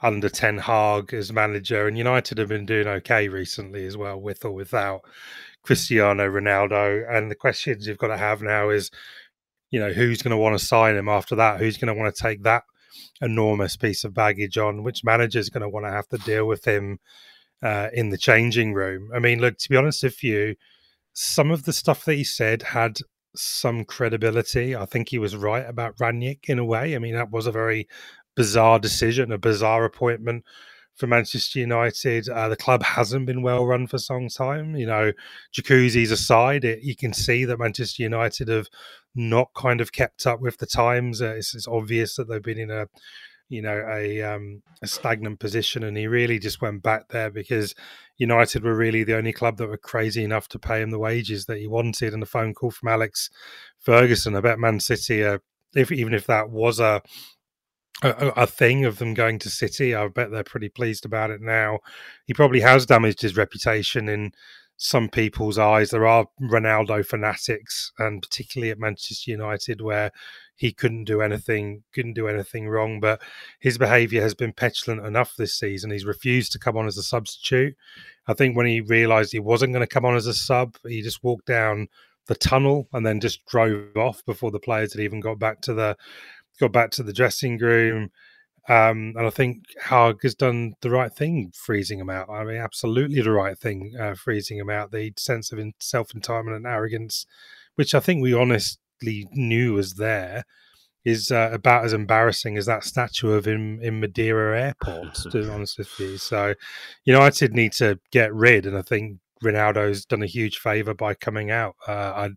under 0.00 0.30
Ten 0.30 0.56
Hag 0.56 1.12
as 1.12 1.30
manager, 1.30 1.86
and 1.86 1.98
United 1.98 2.38
have 2.38 2.48
been 2.48 2.64
doing 2.64 2.88
okay 2.88 3.28
recently 3.28 3.84
as 3.84 3.98
well, 3.98 4.18
with 4.18 4.46
or 4.46 4.52
without 4.52 5.02
Cristiano 5.62 6.26
Ronaldo. 6.26 7.04
And 7.06 7.30
the 7.30 7.36
questions 7.36 7.86
you've 7.86 7.98
got 7.98 8.08
to 8.08 8.16
have 8.16 8.40
now 8.40 8.70
is, 8.70 8.90
you 9.70 9.78
know, 9.78 9.92
who's 9.92 10.22
going 10.22 10.30
to 10.30 10.38
want 10.38 10.58
to 10.58 10.64
sign 10.64 10.96
him 10.96 11.10
after 11.10 11.36
that? 11.36 11.60
Who's 11.60 11.76
going 11.76 11.94
to 11.94 12.00
want 12.00 12.14
to 12.14 12.22
take 12.22 12.44
that 12.44 12.62
enormous 13.20 13.76
piece 13.76 14.04
of 14.04 14.14
baggage 14.14 14.58
on, 14.58 14.82
which 14.82 15.04
manager 15.04 15.38
is 15.38 15.50
going 15.50 15.62
to 15.62 15.68
want 15.68 15.86
to 15.86 15.90
have 15.90 16.08
to 16.08 16.18
deal 16.18 16.46
with 16.46 16.66
him 16.66 16.98
uh, 17.62 17.88
in 17.92 18.10
the 18.10 18.18
changing 18.18 18.74
room. 18.74 19.10
I 19.14 19.18
mean, 19.18 19.40
look, 19.40 19.58
to 19.58 19.68
be 19.68 19.76
honest 19.76 20.02
with 20.02 20.22
you, 20.22 20.56
some 21.12 21.50
of 21.50 21.64
the 21.64 21.72
stuff 21.72 22.04
that 22.04 22.14
he 22.14 22.24
said 22.24 22.62
had 22.62 22.98
some 23.36 23.84
credibility. 23.84 24.76
I 24.76 24.86
think 24.86 25.08
he 25.08 25.18
was 25.18 25.36
right 25.36 25.68
about 25.68 25.96
Rangnick 25.96 26.48
in 26.48 26.58
a 26.58 26.64
way. 26.64 26.94
I 26.94 26.98
mean, 26.98 27.14
that 27.14 27.30
was 27.30 27.46
a 27.46 27.52
very 27.52 27.88
bizarre 28.36 28.78
decision, 28.78 29.32
a 29.32 29.38
bizarre 29.38 29.84
appointment 29.84 30.44
for 30.96 31.06
Manchester 31.06 31.58
United. 31.58 32.28
Uh, 32.28 32.48
the 32.48 32.56
club 32.56 32.82
hasn't 32.82 33.26
been 33.26 33.42
well 33.42 33.66
run 33.66 33.86
for 33.86 33.98
some 33.98 34.28
time. 34.28 34.76
You 34.76 34.86
know, 34.86 35.12
jacuzzis 35.52 36.12
aside, 36.12 36.64
it, 36.64 36.82
you 36.82 36.96
can 36.96 37.12
see 37.12 37.44
that 37.44 37.58
Manchester 37.58 38.02
United 38.02 38.48
have 38.48 38.68
not 39.14 39.48
kind 39.54 39.80
of 39.80 39.92
kept 39.92 40.26
up 40.26 40.40
with 40.40 40.58
the 40.58 40.66
times. 40.66 41.20
Uh, 41.20 41.34
it's, 41.34 41.54
it's, 41.54 41.68
obvious 41.68 42.16
that 42.16 42.28
they've 42.28 42.42
been 42.42 42.58
in 42.58 42.70
a 42.70 42.86
you 43.48 43.60
know 43.60 43.84
a 43.90 44.22
um, 44.22 44.62
a 44.82 44.86
stagnant 44.86 45.40
position, 45.40 45.82
and 45.82 45.96
he 45.96 46.06
really 46.06 46.38
just 46.38 46.62
went 46.62 46.82
back 46.82 47.08
there 47.08 47.30
because 47.30 47.74
United 48.16 48.64
were 48.64 48.76
really 48.76 49.04
the 49.04 49.16
only 49.16 49.32
club 49.32 49.56
that 49.58 49.68
were 49.68 49.76
crazy 49.76 50.24
enough 50.24 50.48
to 50.48 50.58
pay 50.58 50.80
him 50.80 50.90
the 50.90 50.98
wages 50.98 51.46
that 51.46 51.58
he 51.58 51.66
wanted. 51.66 52.14
And 52.14 52.22
a 52.22 52.26
phone 52.26 52.54
call 52.54 52.70
from 52.70 52.88
Alex 52.88 53.30
Ferguson, 53.78 54.36
I 54.36 54.40
bet 54.40 54.58
Man 54.58 54.80
City, 54.80 55.24
uh, 55.24 55.38
if 55.74 55.90
even 55.92 56.14
if 56.14 56.26
that 56.26 56.50
was 56.50 56.80
a 56.80 57.02
a, 58.02 58.32
a, 58.36 58.46
thing 58.46 58.84
of 58.84 58.98
them 58.98 59.14
going 59.14 59.38
to 59.40 59.50
City. 59.50 59.94
I 59.94 60.08
bet 60.08 60.30
they're 60.30 60.44
pretty 60.44 60.68
pleased 60.68 61.04
about 61.04 61.30
it 61.30 61.40
now. 61.40 61.78
He 62.26 62.34
probably 62.34 62.60
has 62.60 62.86
damaged 62.86 63.22
his 63.22 63.36
reputation 63.36 64.08
in 64.08 64.32
some 64.76 65.08
people's 65.08 65.58
eyes. 65.58 65.90
There 65.90 66.06
are 66.06 66.26
Ronaldo 66.40 67.06
fanatics, 67.06 67.92
and 67.98 68.22
particularly 68.22 68.70
at 68.70 68.78
Manchester 68.78 69.30
United, 69.30 69.80
where 69.80 70.10
he 70.56 70.72
couldn't 70.72 71.04
do 71.04 71.20
anything, 71.20 71.82
couldn't 71.92 72.14
do 72.14 72.28
anything 72.28 72.68
wrong. 72.68 73.00
But 73.00 73.22
his 73.60 73.78
behaviour 73.78 74.22
has 74.22 74.34
been 74.34 74.52
petulant 74.52 75.06
enough 75.06 75.36
this 75.36 75.54
season. 75.54 75.90
He's 75.90 76.04
refused 76.04 76.52
to 76.52 76.58
come 76.58 76.76
on 76.76 76.86
as 76.86 76.98
a 76.98 77.02
substitute. 77.02 77.76
I 78.26 78.34
think 78.34 78.56
when 78.56 78.66
he 78.66 78.80
realised 78.80 79.32
he 79.32 79.38
wasn't 79.38 79.72
going 79.72 79.86
to 79.86 79.92
come 79.92 80.04
on 80.04 80.16
as 80.16 80.26
a 80.26 80.34
sub, 80.34 80.76
he 80.86 81.02
just 81.02 81.22
walked 81.22 81.46
down 81.46 81.88
the 82.26 82.34
tunnel 82.34 82.88
and 82.92 83.04
then 83.04 83.20
just 83.20 83.44
drove 83.46 83.96
off 83.96 84.24
before 84.24 84.50
the 84.50 84.58
players 84.58 84.94
had 84.94 85.02
even 85.02 85.20
got 85.20 85.38
back 85.38 85.60
to 85.60 85.74
the 85.74 85.96
got 86.60 86.72
back 86.72 86.90
to 86.92 87.02
the 87.02 87.12
dressing 87.12 87.58
room. 87.58 88.10
Um, 88.66 89.12
and 89.16 89.26
I 89.26 89.30
think 89.30 89.64
Hag 89.78 90.22
has 90.22 90.34
done 90.34 90.74
the 90.80 90.90
right 90.90 91.12
thing, 91.12 91.52
freezing 91.54 91.98
him 91.98 92.08
out. 92.08 92.30
I 92.30 92.44
mean, 92.44 92.56
absolutely 92.56 93.20
the 93.20 93.30
right 93.30 93.58
thing, 93.58 93.92
uh, 94.00 94.14
freezing 94.14 94.58
him 94.58 94.70
out. 94.70 94.90
The 94.90 95.12
sense 95.18 95.52
of 95.52 95.60
self 95.80 96.08
entitlement 96.08 96.56
and 96.56 96.66
arrogance, 96.66 97.26
which 97.74 97.94
I 97.94 98.00
think 98.00 98.22
we 98.22 98.32
honestly 98.32 99.28
knew 99.32 99.74
was 99.74 99.94
there, 99.94 100.44
is 101.04 101.30
uh, 101.30 101.50
about 101.52 101.84
as 101.84 101.92
embarrassing 101.92 102.56
as 102.56 102.64
that 102.64 102.84
statue 102.84 103.32
of 103.32 103.46
him 103.46 103.80
in 103.82 104.00
Madeira 104.00 104.58
Airport, 104.58 105.14
to 105.14 105.42
be 105.42 105.48
honest 105.50 105.76
with 105.76 106.00
you. 106.00 106.16
So, 106.16 106.54
United 107.04 107.52
need 107.52 107.72
to 107.74 108.00
get 108.10 108.32
rid, 108.32 108.64
and 108.64 108.78
I 108.78 108.82
think 108.82 109.18
Ronaldo's 109.42 110.06
done 110.06 110.22
a 110.22 110.26
huge 110.26 110.56
favour 110.56 110.94
by 110.94 111.12
coming 111.12 111.50
out. 111.50 111.76
Uh, 111.86 111.92
I, 111.92 112.28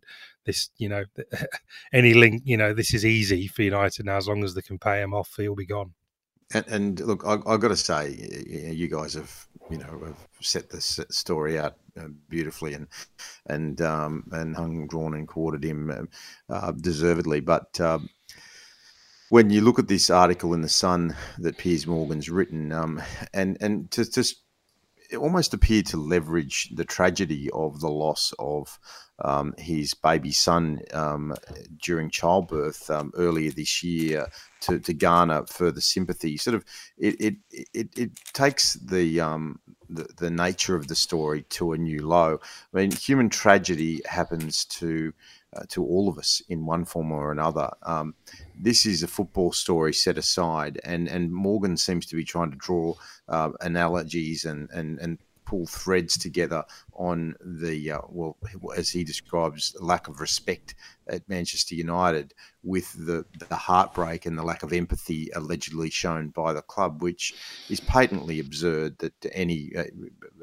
this, 0.48 0.70
you 0.78 0.88
know, 0.88 1.04
any 1.92 2.14
link, 2.14 2.42
you 2.44 2.56
know, 2.56 2.72
this 2.72 2.94
is 2.94 3.04
easy 3.04 3.46
for 3.46 3.62
United 3.62 4.06
now 4.06 4.16
as 4.16 4.26
long 4.26 4.42
as 4.42 4.54
they 4.54 4.62
can 4.62 4.78
pay 4.78 5.02
him 5.02 5.14
off, 5.14 5.34
he'll 5.36 5.54
be 5.54 5.66
gone. 5.66 5.92
And, 6.54 6.66
and 6.68 7.00
look, 7.00 7.22
I, 7.26 7.32
have 7.50 7.60
got 7.60 7.68
to 7.68 7.76
say, 7.76 8.72
you 8.72 8.88
guys 8.88 9.12
have, 9.12 9.46
you 9.70 9.76
know, 9.76 10.00
have 10.06 10.26
set 10.40 10.70
this 10.70 10.98
story 11.10 11.58
out 11.58 11.76
uh, 12.00 12.08
beautifully 12.30 12.72
and 12.72 12.86
and 13.46 13.82
um, 13.82 14.24
and 14.32 14.56
hung, 14.56 14.86
drawn, 14.86 15.12
and 15.12 15.28
quartered 15.28 15.62
him 15.62 16.08
uh, 16.48 16.72
deservedly. 16.72 17.40
But 17.40 17.78
um, 17.82 18.08
when 19.28 19.50
you 19.50 19.60
look 19.60 19.78
at 19.78 19.88
this 19.88 20.08
article 20.08 20.54
in 20.54 20.62
the 20.62 20.70
Sun 20.70 21.14
that 21.36 21.58
Piers 21.58 21.86
Morgan's 21.86 22.30
written, 22.30 22.72
um, 22.72 23.02
and 23.34 23.58
and 23.60 23.90
to 23.90 24.10
just 24.10 24.36
almost 25.18 25.52
appeared 25.52 25.84
to 25.86 25.98
leverage 25.98 26.70
the 26.74 26.84
tragedy 26.84 27.50
of 27.52 27.80
the 27.80 27.90
loss 27.90 28.32
of 28.38 28.78
um, 29.24 29.54
his 29.58 29.94
baby 29.94 30.30
son 30.30 30.80
um, 30.92 31.34
during 31.82 32.10
childbirth 32.10 32.90
um, 32.90 33.12
earlier 33.16 33.50
this 33.50 33.82
year 33.82 34.28
to, 34.60 34.78
to, 34.78 34.94
garner 34.94 35.44
further 35.46 35.80
sympathy. 35.80 36.36
Sort 36.36 36.54
of, 36.54 36.64
it 36.96 37.16
it, 37.20 37.34
it, 37.74 37.98
it 37.98 38.10
takes 38.32 38.74
the, 38.74 39.20
um, 39.20 39.58
the, 39.90 40.06
the 40.16 40.30
nature 40.30 40.76
of 40.76 40.88
the 40.88 40.94
story 40.94 41.42
to 41.50 41.72
a 41.72 41.78
new 41.78 42.06
low. 42.06 42.38
I 42.72 42.76
mean, 42.76 42.92
human 42.92 43.28
tragedy 43.28 44.02
happens 44.06 44.64
to 44.66 45.12
uh, 45.56 45.62
to 45.68 45.82
all 45.84 46.08
of 46.08 46.18
us 46.18 46.42
in 46.48 46.66
one 46.66 46.84
form 46.84 47.10
or 47.10 47.32
another. 47.32 47.70
Um, 47.82 48.14
this 48.54 48.84
is 48.84 49.02
a 49.02 49.08
football 49.08 49.52
story 49.52 49.94
set 49.94 50.18
aside, 50.18 50.78
and 50.84 51.08
and 51.08 51.32
Morgan 51.32 51.76
seems 51.76 52.06
to 52.06 52.16
be 52.16 52.24
trying 52.24 52.50
to 52.50 52.56
draw 52.56 52.94
uh, 53.28 53.50
analogies 53.60 54.44
and 54.44 54.68
and 54.70 54.98
and 54.98 55.18
pull 55.48 55.66
threads 55.66 56.18
together 56.18 56.62
on 56.92 57.34
the 57.40 57.90
uh, 57.90 58.00
well, 58.10 58.36
as 58.76 58.90
he 58.90 59.02
describes, 59.02 59.74
lack 59.80 60.06
of 60.06 60.20
respect 60.20 60.74
at 61.08 61.26
Manchester 61.26 61.74
United 61.74 62.34
with 62.62 62.92
the 63.06 63.24
the 63.48 63.56
heartbreak 63.56 64.26
and 64.26 64.36
the 64.36 64.42
lack 64.42 64.62
of 64.62 64.72
empathy 64.72 65.30
allegedly 65.34 65.88
shown 65.88 66.28
by 66.28 66.52
the 66.52 66.60
club, 66.60 67.00
which 67.00 67.34
is 67.70 67.80
patently 67.80 68.40
absurd 68.40 68.98
that 68.98 69.14
any 69.32 69.72
uh, 69.74 69.84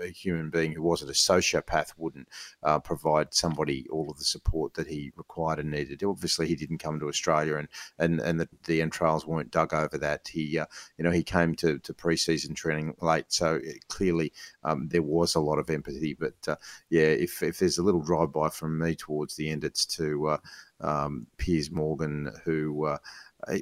human 0.06 0.50
being 0.50 0.72
who 0.72 0.82
wasn't 0.82 1.12
a 1.12 1.14
sociopath 1.14 1.92
wouldn't 1.98 2.28
uh, 2.64 2.80
provide 2.80 3.34
somebody 3.34 3.86
all 3.92 4.10
of 4.10 4.18
the 4.18 4.24
support 4.24 4.74
that 4.74 4.88
he 4.88 5.12
required 5.18 5.60
and 5.60 5.70
needed. 5.70 6.04
Obviously, 6.04 6.48
he 6.48 6.56
didn't 6.56 6.80
come 6.80 7.00
to 7.00 7.10
Australia, 7.10 7.58
and 7.58 7.68
and 8.00 8.20
and 8.22 8.40
the, 8.40 8.50
the 8.66 8.82
entrails 8.82 9.28
weren't 9.28 9.52
dug 9.52 9.74
over 9.74 9.98
that. 10.00 10.28
He 10.28 10.58
uh, 10.58 10.66
you 10.98 11.04
know 11.04 11.12
he 11.12 11.24
came 11.24 11.54
to 11.56 11.78
to 11.80 11.94
preseason 11.94 12.56
training 12.56 12.96
late, 13.02 13.26
so 13.28 13.60
clearly 13.88 14.32
um, 14.64 14.88
there 14.96 15.02
was 15.02 15.36
a 15.36 15.42
lot 15.42 15.60
of 15.60 15.70
empathy, 15.70 16.16
but 16.18 16.36
uh, 16.48 16.56
yeah, 16.90 17.02
if, 17.02 17.44
if 17.44 17.60
there's 17.60 17.80
a 17.80 17.84
little 17.84 18.02
drive 18.02 18.32
by 18.32 18.48
from 18.48 18.80
me 18.80 18.96
towards 18.96 19.36
the 19.36 19.50
end, 19.50 19.66
it's 19.66 19.86
to 19.98 20.28
uh, 20.30 20.38
um, 20.80 21.28
Piers 21.36 21.70
Morgan, 21.70 22.32
who 22.46 22.86
uh, 22.86 22.98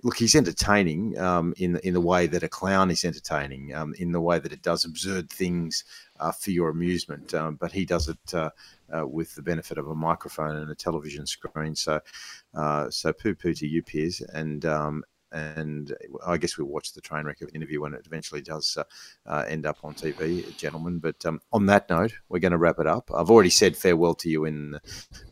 look, 0.03 0.15
he's 0.15 0.35
entertaining 0.35 1.17
um, 1.17 1.55
in 1.57 1.77
in 1.77 1.95
the 1.95 2.01
way 2.01 2.27
that 2.27 2.43
a 2.43 2.47
clown 2.47 2.91
is 2.91 3.03
entertaining, 3.03 3.73
um, 3.73 3.95
in 3.97 4.11
the 4.11 4.21
way 4.21 4.37
that 4.37 4.53
it 4.53 4.61
does 4.61 4.85
absurd 4.85 5.27
things 5.31 5.83
uh, 6.19 6.31
for 6.31 6.51
your 6.51 6.69
amusement, 6.69 7.33
um, 7.33 7.55
but 7.55 7.71
he 7.71 7.83
does 7.83 8.09
it 8.09 8.33
uh, 8.35 8.51
uh, 8.95 9.07
with 9.07 9.33
the 9.33 9.41
benefit 9.41 9.79
of 9.79 9.87
a 9.87 9.95
microphone 9.95 10.57
and 10.57 10.69
a 10.69 10.75
television 10.75 11.25
screen. 11.25 11.73
So, 11.75 11.99
uh, 12.53 12.91
so 12.91 13.11
poo 13.11 13.33
poo 13.33 13.55
to 13.55 13.67
you, 13.67 13.81
Piers, 13.81 14.21
and 14.21 14.65
um, 14.65 15.03
and 15.33 15.93
I 16.25 16.37
guess 16.37 16.57
we'll 16.57 16.67
watch 16.67 16.93
the 16.93 17.01
train 17.01 17.25
wreck 17.25 17.41
of 17.41 17.49
an 17.49 17.55
interview 17.55 17.81
when 17.81 17.93
it 17.93 18.05
eventually 18.05 18.41
does 18.41 18.77
uh, 18.77 18.83
uh, 19.25 19.43
end 19.47 19.65
up 19.65 19.79
on 19.83 19.95
TV, 19.95 20.55
gentlemen. 20.57 20.99
But 20.99 21.25
um, 21.25 21.41
on 21.51 21.65
that 21.65 21.89
note, 21.89 22.13
we're 22.29 22.39
going 22.39 22.51
to 22.51 22.57
wrap 22.57 22.79
it 22.79 22.87
up. 22.87 23.09
I've 23.13 23.31
already 23.31 23.49
said 23.49 23.75
farewell 23.75 24.13
to 24.15 24.29
you 24.29 24.45
in 24.45 24.79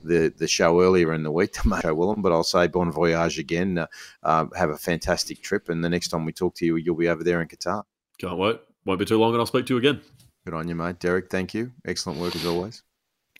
the 0.04 0.34
the 0.36 0.48
show 0.48 0.82
earlier 0.82 1.14
in 1.14 1.24
the 1.24 1.32
week 1.32 1.54
to 1.54 1.68
Marco 1.68 1.94
Willem, 1.94 2.22
but 2.22 2.32
I'll 2.32 2.44
say 2.44 2.68
bon 2.68 2.92
voyage 2.92 3.40
again. 3.40 3.78
Uh, 3.78 3.88
uh, 4.24 4.46
have 4.56 4.72
a 4.72 4.78
fantastic 4.78 5.42
trip, 5.42 5.70
and 5.70 5.84
the 5.84 5.90
next 5.90 6.10
time 6.10 6.26
we 6.26 6.34
talk 6.34 6.56
to 6.56 6.66
you, 6.66 6.76
you'll 6.76 6.96
be 6.96 7.10
over 7.10 7.24
there 7.24 7.42
in 7.42 7.48
Qatar. 7.48 7.84
Can't 8.18 8.38
wait. 8.38 8.60
Won't 8.86 9.00
be 9.00 9.06
too 9.06 9.20
long, 9.20 9.32
and 9.32 9.40
I'll 9.40 9.46
speak 9.46 9.68
to 9.68 9.74
you 9.74 9.78
again. 9.78 10.02
Good 10.46 10.56
on 10.56 10.68
you, 10.68 10.76
mate. 10.76 11.00
Derek, 11.00 11.30
thank 11.30 11.54
you. 11.54 11.72
Excellent 11.86 12.20
work 12.20 12.36
as 12.36 12.46
always. 12.46 12.82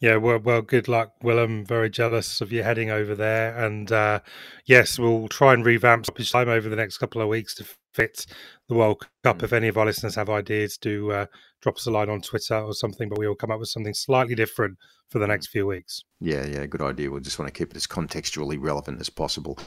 Yeah, 0.02 0.16
well, 0.16 0.40
well, 0.40 0.64
good 0.64 0.88
luck, 0.88 1.14
Willem. 1.22 1.64
Very 1.64 1.88
jealous 1.92 2.42
of 2.42 2.52
you 2.52 2.64
heading 2.64 2.90
over 2.90 3.14
there, 3.14 3.56
and 3.56 3.92
uh, 3.92 4.22
yes, 4.66 4.98
we'll 4.98 5.28
try 5.28 5.54
and 5.54 5.64
revamp 5.64 6.06
stoppage 6.06 6.32
time 6.32 6.50
over 6.50 6.68
the 6.68 6.76
next 6.76 6.98
couple 6.98 7.22
of 7.22 7.28
weeks 7.28 7.54
to 7.56 7.66
fit 7.94 8.26
the 8.68 8.74
World 8.74 9.08
Cup. 9.24 9.38
Mm. 9.38 9.44
If 9.44 9.54
any 9.54 9.68
of 9.68 9.78
our 9.78 9.86
listeners 9.86 10.16
have 10.16 10.28
ideas, 10.28 10.78
do 10.78 11.12
uh, 11.12 11.28
drop 11.62 11.78
us 11.78 11.86
a 11.86 11.92
line 11.92 12.10
on 12.10 12.22
Twitter 12.22 12.56
or 12.56 12.74
something. 12.74 13.10
But 13.10 13.20
we 13.20 13.28
will 13.28 13.36
come 13.36 13.52
up 13.52 13.60
with 13.60 13.70
something 13.70 13.94
slightly 13.94 14.34
different 14.34 14.80
for 15.12 15.20
the 15.20 15.28
next 15.28 15.48
few 15.48 15.68
weeks. 15.68 16.06
Yeah, 16.24 16.46
yeah, 16.46 16.68
good 16.68 16.84
idea. 16.84 17.10
We 17.10 17.20
just 17.20 17.40
want 17.40 17.52
to 17.52 17.58
keep 17.58 17.72
it 17.72 17.76
as 17.76 17.88
contextually 17.88 18.58
relevant 18.60 19.02
as 19.02 19.10
possible, 19.10 19.58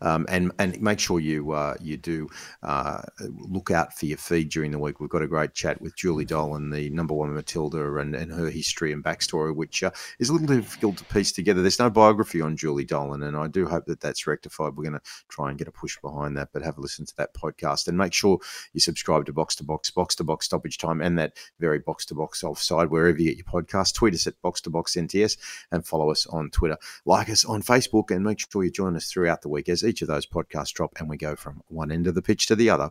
um, 0.00 0.24
and 0.30 0.50
and 0.58 0.80
make 0.80 0.98
sure 0.98 1.20
you 1.20 1.52
uh, 1.52 1.74
you 1.82 1.98
do 1.98 2.28
uh, 2.62 3.02
look 3.20 3.70
out 3.70 3.92
for 3.92 4.06
your 4.06 4.16
feed 4.16 4.48
during 4.48 4.70
the 4.70 4.78
week. 4.78 5.00
We've 5.00 5.10
got 5.10 5.22
a 5.22 5.28
great 5.28 5.52
chat 5.52 5.82
with 5.82 5.94
Julie 5.94 6.24
Dolan, 6.24 6.70
the 6.70 6.88
number 6.90 7.12
one 7.12 7.34
Matilda, 7.34 7.96
and, 7.96 8.14
and 8.14 8.32
her 8.32 8.48
history 8.48 8.90
and 8.92 9.04
backstory, 9.04 9.54
which 9.54 9.82
uh, 9.82 9.90
is 10.18 10.30
a 10.30 10.32
little 10.32 10.46
difficult 10.48 10.96
to 10.96 11.04
piece 11.04 11.30
together. 11.30 11.60
There's 11.60 11.78
no 11.78 11.90
biography 11.90 12.40
on 12.40 12.56
Julie 12.56 12.86
Dolan, 12.86 13.22
and 13.22 13.36
I 13.36 13.46
do 13.46 13.66
hope 13.66 13.84
that 13.84 14.00
that's 14.00 14.26
rectified. 14.26 14.76
We're 14.76 14.84
going 14.84 14.98
to 14.98 15.02
try 15.28 15.50
and 15.50 15.58
get 15.58 15.68
a 15.68 15.72
push 15.72 15.98
behind 16.00 16.38
that, 16.38 16.48
but 16.54 16.62
have 16.62 16.78
a 16.78 16.80
listen 16.80 17.04
to 17.04 17.16
that 17.18 17.34
podcast 17.34 17.86
and 17.86 17.98
make 17.98 18.14
sure 18.14 18.38
you 18.72 18.80
subscribe 18.80 19.26
to 19.26 19.34
Box 19.34 19.54
to 19.56 19.64
Box, 19.64 19.90
Box 19.90 20.14
to 20.16 20.24
Box 20.24 20.46
Stoppage 20.46 20.78
Time, 20.78 21.02
and 21.02 21.18
that 21.18 21.36
very 21.60 21.80
Box 21.80 22.06
to 22.06 22.14
Box 22.14 22.42
offside 22.42 22.88
wherever 22.88 23.18
you 23.18 23.26
get 23.26 23.36
your 23.36 23.62
podcast. 23.62 23.94
Tweet 23.94 24.14
us 24.14 24.26
at 24.26 24.40
Box 24.40 24.62
to 24.62 24.70
Box 24.70 24.87
NTS 24.94 25.36
and 25.70 25.86
follow 25.86 26.10
us 26.10 26.26
on 26.26 26.50
Twitter. 26.50 26.76
Like 27.04 27.28
us 27.28 27.44
on 27.44 27.62
Facebook 27.62 28.10
and 28.10 28.24
make 28.24 28.40
sure 28.40 28.64
you 28.64 28.70
join 28.70 28.96
us 28.96 29.10
throughout 29.10 29.42
the 29.42 29.48
week 29.48 29.68
as 29.68 29.84
each 29.84 30.02
of 30.02 30.08
those 30.08 30.26
podcasts 30.26 30.72
drop 30.72 30.92
and 30.98 31.08
we 31.08 31.16
go 31.16 31.36
from 31.36 31.62
one 31.68 31.90
end 31.90 32.06
of 32.06 32.14
the 32.14 32.22
pitch 32.22 32.46
to 32.46 32.56
the 32.56 32.70
other 32.70 32.90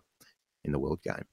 in 0.63 0.71
the 0.71 0.79
World 0.79 1.01
Game. 1.03 1.25